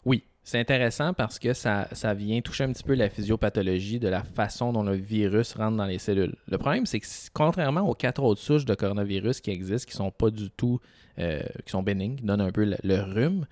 Oui. 0.05 0.23
C'est 0.45 0.59
intéressant 0.59 1.13
parce 1.13 1.39
que 1.39 1.53
ça, 1.53 1.87
ça 1.93 2.13
vient 2.13 2.41
toucher 2.41 2.65
un 2.65 2.73
petit 2.73 2.83
peu 2.83 2.95
la 2.95 3.09
physiopathologie 3.09 3.99
de 3.99 4.09
la 4.09 4.23
façon 4.23 4.73
dont 4.73 4.83
le 4.83 4.95
virus 4.95 5.53
rentre 5.53 5.77
dans 5.77 5.85
les 5.85 5.99
cellules. 5.99 6.35
Le 6.49 6.57
problème, 6.57 6.85
c'est 6.85 6.99
que 6.99 7.07
contrairement 7.33 7.87
aux 7.87 7.93
quatre 7.93 8.21
autres 8.21 8.41
souches 8.41 8.65
de 8.65 8.75
coronavirus 8.75 9.39
qui 9.39 9.51
existent, 9.51 9.89
qui 9.89 9.95
sont 9.95 10.11
pas 10.11 10.29
du 10.29 10.51
tout, 10.51 10.81
euh, 11.17 11.41
qui 11.65 11.71
sont 11.71 11.81
bénignes, 11.81 12.17
qui 12.17 12.25
donnent 12.25 12.41
un 12.41 12.51
peu 12.51 12.65
le, 12.65 13.01
rhume, 13.01 13.45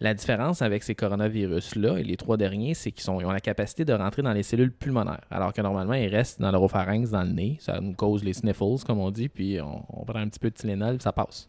la 0.00 0.12
différence 0.12 0.60
avec 0.60 0.82
ces 0.82 0.94
coronavirus-là 0.94 1.96
et 1.96 2.02
les 2.02 2.18
trois 2.18 2.36
derniers, 2.36 2.74
c'est 2.74 2.92
qu'ils 2.92 3.10
ont 3.10 3.20
la 3.20 3.40
capacité 3.40 3.86
de 3.86 3.94
rentrer 3.94 4.20
dans 4.20 4.34
les 4.34 4.42
cellules 4.42 4.72
pulmonaires, 4.72 5.24
alors 5.30 5.54
que 5.54 5.62
normalement, 5.62 5.94
ils 5.94 6.14
restent 6.14 6.42
dans 6.42 6.50
l'oropharynx, 6.50 7.10
dans 7.10 7.22
le 7.22 7.32
nez. 7.32 7.56
Ça 7.60 7.80
nous 7.80 7.94
cause 7.94 8.22
les 8.22 8.34
sniffles, 8.34 8.84
comme 8.86 8.98
on 8.98 9.10
dit, 9.10 9.30
puis 9.30 9.62
on, 9.62 9.82
on 9.88 10.04
prend 10.04 10.18
un 10.18 10.28
petit 10.28 10.40
peu 10.40 10.50
de 10.50 10.54
Tylenol, 10.56 11.00
ça 11.00 11.12
passe. 11.12 11.48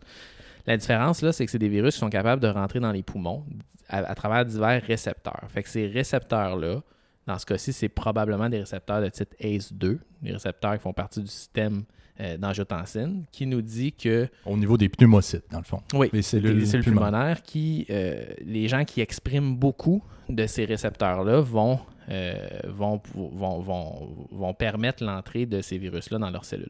La 0.67 0.77
différence, 0.77 1.21
là, 1.21 1.31
c'est 1.31 1.45
que 1.45 1.51
c'est 1.51 1.59
des 1.59 1.69
virus 1.69 1.95
qui 1.95 1.99
sont 1.99 2.09
capables 2.09 2.41
de 2.41 2.47
rentrer 2.47 2.79
dans 2.79 2.91
les 2.91 3.03
poumons 3.03 3.45
à, 3.89 3.97
à 3.97 4.15
travers 4.15 4.45
divers 4.45 4.81
récepteurs. 4.81 5.43
Fait 5.49 5.63
que 5.63 5.69
ces 5.69 5.87
récepteurs-là 5.87 6.81
Dans 7.27 7.39
ce 7.39 7.45
cas-ci, 7.45 7.73
c'est 7.73 7.89
probablement 7.89 8.49
des 8.49 8.59
récepteurs 8.59 9.01
de 9.01 9.09
type 9.09 9.33
ACE2, 9.41 9.97
des 10.21 10.31
récepteurs 10.31 10.73
qui 10.73 10.79
font 10.79 10.93
partie 10.93 11.21
du 11.21 11.27
système 11.27 11.83
euh, 12.19 12.37
d'angiotensine, 12.37 13.25
qui 13.31 13.45
nous 13.45 13.61
dit 13.61 13.91
que... 13.91 14.29
Au 14.45 14.55
niveau 14.55 14.77
des 14.77 14.89
pneumocytes, 14.89 15.45
dans 15.51 15.57
le 15.57 15.63
fond. 15.63 15.81
Oui, 15.93 16.09
les 16.13 16.21
cellules, 16.21 16.57
les 16.57 16.65
cellules 16.65 16.85
pulmonaires, 16.85 17.41
qui, 17.41 17.85
euh, 17.89 18.23
les 18.45 18.67
gens 18.67 18.85
qui 18.85 19.01
expriment 19.01 19.55
beaucoup 19.55 20.03
de 20.29 20.45
ces 20.45 20.65
récepteurs-là 20.65 21.41
vont, 21.41 21.79
euh, 22.09 22.35
vont, 22.67 23.01
vont, 23.15 23.59
vont, 23.59 24.27
vont, 24.31 24.53
permettre 24.53 25.03
l'entrée 25.03 25.45
de 25.45 25.61
ces 25.61 25.77
virus-là 25.77 26.19
dans 26.19 26.29
leurs 26.29 26.45
cellules. 26.45 26.69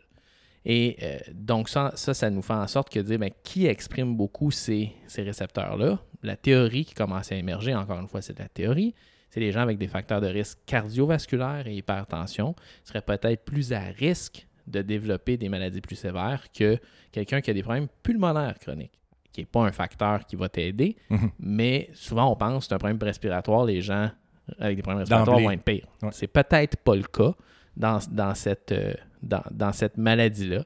Et 0.65 0.97
euh, 1.03 1.17
donc, 1.33 1.69
ça, 1.69 1.91
ça, 1.95 2.13
ça, 2.13 2.29
nous 2.29 2.41
fait 2.41 2.53
en 2.53 2.67
sorte 2.67 2.89
que 2.91 2.99
dire 2.99 3.19
ben, 3.19 3.29
qui 3.43 3.67
exprime 3.67 4.15
beaucoup 4.15 4.49
ces, 4.51 4.91
ces 5.07 5.21
récepteurs-là? 5.21 5.99
La 6.23 6.35
théorie 6.35 6.85
qui 6.85 6.93
commence 6.95 7.31
à 7.31 7.35
émerger, 7.35 7.75
encore 7.75 7.99
une 7.99 8.07
fois, 8.07 8.21
c'est 8.21 8.37
la 8.39 8.47
théorie. 8.49 8.95
C'est 9.29 9.39
les 9.39 9.51
gens 9.51 9.61
avec 9.61 9.77
des 9.77 9.87
facteurs 9.87 10.21
de 10.21 10.27
risque 10.27 10.57
cardiovasculaires 10.65 11.67
et 11.67 11.75
hypertension 11.75 12.55
seraient 12.83 13.01
peut-être 13.01 13.43
plus 13.43 13.73
à 13.73 13.79
risque 13.81 14.47
de 14.65 14.81
développer 14.81 15.37
des 15.37 15.49
maladies 15.49 15.81
plus 15.81 15.95
sévères 15.97 16.45
que 16.57 16.79
quelqu'un 17.11 17.41
qui 17.41 17.51
a 17.51 17.53
des 17.53 17.61
problèmes 17.61 17.87
pulmonaires 18.01 18.57
chroniques, 18.59 18.97
qui 19.31 19.41
n'est 19.41 19.45
pas 19.45 19.61
un 19.61 19.71
facteur 19.71 20.25
qui 20.25 20.35
va 20.35 20.49
t'aider, 20.49 20.95
Mhm. 21.09 21.29
mais 21.39 21.89
souvent 21.93 22.31
on 22.31 22.35
pense 22.35 22.63
que 22.63 22.69
c'est 22.69 22.73
un 22.75 22.79
problème 22.79 22.97
respiratoire, 23.01 23.65
les 23.65 23.81
gens 23.81 24.09
avec 24.57 24.77
des 24.77 24.81
problèmes 24.81 24.99
respiratoires 25.01 25.39
vont 25.39 25.51
être 25.51 25.63
pires. 25.63 25.87
Ouais. 26.01 26.09
C'est 26.11 26.27
peut-être 26.27 26.77
pas 26.77 26.95
le 26.95 27.03
cas 27.03 27.33
dans, 27.77 27.99
dans 28.09 28.33
cette, 28.33 28.71
euh, 28.71 28.93
dans, 29.25 29.43
dans 29.51 29.73
cette 29.73 29.97
maladie-là. 29.97 30.63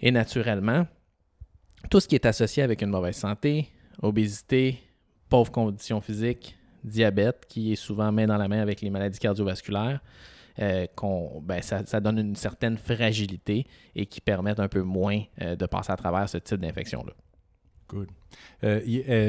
Et 0.00 0.10
naturellement, 0.10 0.86
tout 1.90 2.00
ce 2.00 2.08
qui 2.08 2.14
est 2.14 2.26
associé 2.26 2.62
avec 2.62 2.82
une 2.82 2.90
mauvaise 2.90 3.16
santé, 3.16 3.68
obésité, 4.02 4.78
pauvre 5.28 5.50
condition 5.50 6.00
physique, 6.00 6.56
diabète, 6.84 7.46
qui 7.48 7.72
est 7.72 7.76
souvent 7.76 8.12
main 8.12 8.26
dans 8.26 8.36
la 8.36 8.48
main 8.48 8.60
avec 8.60 8.80
les 8.80 8.90
maladies 8.90 9.18
cardiovasculaires, 9.18 10.00
euh, 10.58 10.86
ben, 11.42 11.60
ça, 11.60 11.84
ça 11.84 12.00
donne 12.00 12.18
une 12.18 12.36
certaine 12.36 12.78
fragilité 12.78 13.66
et 13.94 14.06
qui 14.06 14.20
permettent 14.20 14.60
un 14.60 14.68
peu 14.68 14.82
moins 14.82 15.20
euh, 15.42 15.54
de 15.54 15.66
passer 15.66 15.92
à 15.92 15.96
travers 15.96 16.28
ce 16.28 16.38
type 16.38 16.60
d'infection-là. 16.60 17.12
Good. 17.88 18.08
Euh, 18.64 18.80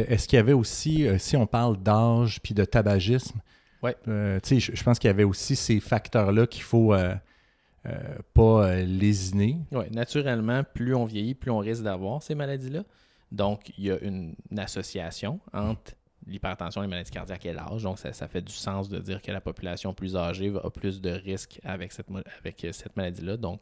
Est-ce 0.07 0.27
qu'il 0.27 0.37
y 0.37 0.39
avait 0.39 0.53
aussi, 0.53 1.07
si 1.19 1.35
on 1.35 1.45
parle 1.45 1.77
d'âge 1.77 2.39
puis 2.41 2.53
de 2.53 2.65
tabagisme, 2.65 3.39
Ouais. 3.83 3.95
je, 4.05 4.83
pense 4.83 4.97
qu'il 4.97 5.07
y 5.07 5.11
avait 5.11 5.23
aussi 5.23 5.55
ces 5.55 5.79
facteurs-là 5.79 6.47
qu'il 6.47 6.63
faut 6.63 6.95
pas 8.33 8.67
euh, 8.67 8.85
lésiner. 8.85 9.57
Oui, 9.71 9.85
naturellement, 9.91 10.63
plus 10.63 10.95
on 10.95 11.05
vieillit, 11.05 11.35
plus 11.35 11.51
on 11.51 11.59
risque 11.59 11.83
d'avoir 11.83 12.21
ces 12.21 12.35
maladies-là. 12.35 12.83
Donc, 13.31 13.71
il 13.77 13.85
y 13.85 13.91
a 13.91 13.99
une, 13.99 14.35
association 14.57 15.39
entre 15.53 15.93
l'hypertension 16.25 16.81
les 16.81 16.87
maladies 16.87 17.11
cardiaques 17.11 17.45
et 17.45 17.53
l'âge. 17.53 17.83
Donc, 17.83 17.99
ça, 17.99 18.27
fait 18.27 18.41
du 18.41 18.53
sens 18.53 18.89
de 18.89 18.99
dire 18.99 19.21
que 19.21 19.31
la 19.31 19.41
population 19.41 19.93
plus 19.93 20.15
âgée 20.15 20.53
a 20.61 20.69
plus 20.69 21.01
de 21.01 21.09
risques 21.09 21.59
avec 21.63 21.93
euh, 22.63 22.71
cette 22.71 22.95
maladie-là. 22.95 23.37
Donc, 23.37 23.61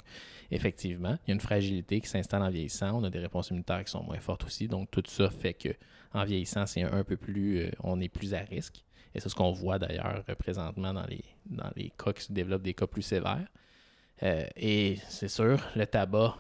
effectivement, 0.52 1.18
il 1.26 1.30
y 1.30 1.32
a 1.32 1.34
une 1.36 1.42
fragilité 1.42 2.02
qui 2.02 2.08
s'installe 2.08 2.42
en 2.42 2.50
vieillissant. 2.50 3.00
On 3.00 3.04
a 3.04 3.10
des 3.10 3.20
réponses 3.20 3.50
immunitaires 3.50 3.84
qui 3.84 3.92
sont 3.92 4.04
moins 4.04 4.20
fortes 4.20 4.46
aussi. 4.46 4.68
Donc, 4.68 4.90
tout 4.92 5.04
ça 5.08 5.30
fait 5.30 5.54
que 5.54 5.70
en 6.14 6.24
vieillissant, 6.24 6.66
c'est 6.66 6.84
un, 6.84 7.04
peu 7.04 7.18
plus, 7.18 7.60
euh, 7.60 7.72
on 7.84 8.00
est 8.00 8.10
plus 8.10 8.34
à 8.34 8.40
risque. 8.40 8.84
Et 9.14 9.20
c'est 9.20 9.30
ce 9.30 9.36
qu'on 9.36 9.52
voit 9.52 9.80
d'ailleurs 9.80 10.24
euh, 10.28 10.36
présentement 10.36 10.94
dans 10.94 11.06
les 11.76 11.90
cas 11.92 12.14
qui 12.14 12.24
se 12.24 12.34
développent 12.34 12.64
des 12.64 12.74
cas 12.74 12.88
plus 12.88 13.02
sévères. 13.02 13.48
Euh, 14.24 14.44
et 14.56 14.98
c'est 15.10 15.28
sûr, 15.28 15.60
le 15.76 15.86
tabac, 15.86 16.36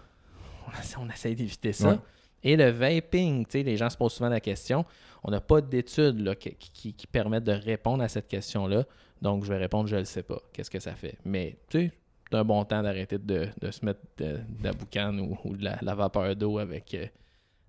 on 1.00 1.10
essaie, 1.10 1.36
d'éviter 1.36 1.74
ça. 1.74 1.90
Ouais. 1.90 2.00
Et 2.44 2.56
le 2.56 2.70
vaping, 2.70 3.46
tu 3.46 3.52
sais, 3.52 3.64
les 3.64 3.76
gens 3.78 3.90
se 3.90 3.98
posent 3.98 4.14
souvent 4.14 4.30
la 4.30 4.40
question. 4.40 4.86
On 5.24 5.32
n'a 5.32 5.42
pas 5.42 5.62
d'études 5.62 6.36
qui, 6.38 6.54
qui- 6.56 6.94
qui 6.94 7.08
permettent 7.08 7.44
de 7.44 7.52
répondre 7.54 8.04
à 8.04 8.08
cette 8.08 8.28
question-là. 8.28 8.84
Donc, 9.22 9.44
je 9.44 9.50
vais 9.50 9.58
répondre, 9.58 9.88
je 9.88 9.96
ne 9.96 10.02
le 10.02 10.06
sais 10.06 10.22
pas. 10.24 10.40
Qu'est-ce 10.54 10.70
que 10.70 10.80
ça 10.80 10.94
fait? 10.94 11.18
Mais, 11.26 11.58
tu 11.70 11.80
sais, 11.88 11.92
c'est 12.30 12.38
un 12.38 12.44
bon 12.44 12.64
temps 12.66 12.84
d'arrêter 12.84 13.18
de, 13.18 13.48
de 13.60 13.72
se 13.72 13.84
mettre 13.84 14.02
de, 14.18 14.34
de 14.38 14.64
la 14.64 14.74
boucane 14.74 15.20
ou, 15.20 15.38
ou 15.44 15.58
de 15.58 15.64
la, 15.64 15.78
la 15.82 15.96
vapeur 15.96 16.36
d'eau 16.36 16.60
avec, 16.60 16.94
euh, 16.94 17.08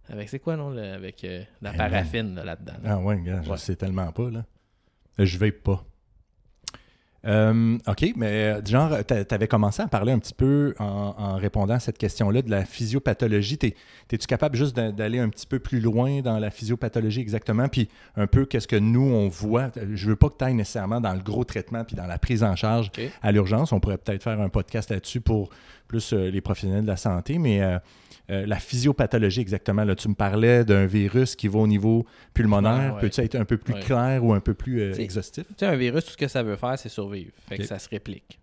avec 0.08 0.28
c'est 0.28 0.38
quoi, 0.40 0.56
non? 0.56 0.70
le- 0.70 0.92
avec 0.92 1.24
euh, 1.24 1.42
la 1.62 1.70
Ben, 1.72 1.78
paraffine 1.78 2.34
là, 2.34 2.44
là-dedans. 2.44 2.74
là. 2.82 2.90
Ah 2.92 2.98
ouais, 2.98 3.20
gars, 3.22 3.40
je 3.42 3.50
Ouais. 3.50 3.56
sais 3.56 3.76
tellement 3.76 4.12
pas, 4.12 4.30
là. 4.30 4.44
Je 5.18 5.38
vais 5.38 5.52
pas. 5.52 5.82
Euh, 7.24 7.76
OK, 7.88 8.12
mais 8.16 8.26
euh, 8.54 8.64
genre, 8.64 8.90
tu 9.06 9.34
avais 9.34 9.48
commencé 9.48 9.82
à 9.82 9.88
parler 9.88 10.12
un 10.12 10.18
petit 10.18 10.34
peu 10.34 10.74
en, 10.78 11.14
en 11.18 11.36
répondant 11.36 11.74
à 11.74 11.80
cette 11.80 11.98
question-là 11.98 12.42
de 12.42 12.50
la 12.50 12.64
physiopathologie. 12.64 13.58
Es-tu 14.12 14.26
capable 14.28 14.56
juste 14.56 14.76
d'a- 14.76 14.92
d'aller 14.92 15.18
un 15.18 15.28
petit 15.28 15.46
peu 15.46 15.58
plus 15.58 15.80
loin 15.80 16.20
dans 16.20 16.38
la 16.38 16.50
physiopathologie 16.50 17.20
exactement, 17.20 17.68
puis 17.68 17.88
un 18.16 18.26
peu 18.28 18.44
qu'est-ce 18.44 18.68
que 18.68 18.76
nous, 18.76 19.02
on 19.02 19.28
voit? 19.28 19.70
Je 19.94 20.08
veux 20.08 20.16
pas 20.16 20.28
que 20.28 20.36
tu 20.38 20.44
ailles 20.44 20.54
nécessairement 20.54 21.00
dans 21.00 21.14
le 21.14 21.20
gros 21.20 21.42
traitement 21.44 21.84
puis 21.84 21.96
dans 21.96 22.06
la 22.06 22.18
prise 22.18 22.44
en 22.44 22.54
charge 22.54 22.90
à 23.22 23.32
l'urgence. 23.32 23.72
On 23.72 23.80
pourrait 23.80 23.98
peut-être 23.98 24.22
faire 24.22 24.40
un 24.40 24.48
podcast 24.48 24.90
là-dessus 24.90 25.20
pour 25.20 25.50
plus 25.88 26.12
euh, 26.12 26.30
les 26.30 26.40
professionnels 26.40 26.82
de 26.82 26.88
la 26.88 26.96
santé, 26.96 27.38
mais 27.38 27.62
euh, 27.62 27.78
euh, 28.30 28.44
la 28.46 28.56
physiopathologie 28.56 29.40
exactement. 29.40 29.84
Là, 29.84 29.94
tu 29.94 30.08
me 30.08 30.14
parlais 30.14 30.64
d'un 30.64 30.86
virus 30.86 31.36
qui 31.36 31.48
va 31.48 31.60
au 31.60 31.66
niveau 31.66 32.04
pulmonaire. 32.34 32.94
Ouais. 32.94 33.00
Peux-tu 33.00 33.20
être 33.20 33.34
un 33.36 33.44
peu 33.44 33.56
plus 33.56 33.74
Ouais. 33.74 33.80
clair 33.80 34.24
ou 34.24 34.32
un 34.32 34.40
peu 34.40 34.54
plus 34.54 34.80
euh, 34.80 34.92
C'est- 34.94 35.02
exhaustif? 35.02 35.44
Tu 35.48 35.54
sais, 35.58 35.66
un 35.66 35.76
virus, 35.76 36.04
tout 36.04 36.10
ce 36.12 36.16
que 36.16 36.28
ça 36.28 36.42
veut 36.42 36.56
faire, 36.56 36.78
c'est 36.78 36.88
survivre. 36.88 37.30
Fait 37.48 37.58
que 37.58 37.64
ça 37.64 37.78
se 37.78 37.88
réplique. 37.88 38.38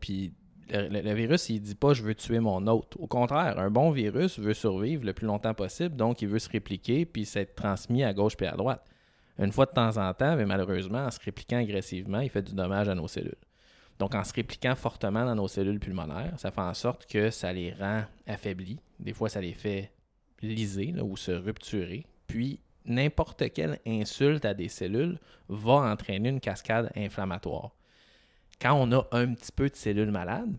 Puis 0.00 0.32
le, 0.70 0.88
le- 0.88 1.00
le 1.02 1.14
virus, 1.14 1.48
il 1.48 1.60
dit 1.60 1.74
pas 1.74 1.94
je 1.94 2.02
veux 2.02 2.14
tuer 2.14 2.40
mon 2.40 2.66
hôte. 2.66 2.94
Au 2.98 3.06
contraire, 3.06 3.58
un 3.58 3.70
bon 3.70 3.90
virus 3.90 4.38
veut 4.38 4.54
survivre 4.54 5.04
le 5.04 5.12
plus 5.12 5.26
longtemps 5.26 5.54
possible, 5.54 5.96
donc 5.96 6.20
il 6.22 6.28
veut 6.28 6.38
se 6.38 6.48
répliquer 6.50 7.06
puis 7.06 7.24
s'être 7.24 7.54
transmis 7.54 8.04
à 8.04 8.12
gauche 8.12 8.36
puis 8.36 8.46
à 8.46 8.52
droite. 8.56 8.84
Une 9.38 9.52
fois 9.52 9.66
de 9.66 9.70
temps 9.70 9.96
en 9.96 10.12
temps, 10.14 10.34
mais 10.36 10.44
malheureusement, 10.46 11.06
en 11.06 11.10
se 11.12 11.20
répliquant 11.24 11.58
agressivement, 11.58 12.18
il 12.20 12.28
fait 12.28 12.42
du 12.42 12.54
dommage 12.54 12.88
à 12.88 12.94
nos 12.96 13.06
cellules. 13.06 13.34
Donc, 13.98 14.14
en 14.14 14.22
se 14.22 14.32
répliquant 14.32 14.74
fortement 14.74 15.24
dans 15.24 15.34
nos 15.34 15.48
cellules 15.48 15.80
pulmonaires, 15.80 16.34
ça 16.38 16.50
fait 16.50 16.60
en 16.60 16.74
sorte 16.74 17.06
que 17.06 17.30
ça 17.30 17.52
les 17.52 17.72
rend 17.72 18.04
affaiblis. 18.26 18.78
Des 19.00 19.12
fois, 19.12 19.28
ça 19.28 19.40
les 19.40 19.54
fait 19.54 19.92
liser 20.40 20.94
ou 21.00 21.16
se 21.16 21.32
rupturer. 21.32 22.06
Puis, 22.26 22.60
n'importe 22.84 23.52
quelle 23.52 23.80
insulte 23.86 24.44
à 24.44 24.54
des 24.54 24.68
cellules 24.68 25.18
va 25.48 25.74
entraîner 25.74 26.28
une 26.28 26.40
cascade 26.40 26.92
inflammatoire. 26.96 27.72
Quand 28.60 28.74
on 28.74 28.92
a 28.92 29.06
un 29.12 29.34
petit 29.34 29.52
peu 29.52 29.68
de 29.68 29.74
cellules 29.74 30.10
malades, 30.10 30.56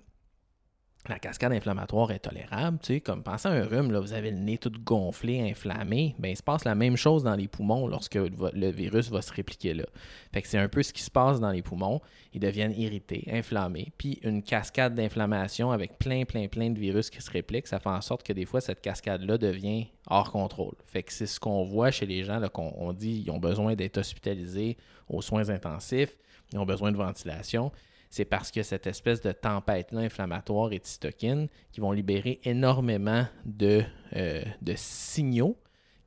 la 1.08 1.18
cascade 1.18 1.54
inflammatoire 1.54 2.12
est 2.12 2.20
tolérable. 2.20 2.78
Tu 2.82 2.96
sais, 2.96 3.02
comme 3.02 3.24
pensez 3.24 3.48
à 3.48 3.52
un 3.52 3.66
rhume, 3.66 3.96
vous 3.98 4.14
avez 4.14 4.32
le 4.32 4.38
nez 4.38 4.58
tout 4.58 4.72
gonflé, 4.84 5.40
inflammé. 5.50 6.14
Ben, 6.20 6.30
il 6.30 6.38
se 6.38 6.44
passe 6.44 6.66
la 6.66 6.76
même 6.76 6.98
chose 6.98 7.24
dans 7.24 7.36
les 7.36 7.48
poumons 7.48 7.88
lorsque 7.88 8.16
le 8.16 8.70
virus 8.70 9.10
va 9.10 9.22
se 9.22 9.32
répliquer 9.34 9.74
là. 9.74 9.86
Fait 10.34 10.42
que 10.42 10.48
c'est 10.48 10.58
un 10.58 10.68
peu 10.68 10.84
ce 10.84 10.92
qui 10.92 11.02
se 11.02 11.10
passe 11.10 11.40
dans 11.40 11.52
les 11.52 11.62
poumons. 11.62 12.02
Ils 12.34 12.40
deviennent 12.40 12.74
irrités, 12.74 13.28
inflammés, 13.32 13.92
puis 13.98 14.20
une 14.24 14.44
cascade 14.44 14.94
d'inflammation 14.94 15.72
avec 15.72 15.98
plein, 15.98 16.26
plein, 16.26 16.48
plein 16.48 16.70
de 16.70 16.78
virus 16.78 17.10
qui 17.10 17.22
se 17.22 17.32
répliquent, 17.32 17.68
ça 17.68 17.80
fait 17.80 17.90
en 17.90 18.02
sorte 18.02 18.22
que 18.24 18.34
des 18.34 18.46
fois, 18.46 18.62
cette 18.62 18.82
cascade-là 18.82 19.38
devient 19.38 19.88
hors 20.08 20.32
contrôle. 20.32 20.76
Fait 20.86 21.02
que 21.02 21.14
c'est 21.14 21.28
ce 21.28 21.40
qu'on 21.40 21.64
voit 21.64 21.92
chez 21.92 22.06
les 22.06 22.24
gens, 22.24 22.40
qu'on 22.50 22.74
on 22.78 22.94
dit 22.94 23.24
ils 23.26 23.32
ont 23.32 23.40
besoin 23.40 23.74
d'être 23.74 23.98
hospitalisés 23.98 24.78
aux 25.08 25.22
soins 25.22 25.50
intensifs, 25.50 26.16
ils 26.52 26.60
ont 26.60 26.66
besoin 26.66 26.92
de 26.92 26.98
ventilation. 26.98 27.72
C'est 28.10 28.26
parce 28.26 28.50
que 28.52 28.64
cette 28.64 28.88
espèce 28.88 29.22
de 29.22 29.32
tempête-là 29.32 30.00
inflammatoire 30.02 30.72
et 30.74 30.80
de 30.80 30.86
cytokines 30.86 31.48
qui 31.72 31.80
vont 31.80 31.92
libérer 31.92 32.40
énormément 32.44 33.26
de, 33.46 33.84
euh, 34.16 34.42
de 34.62 34.74
signaux 34.76 35.56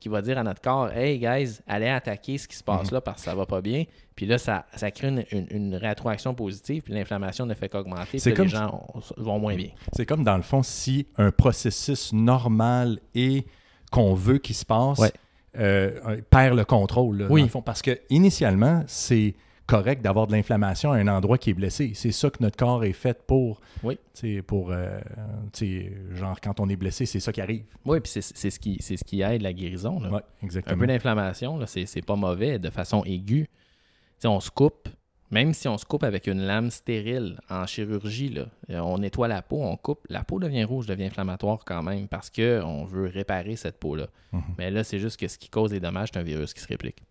qui 0.01 0.09
va 0.09 0.21
dire 0.21 0.37
à 0.37 0.43
notre 0.43 0.59
corps 0.59 0.91
Hey 0.91 1.17
guys, 1.17 1.59
allez 1.65 1.87
attaquer 1.87 2.37
ce 2.37 2.45
qui 2.45 2.57
se 2.57 2.63
passe 2.63 2.91
là 2.91 2.99
parce 2.99 3.19
que 3.21 3.23
ça 3.29 3.35
va 3.35 3.45
pas 3.45 3.61
bien. 3.61 3.85
Puis 4.15 4.25
là, 4.25 4.37
ça, 4.37 4.65
ça 4.75 4.91
crée 4.91 5.07
une, 5.07 5.23
une- 5.31 5.47
une 5.49 5.75
rétroaction 5.75 6.35
positive, 6.35 6.81
puis 6.83 6.93
l'inflamation 6.93 7.45
ne 7.45 7.53
fait 7.53 7.69
qu'augmenter. 7.69 8.19
C'est 8.19 8.31
Puis 8.31 8.35
comme 8.37 8.45
les 8.47 8.51
gens 8.51 8.85
ont- 8.93 8.99
vont 9.23 9.39
moins 9.39 9.55
bien. 9.55 9.69
C'est 9.95 10.05
comme 10.05 10.25
dans 10.25 10.35
le 10.35 10.43
fond, 10.43 10.61
si 10.61 11.07
un 11.15 11.31
processus 11.31 12.11
normal 12.11 12.99
et 13.15 13.45
qu'on 13.91 14.13
veut 14.13 14.39
qu'il 14.39 14.55
se 14.55 14.65
passe 14.65 14.99
Ouais. 14.99 15.11
euh, 15.57 16.19
perd 16.29 16.57
le 16.57 16.65
contrôle. 16.65 17.19
là, 17.19 17.27
Oui. 17.29 17.39
dans 17.41 17.45
le 17.45 17.51
fond. 17.51 17.61
parce 17.61 17.81
que 17.81 17.97
initialement, 18.09 18.83
c'est 18.87 19.35
correct 19.65 20.01
d'avoir 20.01 20.27
de 20.27 20.33
l'inflammation 20.33 20.91
à 20.91 20.97
un 20.97 21.07
endroit 21.07 21.37
qui 21.37 21.49
est 21.51 21.53
blessé. 21.53 21.93
C'est 21.95 22.11
ça 22.11 22.29
que 22.29 22.37
notre 22.41 22.57
corps 22.57 22.83
est 22.83 22.93
fait 22.93 23.23
pour. 23.25 23.61
Oui. 23.83 23.97
Pour, 24.45 24.71
euh, 24.71 24.99
genre, 26.11 26.39
quand 26.41 26.59
on 26.59 26.69
est 26.69 26.75
blessé, 26.75 27.05
c'est 27.05 27.19
ça 27.19 27.31
qui 27.31 27.41
arrive. 27.41 27.63
Oui, 27.85 27.99
puis 27.99 28.11
c'est 28.11 28.49
ce, 28.49 28.59
qui- 28.59 28.81
ce 28.81 28.95
qui 29.03 29.21
aide 29.21 29.41
la 29.41 29.53
guérison. 29.53 29.99
là. 29.99 30.09
Ouais, 30.09 30.21
un 30.41 30.45
exactement. 30.45 30.77
peu 30.79 30.87
d'inflammation, 30.87 31.57
là, 31.57 31.65
c'est, 31.67 32.05
pas 32.05 32.15
mauvais 32.15 32.59
de 32.59 32.69
façon 32.69 33.03
aiguë. 33.05 33.47
Tu 33.47 33.49
sais, 34.19 34.27
on 34.27 34.39
se 34.39 34.51
coupe, 34.51 34.89
même 35.31 35.53
si 35.53 35.67
on 35.67 35.77
se 35.77 35.85
coupe 35.85 36.03
avec 36.03 36.27
une 36.27 36.41
lame 36.41 36.69
stérile 36.69 37.39
en 37.49 37.65
chirurgie, 37.65 38.29
là, 38.29 38.45
euh, 38.69 38.79
on 38.79 38.99
nettoie 38.99 39.27
la 39.27 39.41
peau, 39.41 39.61
on 39.63 39.75
coupe, 39.77 40.05
la 40.09 40.23
peau 40.23 40.39
devient 40.39 40.63
rouge, 40.63 40.85
devient 40.85 41.05
inflammatoire 41.05 41.63
quand 41.65 41.81
même 41.83 42.07
parce 42.07 42.29
qu'on 42.29 42.85
veut 42.85 43.07
réparer 43.07 43.55
cette 43.55 43.79
peau-là. 43.79 44.07
Mhm. 44.31 44.41
Mais 44.57 44.71
là, 44.71 44.83
c'est 44.83 44.99
juste 44.99 45.19
que 45.19 45.27
ce 45.27 45.37
qui 45.37 45.49
cause 45.49 45.71
les 45.73 45.79
dommages, 45.79 46.09
c'est 46.13 46.19
un 46.19 46.23
virus 46.23 46.53
qui 46.53 46.61
se 46.61 46.67
réplique. 46.67 47.01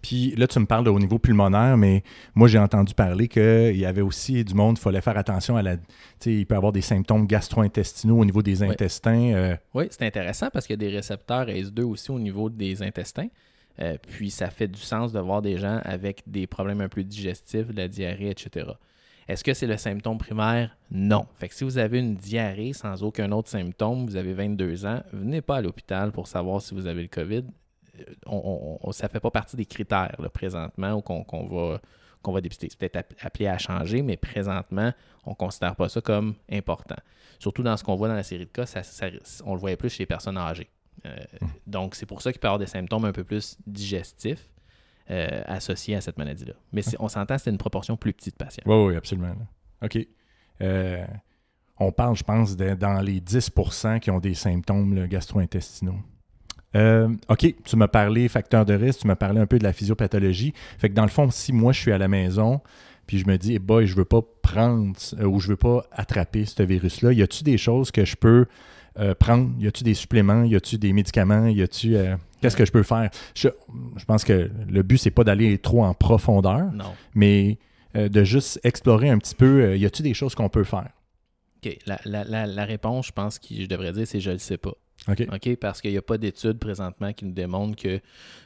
Puis 0.00 0.34
là, 0.36 0.46
tu 0.46 0.58
me 0.58 0.66
parles 0.66 0.84
de 0.84 0.90
au 0.90 0.98
niveau 0.98 1.18
pulmonaire, 1.18 1.76
mais 1.76 2.02
moi, 2.34 2.48
j'ai 2.48 2.58
entendu 2.58 2.94
parler 2.94 3.28
qu'il 3.28 3.76
y 3.76 3.84
avait 3.84 4.00
aussi 4.00 4.44
du 4.44 4.54
monde, 4.54 4.76
il 4.78 4.80
fallait 4.82 5.00
faire 5.00 5.16
attention 5.18 5.56
à 5.56 5.62
la. 5.62 5.76
Tu 5.76 5.82
sais, 6.20 6.34
il 6.34 6.46
peut 6.46 6.54
y 6.54 6.56
avoir 6.56 6.72
des 6.72 6.80
symptômes 6.80 7.26
gastro-intestinaux 7.26 8.18
au 8.18 8.24
niveau 8.24 8.42
des 8.42 8.62
Oui. 8.62 8.68
intestins. 8.70 9.32
euh, 9.34 9.56
Oui, 9.74 9.86
c'est 9.90 10.06
intéressant 10.06 10.48
parce 10.52 10.66
qu'il 10.66 10.74
y 10.74 10.84
a 10.86 10.88
des 10.88 10.96
récepteurs 10.96 11.46
ACE2 11.46 11.82
aussi 11.82 12.10
au 12.10 12.18
niveau 12.18 12.48
des 12.48 12.82
intestins. 12.82 13.28
Euh, 13.80 13.96
puis 14.08 14.30
ça 14.30 14.50
fait 14.50 14.68
du 14.68 14.80
sens 14.80 15.12
de 15.12 15.20
voir 15.20 15.40
des 15.42 15.56
gens 15.56 15.80
avec 15.84 16.22
des 16.26 16.46
problèmes 16.46 16.80
un 16.82 16.88
peu 16.88 17.02
digestifs, 17.02 17.68
de 17.68 17.76
la 17.76 17.88
diarrhée, 17.88 18.30
etc. 18.30 18.70
Est-ce 19.28 19.42
que 19.44 19.54
c'est 19.54 19.66
le 19.68 19.76
symptôme 19.78 20.18
primaire? 20.18 20.76
Non. 20.90 21.26
Fait 21.38 21.48
que 21.48 21.54
si 21.54 21.64
vous 21.64 21.78
avez 21.78 22.00
une 22.00 22.14
diarrhée 22.16 22.72
sans 22.74 23.02
aucun 23.02 23.30
autre 23.32 23.48
symptôme, 23.48 24.04
vous 24.04 24.16
avez 24.16 24.34
22 24.34 24.84
ans, 24.84 25.00
venez 25.12 25.40
pas 25.40 25.56
à 25.56 25.62
l'hôpital 25.62 26.12
pour 26.12 26.26
savoir 26.26 26.60
si 26.60 26.74
vous 26.74 26.86
avez 26.86 27.02
le 27.02 27.08
COVID. 27.08 27.44
On, 28.26 28.90
ça 28.92 29.06
ne 29.06 29.10
fait 29.10 29.20
pas 29.20 29.30
partie 29.30 29.56
des 29.56 29.66
critères 29.66 30.16
présentement 30.32 31.00
qu'on 31.02 31.46
va, 31.46 31.80
qu'on 32.22 32.32
va 32.32 32.40
dépister. 32.40 32.68
C'est 32.70 32.78
peut-être 32.78 33.14
appelé 33.20 33.46
à 33.46 33.58
changer, 33.58 34.02
mais 34.02 34.16
présentement, 34.16 34.92
on 35.24 35.30
ne 35.30 35.34
considère 35.34 35.76
pas 35.76 35.88
ça 35.88 36.00
comme 36.00 36.34
important. 36.50 36.96
Surtout 37.38 37.62
dans 37.62 37.76
ce 37.76 37.84
qu'on 37.84 37.96
voit 37.96 38.08
dans 38.08 38.14
la 38.14 38.22
série 38.22 38.46
de 38.46 38.50
cas, 38.50 38.64
on 39.44 39.54
le 39.54 39.60
voyait 39.60 39.76
plus 39.76 39.90
chez 39.90 40.04
les 40.04 40.06
personnes 40.06 40.38
âgées. 40.38 40.70
Euh, 41.04 41.16
hum. 41.40 41.48
donc, 41.66 41.94
c'est 41.94 42.06
pour 42.06 42.22
ça 42.22 42.32
qu'il 42.32 42.40
peut 42.40 42.46
y 42.46 42.48
avoir 42.48 42.58
des 42.58 42.66
symptômes 42.66 43.04
un 43.04 43.12
peu 43.12 43.24
plus 43.24 43.58
digestifs. 43.66 44.48
Euh, 45.10 45.42
associés 45.46 45.96
à 45.96 46.00
cette 46.00 46.16
maladie-là. 46.16 46.54
Mais 46.72 46.82
on 47.00 47.08
s'entend, 47.08 47.36
c'est 47.36 47.50
une 47.50 47.58
proportion 47.58 47.96
plus 47.96 48.12
petite 48.12 48.38
de 48.38 48.44
patients. 48.44 48.62
Oui, 48.66 48.86
oui, 48.86 48.96
absolument. 48.96 49.34
OK. 49.82 49.98
Euh, 50.62 51.04
on 51.76 51.90
parle, 51.90 52.16
je 52.16 52.22
pense, 52.22 52.56
dans 52.56 53.00
les 53.02 53.20
10% 53.20 53.98
qui 53.98 54.12
ont 54.12 54.20
des 54.20 54.34
symptômes 54.34 55.06
gastro-intestinaux. 55.08 55.98
OK, 56.74 57.54
tu 57.64 57.76
m'as 57.76 57.88
parlé 57.88 58.28
facteur 58.28 58.64
de 58.64 58.74
risque, 58.74 59.00
tu 59.00 59.06
m'as 59.06 59.16
parlé 59.16 59.40
un 59.40 59.46
peu 59.46 59.58
de 59.58 59.64
la 59.64 59.72
physiopathologie. 59.72 60.54
Fait 60.78 60.88
que 60.88 60.94
dans 60.94 61.02
le 61.02 61.10
fond, 61.10 61.30
si 61.30 61.52
moi 61.52 61.72
je 61.72 61.80
suis 61.80 61.92
à 61.92 61.98
la 61.98 62.08
maison, 62.08 62.60
puis 63.06 63.18
je 63.18 63.26
me 63.26 63.36
dis, 63.36 63.54
eh 63.54 63.58
boy, 63.58 63.86
je 63.86 63.94
veux 63.94 64.04
pas 64.04 64.22
prendre 64.42 64.94
ou 65.22 65.40
je 65.40 65.48
veux 65.48 65.56
pas 65.56 65.84
attraper 65.92 66.44
ce 66.44 66.62
virus-là, 66.62 67.12
y 67.12 67.22
a-tu 67.22 67.44
des 67.44 67.58
choses 67.58 67.90
que 67.90 68.04
je 68.04 68.16
peux 68.16 68.46
euh, 68.98 69.14
prendre? 69.14 69.50
Y 69.58 69.66
a-tu 69.66 69.84
des 69.84 69.94
suppléments? 69.94 70.44
Y 70.44 70.56
a-tu 70.56 70.78
des 70.78 70.92
médicaments? 70.92 71.46
Y 71.46 71.62
a-tu. 71.62 71.96
Euh, 71.96 72.16
qu'est-ce 72.40 72.56
que 72.56 72.64
je 72.64 72.72
peux 72.72 72.82
faire? 72.82 73.10
Je, 73.34 73.48
pense 74.06 74.24
que 74.24 74.50
le 74.68 74.82
but, 74.82 74.98
c'est 74.98 75.10
pas 75.10 75.24
d'aller 75.24 75.58
trop 75.58 75.84
en 75.84 75.94
profondeur, 75.94 76.70
mais 77.14 77.58
euh, 77.96 78.08
de 78.08 78.24
juste 78.24 78.60
explorer 78.64 79.08
un 79.08 79.18
petit 79.18 79.34
peu, 79.34 79.76
y 79.76 79.86
a-tu 79.86 80.02
des 80.02 80.14
choses 80.14 80.34
qu'on 80.34 80.48
peut 80.48 80.64
faire? 80.64 80.90
OK. 81.64 81.78
La, 81.86 82.64
réponse, 82.64 83.06
je 83.06 83.12
pense 83.12 83.38
que 83.38 83.54
je 83.54 83.66
devrais 83.66 83.92
dire, 83.92 84.06
c'est 84.06 84.20
je 84.20 84.30
le 84.30 84.38
sais 84.38 84.58
pas. 84.58 84.74
OK. 85.08 85.56
Parce 85.56 85.80
qu'il 85.80 85.90
n'y 85.90 85.96
a 85.96 86.02
pas 86.02 86.18
d'études 86.18 86.58
présentement 86.58 87.12
qui 87.12 87.24
nous 87.24 87.32
démontrent 87.32 87.76
que 87.76 88.00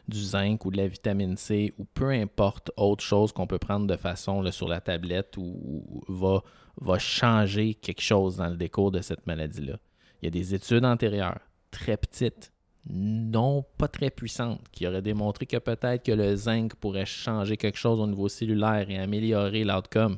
du 0.09 0.19
zinc 0.19 0.65
ou 0.65 0.71
de 0.71 0.79
la 0.79 0.89
vitamine 0.89 1.37
C 1.37 1.75
ou 1.79 1.85
peu 1.85 2.11
importe 2.11 2.71
autre 2.77 3.05
chose 3.05 3.33
qu'on 3.33 3.47
peut 3.47 3.59
prendre 3.59 3.87
de 3.87 3.97
façon 3.97 4.51
sur 4.51 4.69
la 4.69 4.81
tablette 4.81 5.37
ou, 5.37 6.03
va, 6.09 6.43
va 6.81 6.99
changer 6.99 7.75
quelque 7.75 8.01
chose 8.01 8.37
dans 8.37 8.49
le 8.49 8.57
décours 8.57 8.91
de 8.91 9.01
cette 9.01 9.27
maladie-là. 9.27 9.79
Il 10.23 10.27
y 10.27 10.29
a 10.29 10.31
des 10.31 10.55
études 10.55 10.85
antérieures, 10.85 11.41
très 11.71 11.97
petites, 11.97 12.53
non 12.89 13.65
pas 13.77 13.89
très 13.89 14.11
puissantes, 14.11 14.67
qui 14.73 14.87
auraient 14.87 15.03
démontré 15.03 15.45
que 15.45 15.59
peut-être 15.59 16.05
que 16.05 16.13
le 16.13 16.37
zinc 16.37 16.75
pourrait 16.77 17.07
changer 17.07 17.57
quelque 17.57 17.79
chose 17.79 18.01
au 18.01 18.07
niveau 18.07 18.29
cellulaire 18.29 18.89
et 18.89 18.99
améliorer 18.99 19.65
l'outcome. 19.65 20.17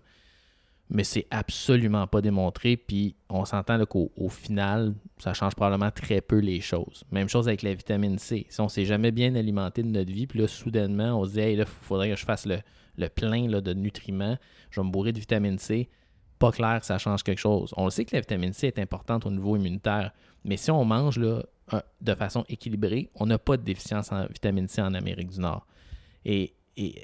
Mais 0.90 1.04
c'est 1.04 1.26
absolument 1.30 2.06
pas 2.06 2.20
démontré. 2.22 2.76
Puis 2.76 3.16
on 3.28 3.44
s'entend 3.44 3.84
qu'au 3.84 4.10
au 4.16 4.28
final, 4.28 4.94
ça 5.18 5.34
change 5.34 5.54
probablement 5.54 5.90
très 5.90 6.20
peu 6.20 6.38
les 6.38 6.60
choses. 6.60 7.04
Même 7.10 7.28
chose 7.28 7.46
avec 7.46 7.62
la 7.62 7.74
vitamine 7.74 8.18
C. 8.18 8.46
Si 8.48 8.60
on 8.60 8.68
s'est 8.68 8.86
jamais 8.86 9.10
bien 9.10 9.34
alimenté 9.34 9.82
de 9.82 9.88
notre 9.88 10.12
vie, 10.12 10.26
puis 10.26 10.40
là, 10.40 10.48
soudainement, 10.48 11.20
on 11.20 11.24
se 11.24 11.32
dit, 11.32 11.56
là, 11.56 11.64
il 11.64 11.64
faudrait 11.64 12.10
que 12.10 12.16
je 12.16 12.24
fasse 12.24 12.46
le, 12.46 13.08
plein 13.08 13.46
de 13.46 13.72
nutriments, 13.74 14.38
je 14.70 14.80
vais 14.80 14.86
me 14.86 14.90
bourrer 14.90 15.12
de 15.12 15.20
vitamine 15.20 15.58
C 15.58 15.88
pas 16.38 16.52
clair 16.52 16.80
que 16.80 16.86
ça 16.86 16.98
change 16.98 17.22
quelque 17.22 17.40
chose. 17.40 17.74
On 17.76 17.90
sait 17.90 18.04
que 18.04 18.14
la 18.14 18.20
vitamine 18.20 18.52
C 18.52 18.68
est 18.68 18.78
importante 18.78 19.26
au 19.26 19.30
niveau 19.30 19.56
immunitaire, 19.56 20.12
mais 20.44 20.56
si 20.56 20.70
on 20.70 20.84
mange 20.84 21.18
de 21.18 22.14
façon 22.14 22.44
équilibrée, 22.48 23.10
on 23.14 23.26
n'a 23.26 23.38
pas 23.38 23.56
de 23.56 23.62
déficience 23.62 24.12
en 24.12 24.26
vitamine 24.26 24.68
C 24.68 24.80
en 24.80 24.94
Amérique 24.94 25.30
du 25.30 25.40
Nord. 25.40 25.66
Et, 26.24 26.54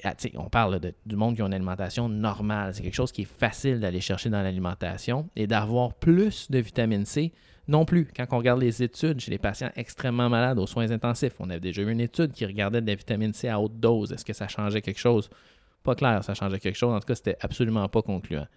ah, 0.03 0.13
on 0.35 0.49
parle 0.49 0.79
du 1.05 1.15
monde 1.15 1.35
qui 1.35 1.41
a 1.41 1.45
une 1.45 1.53
alimentation 1.53 2.07
normale. 2.07 2.73
C'est 2.73 2.83
quelque 2.83 2.95
chose 2.95 3.11
qui 3.11 3.23
est 3.23 3.37
facile 3.39 3.79
d'aller 3.79 4.01
chercher 4.01 4.29
dans 4.29 4.41
l'alimentation 4.41 5.29
et 5.35 5.47
d'avoir 5.47 5.93
plus 5.93 6.49
de 6.49 6.59
vitamine 6.59 7.05
C 7.05 7.33
non 7.67 7.83
plus. 7.83 8.07
Quand 8.15 8.25
on 8.31 8.37
regarde 8.37 8.61
les 8.61 8.83
études 8.83 9.19
chez 9.19 9.31
les 9.31 9.37
patients 9.37 9.71
extrêmement 9.75 10.29
malades 10.29 10.59
aux 10.59 10.67
soins 10.67 10.91
intensifs, 10.91 11.33
on 11.39 11.49
avait 11.49 11.59
déjà 11.59 11.81
eu 11.81 11.91
une 11.91 11.99
étude 11.99 12.31
qui 12.31 12.45
regardait 12.45 12.81
de 12.81 12.87
la 12.87 12.95
vitamine 12.95 13.33
C 13.33 13.47
à 13.47 13.59
haute 13.59 13.79
dose. 13.79 14.11
Est-ce 14.11 14.25
que 14.25 14.33
ça 14.33 14.47
changeait 14.47 14.81
quelque 14.81 14.99
chose? 14.99 15.29
Pas 15.83 15.95
clair, 15.95 16.23
ça 16.23 16.33
changeait 16.33 16.59
quelque 16.59 16.77
chose. 16.77 16.93
En 16.93 16.99
tout 16.99 17.07
cas, 17.07 17.15
c'était 17.15 17.37
absolument 17.41 17.87
pas 17.89 18.01
concluant. 18.01 18.47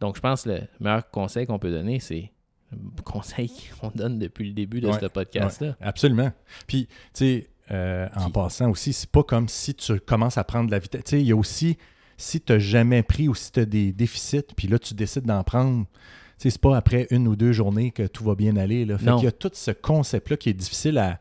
Donc, 0.00 0.16
je 0.16 0.20
pense 0.20 0.42
que 0.42 0.50
le 0.50 0.60
meilleur 0.80 1.10
conseil 1.10 1.46
qu'on 1.46 1.58
peut 1.58 1.70
donner, 1.70 1.98
c'est 1.98 2.30
le 2.70 3.02
conseil 3.02 3.50
qu'on 3.80 3.90
donne 3.94 4.18
depuis 4.18 4.46
le 4.48 4.54
début 4.54 4.80
de 4.80 4.92
ce 4.92 5.06
podcast-là. 5.06 5.76
absolument. 5.80 6.30
Puis, 6.66 6.86
tu 6.86 6.92
sais, 7.14 7.50
euh, 7.70 8.08
en 8.16 8.30
passant 8.30 8.70
aussi, 8.70 8.92
c'est 8.92 9.10
pas 9.10 9.22
comme 9.22 9.48
si 9.48 9.74
tu 9.74 10.00
commences 10.00 10.38
à 10.38 10.44
prendre 10.44 10.66
de 10.66 10.70
la 10.70 10.78
vitesse. 10.78 11.04
Tu 11.04 11.10
sais, 11.10 11.20
il 11.20 11.26
y 11.26 11.32
a 11.32 11.36
aussi, 11.36 11.76
si 12.16 12.40
tu 12.40 12.52
n'as 12.52 12.58
jamais 12.58 13.02
pris 13.02 13.28
ou 13.28 13.34
si 13.34 13.52
tu 13.52 13.60
as 13.60 13.66
des 13.66 13.92
déficits, 13.92 14.54
puis 14.56 14.68
là, 14.68 14.78
tu 14.78 14.94
décides 14.94 15.24
d'en 15.24 15.42
prendre, 15.44 15.84
tu 15.86 15.98
sais, 16.38 16.50
c'est 16.50 16.60
pas 16.60 16.76
après 16.76 17.06
une 17.10 17.28
ou 17.28 17.36
deux 17.36 17.52
journées 17.52 17.90
que 17.90 18.06
tout 18.06 18.24
va 18.24 18.34
bien 18.34 18.56
aller. 18.56 18.84
Là. 18.84 18.96
Fait 18.96 19.12
qu'il 19.14 19.24
y 19.24 19.28
a 19.28 19.32
tout 19.32 19.50
ce 19.52 19.70
concept-là 19.70 20.36
qui 20.36 20.48
est 20.48 20.54
difficile 20.54 20.98
à, 20.98 21.20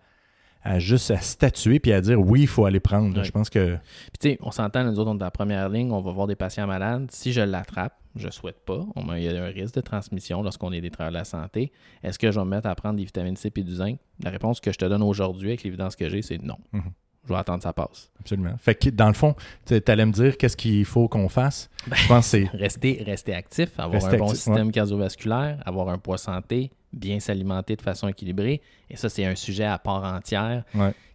à 0.63 0.79
juste 0.79 1.11
à 1.11 1.17
statuer 1.17 1.79
puis 1.79 1.91
à 1.91 2.01
dire 2.01 2.19
oui, 2.19 2.41
il 2.41 2.47
faut 2.47 2.65
aller 2.65 2.79
prendre. 2.79 3.23
Je 3.23 3.31
pense 3.31 3.49
que. 3.49 3.75
Puis 3.75 4.19
tu 4.19 4.29
sais, 4.29 4.37
on 4.41 4.51
s'entend, 4.51 4.83
nous 4.83 4.99
autres, 4.99 5.11
on 5.11 5.19
est 5.19 5.23
en 5.23 5.31
première 5.31 5.69
ligne, 5.69 5.91
on 5.91 6.01
va 6.01 6.11
voir 6.11 6.27
des 6.27 6.35
patients 6.35 6.67
malades. 6.67 7.09
Si 7.11 7.33
je 7.33 7.41
l'attrape, 7.41 7.93
je 8.19 8.29
souhaite 8.29 8.63
pas. 8.65 8.85
Il 9.15 9.23
y 9.23 9.29
a 9.29 9.43
un 9.43 9.47
risque 9.47 9.75
de 9.75 9.81
transmission 9.81 10.41
lorsqu'on 10.41 10.71
est 10.71 10.81
des 10.81 10.89
travailleurs 10.89 11.13
de 11.13 11.17
la 11.19 11.25
santé. 11.25 11.71
Est-ce 12.03 12.19
que 12.19 12.31
je 12.31 12.39
vais 12.39 12.45
me 12.45 12.49
mettre 12.51 12.67
à 12.67 12.75
prendre 12.75 12.97
des 12.97 13.05
vitamines 13.05 13.35
C 13.35 13.51
et 13.55 13.63
du 13.63 13.75
zinc? 13.75 13.97
La 14.23 14.29
réponse 14.29 14.59
que 14.59 14.71
je 14.71 14.77
te 14.77 14.85
donne 14.85 15.03
aujourd'hui 15.03 15.49
avec 15.49 15.63
l'évidence 15.63 15.95
que 15.95 16.09
j'ai, 16.09 16.21
c'est 16.21 16.41
non. 16.41 16.57
Mhm. 16.71 16.91
Je 17.27 17.33
vais 17.33 17.39
attendre 17.39 17.57
que 17.57 17.63
ça 17.63 17.73
passe. 17.73 18.09
Absolument. 18.21 18.55
Fait 18.57 18.75
que 18.75 18.89
dans 18.89 19.07
le 19.07 19.13
fond, 19.13 19.35
tu 19.65 19.81
allais 19.87 20.05
me 20.05 20.13
dire 20.13 20.37
qu'est-ce 20.37 20.55
qu'il 20.55 20.85
faut 20.85 21.09
qu'on 21.09 21.27
fasse? 21.27 21.69
Ben, 21.85 21.97
je 21.97 22.07
pense 22.07 22.27
c'est. 22.27 22.45
Rester, 22.53 23.03
rester 23.05 23.33
actif, 23.33 23.77
avoir 23.77 24.03
un 24.05 24.17
bon 24.17 24.29
système 24.29 24.71
cardiovasculaire, 24.71 25.61
avoir 25.65 25.89
un 25.89 25.97
poids 25.97 26.17
santé, 26.17 26.71
bien 26.93 27.19
s'alimenter 27.19 27.75
de 27.75 27.81
façon 27.81 28.07
équilibrée. 28.07 28.61
Et 28.89 28.95
ça, 28.95 29.09
c'est 29.09 29.25
un 29.25 29.35
sujet 29.35 29.65
à 29.65 29.77
part 29.77 30.03
entière. 30.03 30.63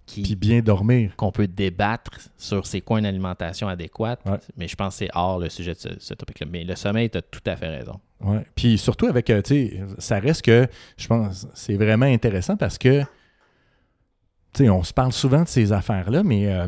Qui, 0.06 0.22
Puis 0.22 0.34
bien 0.34 0.60
dormir. 0.60 1.14
Qu'on 1.16 1.30
peut 1.30 1.46
débattre 1.46 2.10
sur 2.36 2.66
c'est 2.66 2.80
quoi 2.80 2.98
une 2.98 3.06
alimentation 3.06 3.68
adéquate. 3.68 4.20
Mais 4.56 4.68
je 4.68 4.76
pense 4.76 4.94
que 4.94 4.98
c'est 5.06 5.10
hors 5.14 5.38
le 5.38 5.48
sujet 5.48 5.74
de 5.74 5.96
ce, 5.98 6.14
topic-là. 6.14 6.46
Mais 6.50 6.64
le 6.64 6.74
sommeil, 6.74 7.08
tu 7.08 7.18
as 7.18 7.22
tout 7.22 7.40
à 7.46 7.56
fait 7.56 7.68
raison. 7.68 8.00
Ouais. 8.20 8.44
Puis 8.54 8.78
surtout 8.78 9.06
avec, 9.06 9.30
euh, 9.30 9.42
tu 9.42 9.54
sais, 9.54 9.80
ça 9.98 10.18
reste 10.18 10.42
que, 10.42 10.66
je 10.96 11.06
pense, 11.06 11.46
c'est 11.54 11.76
vraiment 11.76 12.06
intéressant 12.06 12.56
parce 12.56 12.78
que, 12.78 13.00
tu 13.00 14.64
sais, 14.64 14.70
on 14.70 14.82
se 14.82 14.92
parle 14.92 15.12
souvent 15.12 15.42
de 15.42 15.48
ces 15.48 15.72
affaires-là, 15.72 16.22
mais 16.22 16.46
euh, 16.46 16.66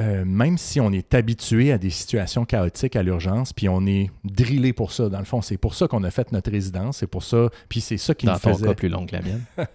euh, 0.00 0.24
même 0.24 0.56
si 0.56 0.80
on 0.80 0.92
est 0.92 1.12
habitué 1.12 1.72
à 1.72 1.78
des 1.78 1.90
situations 1.90 2.46
chaotiques 2.46 2.96
à 2.96 3.02
l'urgence, 3.02 3.52
puis 3.52 3.68
on 3.68 3.86
est 3.86 4.10
drillé 4.24 4.72
pour 4.72 4.92
ça, 4.92 5.10
dans 5.10 5.18
le 5.18 5.26
fond, 5.26 5.42
c'est 5.42 5.58
pour 5.58 5.74
ça 5.74 5.88
qu'on 5.88 6.04
a 6.04 6.10
fait 6.10 6.32
notre 6.32 6.50
résidence, 6.50 6.98
c'est 6.98 7.06
pour 7.06 7.22
ça, 7.22 7.48
puis 7.68 7.82
c'est 7.82 7.98
ça 7.98 8.14
qui 8.14 8.26
nous 8.26 8.38
faisait... 8.38 8.66
Cas 8.66 8.74
plus 8.74 8.88
long 8.88 9.04
que 9.04 9.16
la 9.16 9.22
mienne. 9.22 9.44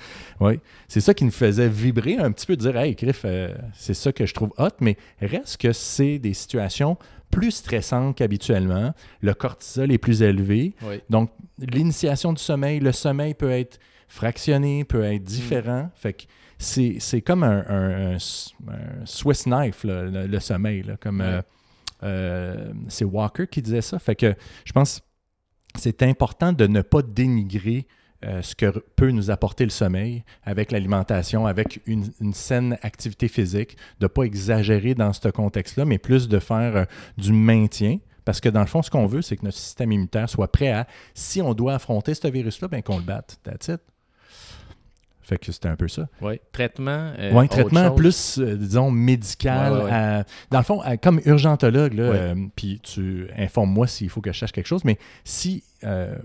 oui, 0.40 0.60
c'est 0.88 1.00
ça 1.00 1.14
qui 1.14 1.24
nous 1.24 1.30
faisait 1.30 1.68
vibrer 1.68 2.16
un 2.16 2.32
petit 2.32 2.46
peu, 2.46 2.56
de 2.56 2.60
dire 2.60 2.76
«Hey, 2.78 2.94
Griff, 2.94 3.22
euh, 3.24 3.54
c'est 3.74 3.94
ça 3.94 4.12
que 4.12 4.26
je 4.26 4.34
trouve 4.34 4.52
hot», 4.58 4.68
mais 4.80 4.96
reste 5.20 5.58
que 5.58 5.72
c'est 5.72 6.18
des 6.18 6.34
situations 6.34 6.96
plus 7.30 7.50
stressantes 7.50 8.16
qu'habituellement, 8.16 8.94
le 9.20 9.34
cortisol 9.34 9.92
est 9.92 9.98
plus 9.98 10.22
élevé, 10.22 10.74
donc 11.10 11.30
l'initiation 11.58 12.32
du 12.32 12.42
sommeil, 12.42 12.80
le 12.80 12.92
sommeil 12.92 13.34
peut 13.34 13.50
être 13.50 13.78
fractionné, 14.08 14.84
peut 14.84 15.04
être 15.04 15.22
différent, 15.22 15.90
fait 15.94 16.14
que 16.14 16.24
c'est 16.58 17.22
comme 17.22 17.44
un, 17.44 18.16
Swiss 19.04 19.44
knife, 19.44 19.84
le, 19.84 20.38
sommeil. 20.40 20.84
comme 21.00 21.20
euh, 21.20 21.42
euh, 22.02 22.72
c'est 22.88 23.04
Walker 23.04 23.46
qui 23.46 23.62
disait 23.62 23.80
ça. 23.80 23.98
Fait 23.98 24.16
que 24.16 24.34
je 24.64 24.72
pense 24.72 25.00
que 25.00 25.80
c'est 25.80 26.02
important 26.02 26.52
de 26.52 26.66
ne 26.66 26.82
pas 26.82 27.02
dénigrer 27.02 27.86
euh, 28.24 28.42
ce 28.42 28.54
que 28.54 28.66
peut 28.96 29.10
nous 29.10 29.30
apporter 29.30 29.64
le 29.64 29.70
sommeil 29.70 30.24
avec 30.42 30.72
l'alimentation, 30.72 31.46
avec 31.46 31.80
une, 31.86 32.04
saine 32.32 32.78
activité 32.82 33.28
physique, 33.28 33.76
de 34.00 34.04
ne 34.04 34.08
pas 34.08 34.24
exagérer 34.24 34.94
dans 34.94 35.12
ce 35.12 35.28
contexte-là, 35.28 35.84
mais 35.84 35.98
plus 35.98 36.28
de 36.28 36.38
faire 36.38 36.86
du 37.16 37.32
maintien. 37.32 37.98
Parce 38.24 38.40
que 38.40 38.48
dans 38.48 38.60
le 38.60 38.66
fond, 38.66 38.82
ce 38.82 38.90
qu'on 38.90 39.06
veut, 39.06 39.22
c'est 39.22 39.36
que 39.36 39.44
notre 39.44 39.56
système 39.56 39.92
immunitaire 39.92 40.28
soit 40.28 40.52
prêt 40.52 40.70
à, 40.70 40.86
si 41.14 41.40
on 41.40 41.54
doit 41.54 41.74
affronter 41.74 42.12
ce 42.14 42.28
virus-là, 42.28 42.68
ben 42.68 42.82
qu'on 42.82 42.98
le 42.98 43.04
batte. 43.04 43.38
That's 43.42 43.68
it. 43.68 43.80
Fait 45.28 45.36
que 45.36 45.52
c'était 45.52 45.68
un 45.68 45.76
peu 45.76 45.88
ça. 45.88 46.08
Oui. 46.22 46.40
Traitement. 46.52 47.12
Euh, 47.18 47.32
oui, 47.34 47.48
traitement 47.48 47.90
plus, 47.90 48.38
euh, 48.38 48.56
disons, 48.56 48.90
médical. 48.90 50.24
dans 50.50 50.58
le 50.58 50.64
fond, 50.64 50.80
comme 51.02 51.20
urgentologue, 51.26 52.00
euh, 52.00 52.34
puis 52.56 52.80
tu 52.82 53.28
informes-moi 53.36 53.86
s'il 53.86 54.08
faut 54.08 54.22
que 54.22 54.32
je 54.32 54.38
cherche 54.38 54.52
quelque 54.52 54.66
chose, 54.66 54.86
mais 54.86 54.96
si, 55.24 55.64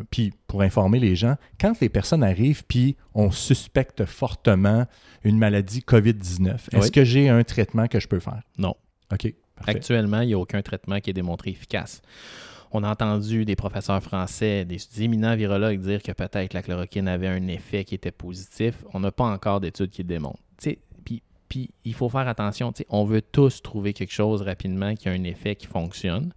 puis 0.09 0.31
pour 0.47 0.61
informer 0.61 0.99
les 0.99 1.17
gens, 1.17 1.35
quand 1.59 1.81
les 1.81 1.89
personnes 1.89 2.23
arrivent, 2.23 2.63
puis 2.65 2.95
on 3.13 3.29
suspecte 3.29 4.05
fortement 4.05 4.85
une 5.25 5.37
maladie 5.37 5.81
COVID-19, 5.81 6.69
est-ce 6.71 6.91
que 6.91 7.03
j'ai 7.03 7.27
un 7.27 7.43
traitement 7.43 7.87
que 7.87 7.99
je 7.99 8.07
peux 8.07 8.21
faire? 8.21 8.41
Non. 8.57 8.73
OK. 9.11 9.33
Actuellement, 9.67 10.21
il 10.21 10.27
n'y 10.27 10.33
a 10.33 10.39
aucun 10.39 10.61
traitement 10.61 11.01
qui 11.01 11.09
est 11.09 11.13
démontré 11.13 11.49
efficace. 11.49 12.01
On 12.75 12.83
a 12.83 12.89
entendu 12.89 13.45
des 13.45 13.55
professeurs 13.55 14.01
français, 14.01 14.65
des 14.65 14.79
éminents 15.03 15.35
virologues 15.35 15.79
dire 15.79 16.01
que 16.01 16.11
peut-être 16.11 16.53
la 16.53 16.63
chloroquine 16.63 17.07
avait 17.07 17.27
un 17.27 17.47
effet 17.47 17.83
qui 17.83 17.93
était 17.93 18.11
positif. 18.11 18.83
On 18.93 18.99
n'a 18.99 19.11
pas 19.11 19.25
encore 19.25 19.61
d'études 19.61 19.91
qui 19.91 20.01
le 20.01 20.07
démontrent. 20.07 20.39
Puis, 21.49 21.69
il 21.85 21.93
faut 21.93 22.09
faire 22.09 22.27
attention. 22.27 22.73
On 22.89 23.05
veut 23.05 23.21
tous 23.21 23.61
trouver 23.61 23.93
quelque 23.93 24.11
chose 24.11 24.41
rapidement 24.41 24.95
qui 24.95 25.07
a 25.07 25.11
un 25.11 25.23
effet 25.23 25.55
qui 25.55 25.67
fonctionne. 25.67 26.33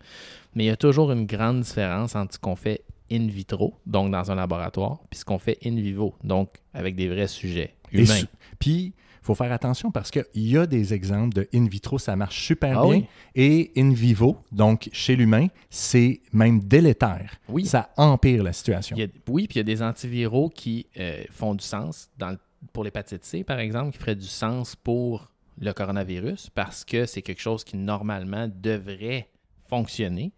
Mais 0.54 0.64
il 0.64 0.66
y 0.66 0.70
a 0.70 0.76
toujours 0.76 1.10
une 1.10 1.24
grande 1.24 1.60
différence 1.60 2.14
entre 2.14 2.34
ce 2.34 2.38
qu'on 2.38 2.54
fait 2.54 2.82
in 3.10 3.26
vitro, 3.28 3.72
donc 3.86 4.12
dans 4.12 4.30
un 4.30 4.34
laboratoire, 4.34 4.98
puis 5.08 5.18
ce 5.18 5.24
qu'on 5.24 5.38
fait 5.38 5.56
in 5.64 5.76
vivo, 5.76 6.14
donc 6.22 6.50
avec 6.74 6.96
des 6.96 7.08
vrais 7.08 7.28
sujets 7.28 7.74
Et 7.92 8.02
humains. 8.02 8.24
Puis, 8.58 8.92
faut 9.26 9.34
faire 9.34 9.52
attention 9.52 9.90
parce 9.90 10.10
qu'il 10.10 10.24
y 10.34 10.56
a 10.56 10.66
des 10.66 10.94
exemples 10.94 11.34
de 11.34 11.48
in 11.54 11.66
vitro, 11.66 11.98
ça 11.98 12.14
marche 12.16 12.40
super 12.46 12.78
Ah 12.78 12.82
bien. 12.82 12.90
oui? 12.90 13.04
Et 13.34 13.72
in 13.76 13.92
vivo, 13.92 14.36
donc 14.52 14.88
chez 14.92 15.16
l'humain, 15.16 15.48
c'est 15.68 16.20
même 16.32 16.60
délétère. 16.60 17.34
Oui. 17.48 17.66
Ça 17.66 17.90
empire 17.96 18.42
la 18.42 18.52
situation. 18.52 18.96
Il 18.96 19.00
y 19.00 19.04
a- 19.04 19.08
oui, 19.28 19.46
puis 19.48 19.56
il 19.56 19.58
y 19.58 19.60
a 19.60 19.64
des 19.64 19.82
antiviraux 19.82 20.48
qui 20.48 20.86
euh, 20.98 21.24
font 21.30 21.54
du 21.54 21.64
sens 21.64 22.08
dans 22.18 22.30
le- 22.30 22.38
pour 22.72 22.84
l'hépatite 22.84 23.24
C, 23.24 23.44
par 23.44 23.58
exemple, 23.58 23.92
qui 23.92 23.98
feraient 23.98 24.16
du 24.16 24.26
sens 24.26 24.74
pour 24.76 25.30
le 25.58 25.72
coronavirus 25.72 26.50
parce 26.54 26.84
que 26.84 27.06
c'est 27.06 27.22
quelque 27.22 27.40
chose 27.40 27.64
qui 27.64 27.76
normalement 27.76 28.48
devrait 28.54 29.28
fonctionner. 29.68 30.32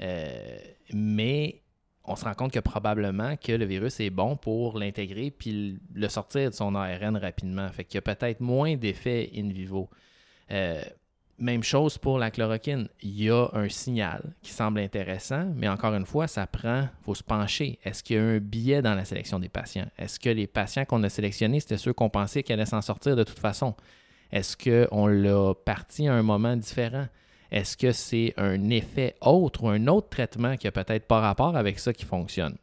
Euh, 0.00 0.58
mais 0.92 1.62
on 2.06 2.16
se 2.16 2.24
rend 2.24 2.34
compte 2.34 2.52
que 2.52 2.60
probablement 2.60 3.36
que 3.36 3.52
le 3.52 3.64
virus 3.64 4.00
est 4.00 4.10
bon 4.10 4.36
pour 4.36 4.78
l'intégrer 4.78 5.30
puis 5.30 5.78
le 5.94 6.08
sortir 6.08 6.50
de 6.50 6.54
son 6.54 6.74
ARN 6.74 7.16
rapidement. 7.16 7.68
Fait 7.70 7.84
qu'il 7.84 7.96
y 7.96 7.98
a 7.98 8.02
peut-être 8.02 8.40
moins 8.40 8.76
d'effets 8.76 9.30
in 9.36 9.48
vivo. 9.48 9.90
Euh, 10.50 10.82
même 11.38 11.62
chose 11.62 11.98
pour 11.98 12.18
la 12.18 12.30
chloroquine. 12.30 12.88
Il 13.02 13.22
y 13.22 13.30
a 13.30 13.48
un 13.52 13.68
signal 13.68 14.34
qui 14.42 14.52
semble 14.52 14.80
intéressant, 14.80 15.52
mais 15.54 15.68
encore 15.68 15.94
une 15.94 16.06
fois, 16.06 16.26
ça 16.28 16.46
prend, 16.46 16.82
il 16.82 17.04
faut 17.04 17.14
se 17.14 17.22
pencher. 17.22 17.78
Est-ce 17.84 18.02
qu'il 18.02 18.16
y 18.16 18.18
a 18.18 18.22
un 18.22 18.38
biais 18.38 18.82
dans 18.82 18.94
la 18.94 19.04
sélection 19.04 19.38
des 19.38 19.48
patients? 19.48 19.86
Est-ce 19.98 20.18
que 20.18 20.30
les 20.30 20.46
patients 20.46 20.84
qu'on 20.84 21.02
a 21.02 21.08
sélectionnés, 21.08 21.60
c'était 21.60 21.76
ceux 21.76 21.92
qu'on 21.92 22.08
pensait 22.08 22.42
qu'ils 22.42 22.54
allaient 22.54 22.66
s'en 22.66 22.80
sortir 22.80 23.16
de 23.16 23.24
toute 23.24 23.38
façon? 23.38 23.74
Est-ce 24.32 24.56
qu'on 24.56 25.06
l'a 25.06 25.54
parti 25.54 26.08
à 26.08 26.14
un 26.14 26.22
moment 26.22 26.56
différent? 26.56 27.06
Est-ce 27.50 27.76
que 27.76 27.92
c'est 27.92 28.34
un 28.36 28.70
effet 28.70 29.14
autre 29.20 29.64
ou 29.64 29.68
un 29.68 29.86
autre 29.86 30.08
traitement 30.08 30.56
qui 30.56 30.66
a 30.66 30.72
peut-être 30.72 31.06
pas 31.06 31.20
rapport 31.20 31.56
avec 31.56 31.78
ça 31.78 31.92
qui 31.92 32.04
fonctionne? 32.04 32.56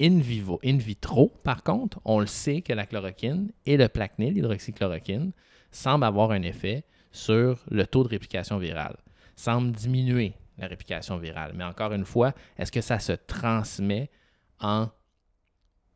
In 0.00 0.18
vivo, 0.18 0.60
in 0.62 0.76
vitro, 0.76 1.32
par 1.42 1.62
contre, 1.62 2.00
on 2.04 2.20
le 2.20 2.26
sait 2.26 2.60
que 2.60 2.74
la 2.74 2.84
chloroquine 2.84 3.50
et 3.64 3.78
le 3.78 3.88
Plaquenil, 3.88 4.34
l'hydroxychloroquine, 4.34 5.32
semblent 5.70 6.04
avoir 6.04 6.32
un 6.32 6.42
effet 6.42 6.84
sur 7.12 7.58
le 7.70 7.86
taux 7.86 8.02
de 8.02 8.08
réplication 8.08 8.58
virale, 8.58 8.96
semblent 9.36 9.72
diminuer 9.72 10.34
la 10.58 10.66
réplication 10.66 11.16
virale. 11.16 11.52
Mais 11.54 11.64
encore 11.64 11.92
une 11.92 12.04
fois, 12.04 12.34
est-ce 12.58 12.72
que 12.72 12.82
ça 12.82 12.98
se 12.98 13.12
transmet 13.12 14.10
en 14.60 14.88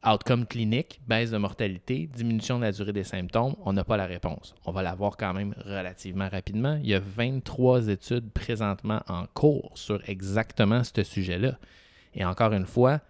outcome 0.07 0.47
clinique, 0.47 1.01
baisse 1.07 1.31
de 1.31 1.37
mortalité, 1.37 2.07
diminution 2.07 2.59
de 2.59 2.65
la 2.65 2.73
durée 2.73 2.93
des 2.93 3.05
symptômes? 3.05 3.55
On 3.65 3.73
n'a 3.73 3.85
pas 3.85 3.97
la 3.97 4.07
réponse. 4.07 4.55
On 4.65 4.73
va 4.73 4.83
l'avoir 4.83 5.17
quand 5.17 5.35
même 5.35 5.55
relativement 5.65 6.29
rapidement. 6.29 6.79
Il 6.83 6.89
y 6.89 6.95
a 6.95 7.01
23 7.01 7.89
études 7.89 8.31
présentement 8.31 9.03
en 9.09 9.27
cours 9.35 9.73
sur 9.75 10.01
exactement 10.09 10.83
ce 10.85 11.03
sujet-là. 11.03 11.59
Et 12.15 12.25
encore 12.25 12.53
une 12.53 12.67
fois, 12.67 13.01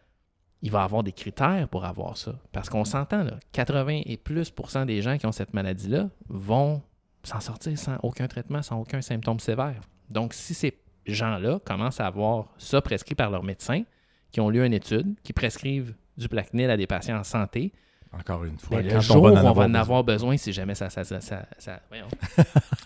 il 0.62 0.70
va 0.70 0.80
y 0.80 0.84
avoir 0.84 1.03
des 1.03 1.12
critères 1.12 1.68
pour 1.68 1.84
avoir 1.84 2.16
ça. 2.16 2.34
Parce 2.53 2.68
qu'on 2.68 2.84
s'entend, 2.84 3.22
là, 3.22 3.38
80 3.53 4.03
et 4.07 4.16
plus 4.16 4.53
des 4.86 5.03
gens 5.03 5.16
qui 5.16 5.26
ont 5.26 5.32
cette 5.32 5.55
maladie-là 5.55 6.11
vont 6.28 6.82
s'en 7.22 7.41
sortir 7.41 7.78
sans 7.78 7.97
aucun 8.03 8.26
traitement, 8.28 8.62
sans 8.62 8.80
aucun 8.80 9.01
symptôme 9.01 9.41
sévère. 9.41 9.80
Donc, 10.11 10.34
si 10.34 10.55
ces 10.55 10.78
gens-là 11.07 11.61
commencent 11.64 12.01
à 12.01 12.07
avoir 12.07 12.49
ça 12.59 12.80
prescrit 12.82 13.14
par 13.14 13.30
leur 13.30 13.43
médecin, 13.43 13.84
qui 14.32 14.41
ont 14.41 14.51
lu 14.51 14.64
une 14.64 14.74
étude, 14.74 15.16
qui 15.22 15.32
prescrivent 15.32 15.95
du 16.16 16.28
Plaquenil 16.28 16.70
à 16.70 16.76
des 16.76 16.86
patients 16.86 17.18
en 17.18 17.24
santé, 17.24 17.72
Encore 18.12 18.44
une 18.44 18.58
fois, 18.58 18.78
ben, 18.78 18.86
le 18.86 18.92
quand 18.92 19.00
jour 19.00 19.22
où 19.22 19.28
on 19.28 19.52
va 19.52 19.64
en 19.66 19.74
avoir 19.74 20.02
besoin, 20.04 20.36
si 20.36 20.52
jamais 20.52 20.74
ça, 20.74 20.90
ça, 20.90 21.04
ça, 21.04 21.20
ça- 21.20 21.46
ça- 21.58 21.80
voyons. 21.88 22.08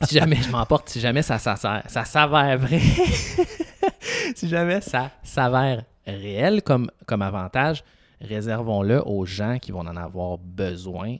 si 0.02 0.14
jamais 0.14 0.36
je 0.36 0.50
m'emporte, 0.50 0.88
si 0.88 1.00
jamais 1.00 1.22
ça, 1.22 1.38
ça, 1.38 1.56
s'avère 1.56 2.58
vrai, 2.58 2.80
si 4.34 4.48
jamais 4.48 4.80
ça 4.80 5.10
s'avère 5.22 5.84
réel 6.06 6.62
comme, 6.62 6.90
comme 7.06 7.22
avantage, 7.22 7.82
réservons-le 8.20 9.02
aux 9.06 9.24
gens 9.24 9.58
qui 9.58 9.72
vont 9.72 9.80
en 9.80 9.96
avoir 9.96 10.38
besoin 10.38 11.16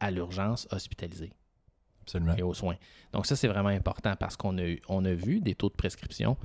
à 0.00 0.10
l'urgence 0.10 0.66
hospitalisée 0.70 1.32
Absolument. 2.02 2.34
et 2.36 2.42
aux 2.42 2.54
soins. 2.54 2.76
Donc 3.12 3.26
ça, 3.26 3.36
c'est 3.36 3.48
vraiment 3.48 3.68
important 3.68 4.14
parce 4.18 4.36
qu'on 4.36 4.56
a, 4.58 4.74
on 4.88 5.04
a 5.04 5.12
vu 5.14 5.40
des 5.40 5.54
taux 5.54 5.68
de 5.68 5.74
prescription 5.74 6.36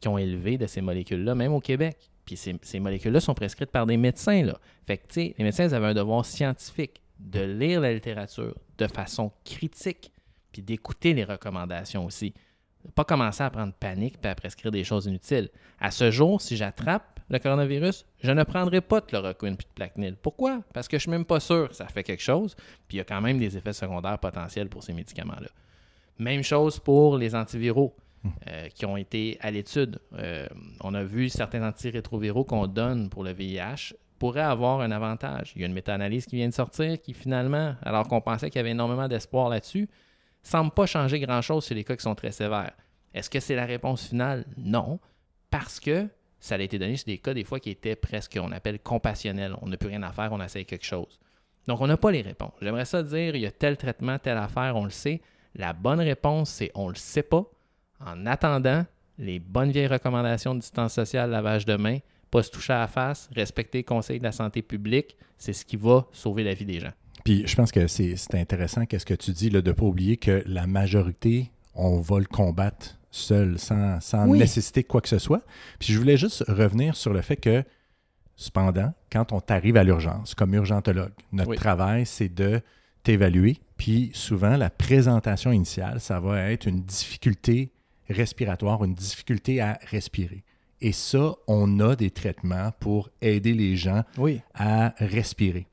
qui 0.00 0.08
ont 0.08 0.18
élevé 0.18 0.58
de 0.58 0.66
ces 0.66 0.80
molécules-là, 0.82 1.34
même 1.34 1.52
au 1.52 1.60
Québec. 1.60 2.10
Puis 2.26 2.36
ces, 2.36 2.80
molécules-là 2.80 3.20
sont 3.20 3.34
prescrites 3.34 3.70
par 3.70 3.86
des 3.86 3.96
médecins. 3.96 4.42
Là. 4.42 4.58
Fait 4.84 4.98
que, 4.98 5.04
les 5.14 5.34
médecins 5.38 5.64
ils 5.64 5.74
avaient 5.74 5.86
un 5.86 5.94
devoir 5.94 6.26
scientifique 6.26 7.00
de 7.18 7.40
lire 7.40 7.80
la 7.80 7.94
littérature 7.94 8.54
de 8.76 8.86
façon 8.88 9.32
critique, 9.44 10.12
puis 10.52 10.60
d'écouter 10.60 11.14
les 11.14 11.24
recommandations 11.24 12.04
aussi. 12.04 12.34
Pas 12.94 13.04
commencer 13.04 13.42
à 13.42 13.50
prendre 13.50 13.72
panique 13.72 14.20
puis 14.20 14.30
à 14.30 14.34
prescrire 14.34 14.70
des 14.70 14.84
choses 14.84 15.06
inutiles. 15.06 15.48
À 15.80 15.90
ce 15.90 16.10
jour, 16.10 16.40
si 16.40 16.56
j'attrape 16.56 17.20
le 17.28 17.38
coronavirus, 17.38 18.04
je 18.22 18.30
ne 18.30 18.44
prendrai 18.44 18.80
pas 18.80 19.00
de 19.00 19.06
chloroquine 19.06 19.56
puis 19.56 19.66
de 19.66 19.72
Plaquenil. 19.74 20.16
Pourquoi? 20.20 20.62
Parce 20.72 20.86
que 20.86 20.96
je 20.96 21.02
suis 21.02 21.10
même 21.10 21.24
pas 21.24 21.40
sûr 21.40 21.68
que 21.68 21.74
ça 21.74 21.86
fait 21.86 22.04
quelque 22.04 22.22
chose, 22.22 22.54
puis 22.86 22.96
il 22.96 22.98
y 22.98 23.00
a 23.00 23.04
quand 23.04 23.20
même 23.20 23.38
des 23.38 23.56
effets 23.56 23.72
secondaires 23.72 24.18
potentiels 24.18 24.68
pour 24.68 24.82
ces 24.82 24.92
médicaments-là. 24.92 25.48
Même 26.18 26.42
chose 26.42 26.78
pour 26.78 27.16
les 27.16 27.34
antiviraux 27.34 27.94
euh, 28.48 28.68
qui 28.68 28.86
ont 28.86 28.96
été 28.96 29.38
à 29.40 29.50
l'étude. 29.50 29.98
Euh, 30.14 30.46
on 30.80 30.94
a 30.94 31.04
vu 31.04 31.28
certains 31.28 31.66
antirétroviraux 31.66 32.44
qu'on 32.44 32.66
donne 32.66 33.08
pour 33.08 33.24
le 33.24 33.32
VIH 33.32 33.94
pourraient 34.18 34.40
avoir 34.40 34.80
un 34.80 34.90
avantage. 34.90 35.52
Il 35.54 35.60
y 35.60 35.64
a 35.64 35.66
une 35.66 35.74
méta-analyse 35.74 36.26
qui 36.26 36.36
vient 36.36 36.48
de 36.48 36.54
sortir 36.54 37.00
qui 37.00 37.12
finalement, 37.12 37.74
alors 37.82 38.08
qu'on 38.08 38.20
pensait 38.20 38.48
qu'il 38.50 38.58
y 38.58 38.60
avait 38.60 38.70
énormément 38.70 39.08
d'espoir 39.08 39.48
là-dessus, 39.48 39.88
semble 40.42 40.70
pas 40.70 40.86
changer 40.86 41.20
grand-chose 41.20 41.66
chez 41.66 41.74
les 41.74 41.84
cas 41.84 41.96
qui 41.96 42.02
sont 42.02 42.14
très 42.14 42.32
sévères. 42.32 42.72
Est-ce 43.12 43.30
que 43.30 43.40
c'est 43.40 43.54
la 43.54 43.66
réponse 43.66 44.08
finale? 44.08 44.44
Non, 44.56 45.00
parce 45.50 45.80
que 45.80 46.08
ça 46.38 46.54
a 46.54 46.58
été 46.58 46.78
donné 46.78 46.96
sur 46.96 47.06
des 47.06 47.18
cas 47.18 47.34
des 47.34 47.44
fois 47.44 47.60
qui 47.60 47.70
étaient 47.70 47.96
presque, 47.96 48.38
on 48.40 48.52
appelle 48.52 48.78
compassionnels. 48.78 49.54
On 49.62 49.68
n'a 49.68 49.76
plus 49.76 49.88
rien 49.88 50.02
à 50.02 50.12
faire, 50.12 50.32
on 50.32 50.40
essaye 50.40 50.64
quelque 50.64 50.84
chose. 50.84 51.18
Donc, 51.66 51.80
on 51.80 51.86
n'a 51.86 51.96
pas 51.96 52.10
les 52.10 52.22
réponses. 52.22 52.52
J'aimerais 52.62 52.84
ça 52.84 53.02
dire, 53.02 53.34
il 53.34 53.42
y 53.42 53.46
a 53.46 53.50
tel 53.50 53.76
traitement, 53.76 54.18
telle 54.18 54.38
affaire, 54.38 54.76
on 54.76 54.84
le 54.84 54.90
sait. 54.90 55.20
La 55.54 55.72
bonne 55.72 56.00
réponse, 56.00 56.50
c'est 56.50 56.70
on 56.74 56.88
le 56.88 56.94
sait 56.94 57.22
pas. 57.22 57.44
En 58.04 58.26
attendant, 58.26 58.84
les 59.18 59.38
bonnes 59.38 59.70
vieilles 59.70 59.86
recommandations 59.86 60.54
de 60.54 60.60
distance 60.60 60.92
sociale, 60.94 61.30
lavage 61.30 61.64
de 61.64 61.76
mains, 61.76 61.98
pas 62.30 62.42
se 62.42 62.50
toucher 62.50 62.72
à 62.74 62.80
la 62.80 62.86
face, 62.88 63.30
respecter 63.34 63.78
les 63.78 63.84
conseils 63.84 64.18
de 64.18 64.24
la 64.24 64.32
santé 64.32 64.62
publique, 64.62 65.16
c'est 65.38 65.52
ce 65.52 65.64
qui 65.64 65.76
va 65.76 66.06
sauver 66.12 66.44
la 66.44 66.54
vie 66.54 66.66
des 66.66 66.80
gens. 66.80 66.92
Puis 67.24 67.46
je 67.46 67.56
pense 67.56 67.72
que 67.72 67.86
c'est 67.86 68.16
c'est 68.16 68.34
intéressant 68.38 68.84
qu'est-ce 68.86 69.06
que 69.06 69.14
tu 69.14 69.32
dis 69.32 69.50
là, 69.50 69.62
de 69.62 69.68
ne 69.70 69.74
pas 69.74 69.84
oublier 69.84 70.16
que 70.16 70.42
la 70.46 70.66
majorité, 70.66 71.50
on 71.74 72.00
va 72.00 72.18
le 72.18 72.26
combattre 72.26 72.98
seul, 73.10 73.58
sans, 73.58 74.00
sans 74.00 74.28
Oui. 74.28 74.38
nécessiter 74.38 74.84
quoi 74.84 75.00
que 75.00 75.08
ce 75.08 75.18
soit. 75.18 75.42
Puis 75.78 75.92
je 75.92 75.98
voulais 75.98 76.16
juste 76.18 76.44
revenir 76.48 76.94
sur 76.96 77.12
le 77.14 77.22
fait 77.22 77.36
que, 77.36 77.64
cependant, 78.36 78.92
quand 79.10 79.32
on 79.32 79.40
t'arrive 79.40 79.76
à 79.78 79.84
l'urgence, 79.84 80.34
comme 80.34 80.52
urgentologue, 80.54 81.12
notre 81.32 81.50
Oui. 81.52 81.56
travail, 81.56 82.04
c'est 82.04 82.28
de 82.28 82.60
t'évaluer. 83.02 83.56
Puis 83.78 84.10
souvent, 84.12 84.56
la 84.56 84.68
présentation 84.68 85.50
initiale, 85.52 86.00
ça 86.00 86.20
va 86.20 86.50
être 86.50 86.66
une 86.66 86.82
difficulté 86.82 87.70
respiratoire, 88.08 88.84
une 88.84 88.94
difficulté 88.94 89.60
à 89.60 89.78
respirer. 89.90 90.42
Et 90.80 90.92
ça, 90.92 91.34
on 91.46 91.80
a 91.80 91.96
des 91.96 92.10
traitements 92.10 92.70
pour 92.80 93.08
aider 93.22 93.54
les 93.54 93.76
gens 93.76 94.04
Oui. 94.18 94.40
à 94.54 94.94
respirer. 94.98 95.66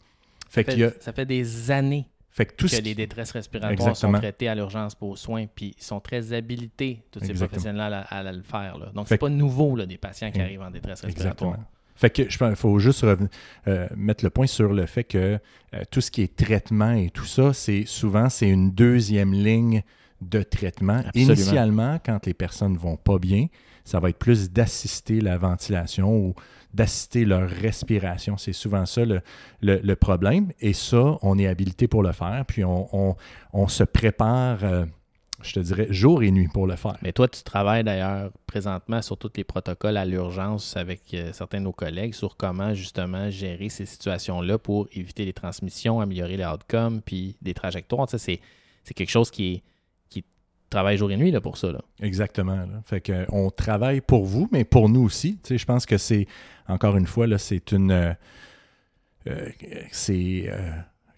Fait 0.50 0.64
Ça 0.66 0.72
qu'il 0.72 0.82
y 0.82 0.84
a, 0.86 0.92
fait, 0.92 1.04
ça 1.04 1.14
fait 1.14 1.26
des 1.26 1.72
années 1.72 2.06
fait 2.30 2.46
que 2.48 2.56
tout 2.56 2.66
que 2.66 2.72
ce 2.72 2.82
les 2.82 2.96
détresses 2.96 3.30
respiratoires 3.32 3.72
Exactement. 3.74 4.14
sont 4.14 4.20
traitées 4.20 4.48
à 4.48 4.56
l'urgence 4.56 4.96
pour 4.96 5.10
aux 5.10 5.16
soins, 5.16 5.46
puis 5.54 5.76
ils 5.78 5.84
sont 5.84 6.00
très 6.00 6.34
habilités, 6.34 7.04
tous 7.12 7.20
ces 7.20 7.26
Exactement. 7.30 7.48
professionnels-là, 7.50 8.00
à, 8.10 8.18
à 8.28 8.32
le 8.32 8.42
faire. 8.42 8.78
là. 8.80 8.88
Donc, 8.96 9.06
Fait 9.08 9.16
c'est 9.16 9.18
pas 9.20 9.30
nouveau, 9.30 9.76
là, 9.76 9.86
des 9.86 9.98
patients 9.98 10.32
qui 10.32 10.40
Mm. 10.40 10.44
arrivent 10.44 10.62
en 10.62 10.72
détresse 10.72 11.02
respiratoire. 11.02 11.52
Exactement. 11.52 11.70
Fait 11.96 12.10
que 12.10 12.28
je 12.28 12.38
pense 12.40 12.48
qu'il 12.50 12.56
faut 12.58 12.80
juste 12.80 13.04
reven- 13.04 13.30
euh, 13.68 13.88
mettre 13.96 14.24
le 14.24 14.32
point 14.32 14.48
sur 14.48 14.74
le 14.74 14.88
fait 14.88 15.04
que 15.04 15.38
euh, 15.76 15.84
tout 15.92 16.02
ce 16.02 16.10
qui 16.10 16.24
est 16.24 16.36
traitement 16.36 16.94
et 16.94 17.12
tout 17.12 17.26
ça, 17.26 17.54
c'est 17.54 17.86
souvent 17.86 18.30
c'est 18.30 18.50
une 18.50 18.72
deuxième 18.72 19.32
ligne 19.32 19.84
de 20.30 20.44
traitement. 20.44 21.02
Absolument. 21.06 21.34
Initialement, 21.34 22.00
quand 22.06 22.26
les 22.26 22.34
personnes 22.34 22.78
vont 22.78 22.98
pas 22.98 23.18
bien, 23.20 23.48
ça 23.84 24.00
va 24.00 24.10
être 24.10 24.18
plus 24.20 24.50
d'assister 24.52 25.20
la 25.22 25.38
ventilation 25.38 26.16
ou 26.16 26.34
d'assister 26.74 27.26
leur 27.26 27.50
respiration. 27.50 28.38
C'est 28.38 28.54
souvent 28.54 28.86
ça 28.86 29.06
le, 29.06 29.22
le- 29.62 29.80
le 29.84 29.96
problème. 29.96 30.52
Et 30.60 30.74
ça, 30.74 31.18
on 31.22 31.38
est 31.38 31.48
habilité 31.48 31.88
pour 31.88 32.02
le 32.04 32.12
faire. 32.14 32.44
Puis 32.48 32.64
on, 32.64 32.88
on- 32.96 33.16
on 33.52 33.68
se 33.68 33.84
prépare, 33.84 34.64
euh, 34.64 34.86
je 35.42 35.54
te 35.54 35.60
dirais, 35.60 35.88
jour 35.92 36.24
et 36.24 36.32
nuit 36.32 36.48
pour 36.48 36.66
le 36.66 36.76
faire. 36.78 36.96
Mais 37.02 37.12
toi, 37.12 37.28
tu 37.28 37.44
travailles 37.44 37.84
d'ailleurs 37.84 38.32
présentement 38.48 39.02
sur 39.02 39.18
tous 39.18 39.32
les 39.36 39.44
protocoles 39.44 39.98
à 39.98 40.06
l'urgence 40.06 40.78
avec 40.78 41.02
euh, 41.14 41.32
certains 41.34 41.60
de 41.60 41.66
nos 41.66 41.74
collègues 41.74 42.14
sur 42.14 42.38
comment 42.38 42.74
justement 42.74 43.30
gérer 43.30 43.68
ces 43.70 43.86
situations-là 43.86 44.58
pour 44.58 44.88
éviter 44.94 45.26
les 45.26 45.34
transmissions, 45.34 46.00
améliorer 46.00 46.38
les 46.38 46.46
outcomes, 46.46 47.02
puis 47.02 47.36
des 47.42 47.54
trajectoires. 47.54 48.08
Tu 48.08 48.12
sais, 48.12 48.18
c'est, 48.18 48.40
c'est 48.86 48.94
quelque 48.94 49.10
chose 49.12 49.30
qui, 49.30 49.54
est, 49.56 49.64
qui 50.74 50.76
travaille 50.76 50.98
jour 50.98 51.12
et 51.12 51.18
nuit 51.18 51.32
là, 51.32 51.40
pour 51.42 51.58
ça. 51.58 51.72
Là. 51.72 51.82
Exactement. 52.02 52.56
là. 52.56 52.82
Fait 52.84 53.00
que 53.02 53.26
on 53.30 53.50
travaille 53.52 54.02
pour 54.02 54.26
vous, 54.26 54.50
mais 54.52 54.64
pour 54.64 54.90
nous 54.90 55.04
aussi. 55.04 55.36
Tu 55.44 55.50
sais, 55.50 55.58
je 55.58 55.66
pense 55.66 55.86
que 55.86 55.98
c'est, 55.98 56.26
encore 56.68 56.98
une 56.98 57.06
fois, 57.08 57.28
là, 57.28 57.38
c'est 57.38 57.72
une. 57.72 57.92
euh, 57.92 58.14
euh, 59.28 59.50
c'est. 59.92 60.46
euh, 60.48 60.72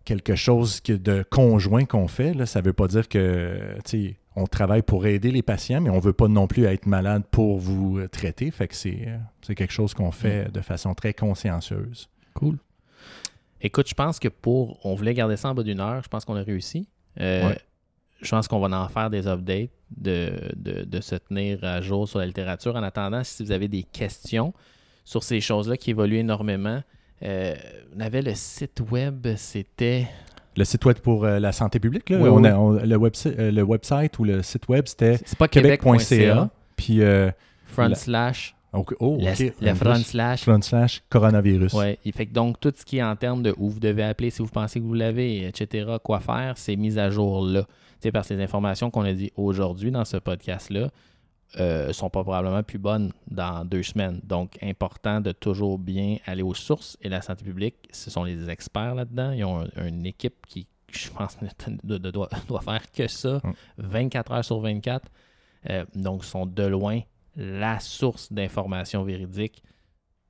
quelque 0.03 0.35
chose 0.35 0.81
que- 0.81 0.93
de 0.93 1.23
conjoint 1.31 1.85
qu'on 1.85 2.07
fait. 2.07 2.33
Là. 2.35 2.45
Ça 2.45 2.59
ne 2.61 2.65
veut 2.65 2.73
pas 2.73 2.87
dire 2.87 3.07
que 3.09 3.59
tu 3.85 3.89
sais, 4.09 4.15
on 4.35 4.45
travaille 4.45 4.83
pour 4.83 5.07
aider 5.07 5.31
les 5.31 5.41
patients, 5.41 5.81
mais 5.81 5.89
on 5.89 5.95
ne 5.95 6.01
veut 6.01 6.13
pas 6.13 6.27
non 6.27 6.45
plus 6.45 6.65
être 6.65 6.85
malade 6.85 7.23
pour 7.31 7.57
vous 7.57 7.97
euh, 7.97 8.07
traiter. 8.07 8.51
Fait 8.51 8.67
que 8.67 8.75
c'est 8.75 8.99
euh, 9.07 9.17
c'est 9.41 9.55
quelque 9.55 9.73
chose 9.73 9.93
qu'on 9.95 10.11
fait 10.11 10.51
de 10.51 10.61
façon 10.61 10.93
très 10.93 11.13
consciencieuse. 11.15 12.07
Cool. 12.35 12.57
Écoute, 13.61 13.87
je 13.89 13.95
pense 13.95 14.19
que 14.19 14.27
pour. 14.27 14.85
On 14.85 14.93
voulait 14.93 15.15
garder 15.15 15.37
ça 15.37 15.49
en 15.49 15.55
bas 15.55 15.63
d'une 15.63 15.79
heure. 15.79 16.03
Je 16.03 16.07
pense 16.09 16.23
qu'on 16.25 16.35
a 16.35 16.43
réussi. 16.43 16.87
Euh, 17.19 17.49
Ouais. 17.49 17.57
Je 18.25 18.31
pense 18.31 18.47
qu'on 18.47 18.59
va 18.59 18.77
en 18.77 18.87
faire 18.89 19.09
des 19.09 19.27
updates, 19.27 19.69
de, 19.95 20.31
de, 20.55 20.83
de 20.83 21.01
se 21.01 21.15
tenir 21.15 21.63
à 21.63 21.79
jour 21.81 22.07
sur 22.09 22.19
la 22.19 22.25
littérature. 22.25 22.75
En 22.75 22.83
attendant, 22.83 23.23
si 23.23 23.43
vous 23.43 23.51
avez 23.51 23.67
des 23.67 23.83
questions 23.83 24.53
sur 25.03 25.23
ces 25.23 25.39
choses-là 25.41 25.77
qui 25.77 25.91
évoluent 25.91 26.17
énormément, 26.17 26.81
euh, 27.23 27.55
on 27.95 27.99
avait 28.01 28.21
le 28.21 28.33
site 28.35 28.81
web, 28.91 29.27
c'était. 29.37 30.07
Le 30.57 30.63
site 30.65 30.83
web 30.85 30.97
pour 30.99 31.25
euh, 31.25 31.39
la 31.39 31.51
santé 31.51 31.79
publique, 31.79 32.09
là, 32.09 32.17
Oui, 32.17 32.29
on 32.29 32.41
oui. 32.41 32.47
a- 32.47 32.59
on- 32.59 32.71
le, 32.71 32.95
website, 32.95 33.37
euh, 33.39 33.51
le 33.51 33.61
website 33.61 34.17
ou 34.19 34.23
le 34.23 34.41
site 34.41 34.67
web, 34.69 34.85
c'était 34.87 35.17
C'est 35.25 35.37
pas 35.37 35.47
québec.ca. 35.47 35.77
québec.ca. 35.97 36.49
Puis, 36.75 36.99
Front 37.65 37.87
La- 37.89 37.95
slash. 37.95 38.55
oh, 38.73 38.85
le, 38.99 39.31
ok, 39.31 39.53
le 39.61 39.71
en 39.71 39.75
front 39.75 39.95
slash. 39.95 40.41
front 40.43 40.61
slash 40.61 41.03
coronavirus. 41.09 41.75
Il 42.05 42.11
fait 42.13 42.25
que 42.25 42.33
donc 42.33 42.59
tout 42.59 42.73
ce 42.75 42.85
qui 42.85 42.97
est 42.97 43.03
en 43.03 43.15
termes 43.15 43.43
de 43.43 43.53
où 43.57 43.69
vous 43.69 43.79
devez 43.79 44.03
appeler 44.03 44.29
si 44.29 44.41
vous 44.41 44.47
pensez 44.47 44.79
que 44.79 44.85
vous 44.85 44.93
l'avez, 44.93 45.45
etc., 45.47 45.95
quoi 46.03 46.19
faire, 46.19 46.53
c'est 46.57 46.75
mis 46.75 46.97
à 46.99 47.09
jour 47.09 47.45
là. 47.45 47.65
Sais, 48.01 48.11
parce 48.11 48.27
que 48.29 48.33
les 48.33 48.43
informations 48.43 48.91
qu'on 48.91 49.03
a 49.05 49.13
dit 49.13 49.31
aujourd'hui 49.35 49.91
dans 49.91 50.05
ce 50.05 50.17
podcast-là 50.17 50.89
euh, 51.59 51.93
sont 51.93 52.09
pas 52.09 52.23
probablement 52.23 52.63
plus 52.63 52.79
bonnes 52.79 53.11
dans 53.27 53.63
deux 53.65 53.83
semaines. 53.83 54.19
Donc, 54.23 54.57
important 54.61 55.21
de 55.21 55.31
toujours 55.31 55.79
bien 55.79 56.17
aller 56.25 56.41
aux 56.43 56.53
sources. 56.53 56.97
Et 57.01 57.07
la 57.09 57.21
santé 57.21 57.45
publique, 57.45 57.75
ce 57.91 58.09
sont 58.09 58.23
les 58.23 58.49
experts 58.49 58.95
là-dedans. 58.95 59.31
Ils 59.31 59.45
ont 59.45 59.61
un- 59.77 59.87
une 59.87 60.05
équipe 60.05 60.45
qui, 60.47 60.67
je 60.91 61.09
pense, 61.09 61.37
de- 61.83 61.97
doit, 61.97 62.29
doit 62.47 62.61
faire 62.61 62.91
que 62.91 63.07
ça 63.07 63.39
Mm. 63.43 63.53
24 63.77 64.31
heures 64.33 64.45
sur 64.45 64.59
24. 64.59 65.07
Euh, 65.69 65.85
donc, 65.95 66.25
sont 66.25 66.45
de 66.45 66.63
loin 66.63 66.99
la 67.37 67.79
source 67.79 68.31
d'informations 68.33 69.03
véridiques 69.03 69.63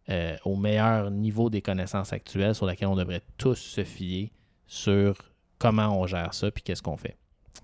euh, 0.10 0.36
au 0.46 0.56
meilleur 0.56 1.10
niveau 1.12 1.50
des 1.50 1.62
connaissances 1.62 2.14
actuelles 2.14 2.54
sur 2.56 2.66
laquelle 2.68 2.88
on 2.90 2.96
devrait 2.96 3.22
tous 3.38 3.56
se 3.56 3.84
fier 3.84 4.32
sur 4.68 5.16
comment 5.58 6.00
on 6.00 6.06
gère 6.08 6.34
ça 6.34 6.52
puis 6.52 6.62
qu'est-ce 6.64 6.82
qu'on 6.84 6.98
fait. 6.98 7.18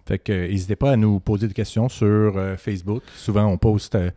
Fait 0.08 0.20
que 0.20 0.32
euh, 0.32 0.48
n'hésitez 0.48 0.76
pas 0.76 0.92
à 0.92 0.96
nous 0.98 1.20
poser 1.20 1.48
des 1.48 1.54
questions 1.54 1.90
sur 1.90 2.08
euh, 2.38 2.56
Facebook. 2.58 3.04
Souvent, 3.16 3.46
on 3.46 3.58
poste 3.58 3.96
euh, 3.96 4.10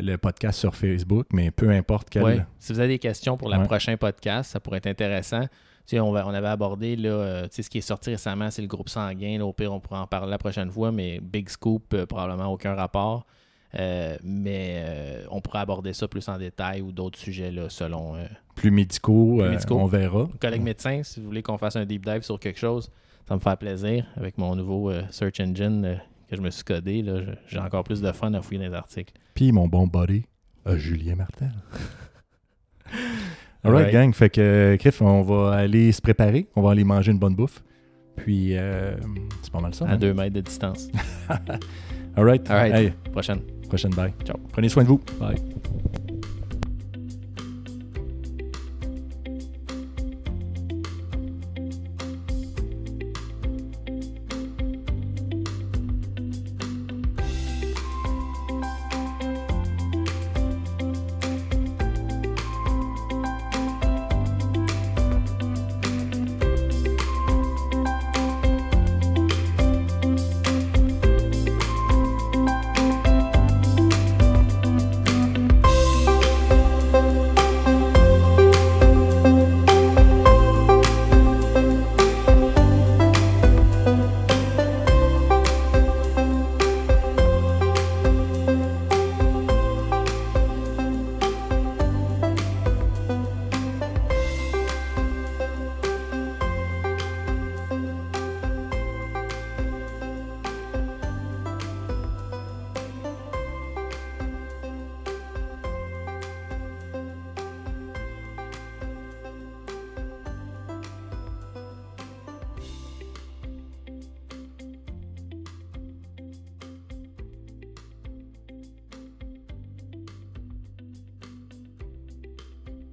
le 0.00 0.16
podcast 0.16 0.58
sur 0.58 0.74
Facebook, 0.74 1.26
mais 1.32 1.50
peu 1.50 1.70
importe 1.70 2.08
quel. 2.10 2.22
Ouais. 2.22 2.40
Si 2.58 2.72
vous 2.72 2.78
avez 2.80 2.88
des 2.94 2.98
questions 2.98 3.36
pour 3.36 3.48
le 3.48 3.56
Ouais. 3.58 3.64
prochain 3.64 3.96
podcast, 3.96 4.50
ça 4.52 4.60
pourrait 4.60 4.78
être 4.78 4.86
intéressant. 4.86 5.42
Tu 5.86 5.94
sais, 5.96 6.00
on, 6.00 6.10
va- 6.12 6.26
on 6.26 6.34
avait 6.34 6.48
abordé 6.48 6.96
là, 6.96 7.42
tu 7.44 7.56
sais, 7.56 7.62
ce 7.62 7.70
qui 7.70 7.78
est 7.78 7.80
sorti 7.82 8.10
récemment, 8.10 8.50
c'est 8.50 8.60
le 8.62 8.68
groupe 8.68 8.88
sanguin. 8.88 9.38
Là, 9.38 9.46
au 9.46 9.52
pire, 9.52 9.72
on 9.72 9.80
pourra 9.80 10.02
en 10.02 10.06
parler 10.06 10.30
la 10.30 10.38
prochaine 10.38 10.70
fois, 10.70 10.90
mais 10.92 11.20
Big 11.22 11.48
Scoop, 11.48 12.04
probablement 12.06 12.52
aucun 12.52 12.74
rapport. 12.74 13.24
Euh, 13.78 14.16
mais 14.22 14.82
euh, 14.86 15.24
on 15.30 15.40
pourra 15.40 15.60
aborder 15.60 15.92
ça 15.92 16.08
plus 16.08 16.26
en 16.28 16.38
détail 16.38 16.80
ou 16.82 16.92
d'autres 16.92 17.18
sujets 17.18 17.50
là, 17.50 17.68
selon 17.68 18.14
euh, 18.16 18.24
Plus 18.54 18.70
médicaux, 18.70 19.42
euh, 19.42 19.50
médicaux. 19.50 19.78
on 19.78 19.86
verra. 19.86 20.20
Mon 20.20 20.26
collègue 20.40 20.62
médecin, 20.62 21.02
si 21.02 21.20
vous 21.20 21.26
voulez 21.26 21.42
qu'on 21.42 21.58
fasse 21.58 21.76
un 21.76 21.84
deep 21.84 22.04
dive 22.04 22.22
sur 22.22 22.38
quelque 22.40 22.58
chose, 22.58 22.90
ça 23.28 23.34
me 23.34 23.40
fait 23.40 23.56
plaisir. 23.58 24.06
Avec 24.16 24.38
mon 24.38 24.54
nouveau 24.54 24.90
euh, 24.90 25.02
search 25.10 25.40
engine 25.40 25.84
euh, 25.84 25.96
que 26.30 26.36
je 26.36 26.40
me 26.40 26.50
suis 26.50 26.64
codé, 26.64 27.04
j'ai 27.46 27.58
encore 27.58 27.84
plus 27.84 28.00
de 28.00 28.12
fun 28.12 28.32
à 28.34 28.42
fouiller 28.42 28.60
dans 28.60 28.70
les 28.70 28.74
articles. 28.74 29.12
Puis 29.34 29.52
mon 29.52 29.68
bon 29.68 29.86
buddy, 29.86 30.24
euh, 30.66 30.76
Julien 30.76 31.16
Martel. 31.16 31.52
Alright, 33.64 33.86
Alright. 33.86 33.92
gang. 33.92 34.12
Fait 34.14 34.30
que, 34.30 34.76
Criff, 34.78 35.02
on 35.02 35.22
va 35.22 35.54
aller 35.54 35.90
se 35.90 36.00
préparer. 36.00 36.46
On 36.54 36.62
va 36.62 36.70
aller 36.70 36.84
manger 36.84 37.10
une 37.10 37.18
bonne 37.18 37.34
bouffe. 37.34 37.64
Puis, 38.14 38.54
c'est 39.42 39.52
pas 39.52 39.60
mal 39.60 39.74
ça. 39.74 39.86
À 39.86 39.92
hein? 39.92 39.96
deux 39.96 40.14
mètres 40.14 40.34
de 40.34 40.40
distance. 40.40 40.88
Alright. 42.16 42.48
Alright. 42.48 42.72
Hey, 42.72 42.92
Prochaine. 43.10 43.40
prochaine 43.68 43.92
bye. 43.92 44.12
Ciao. 44.24 44.36
Prenez 44.52 44.68
soin 44.68 44.84
de 44.84 44.88
vous. 44.88 45.00
Bye. 45.18 45.36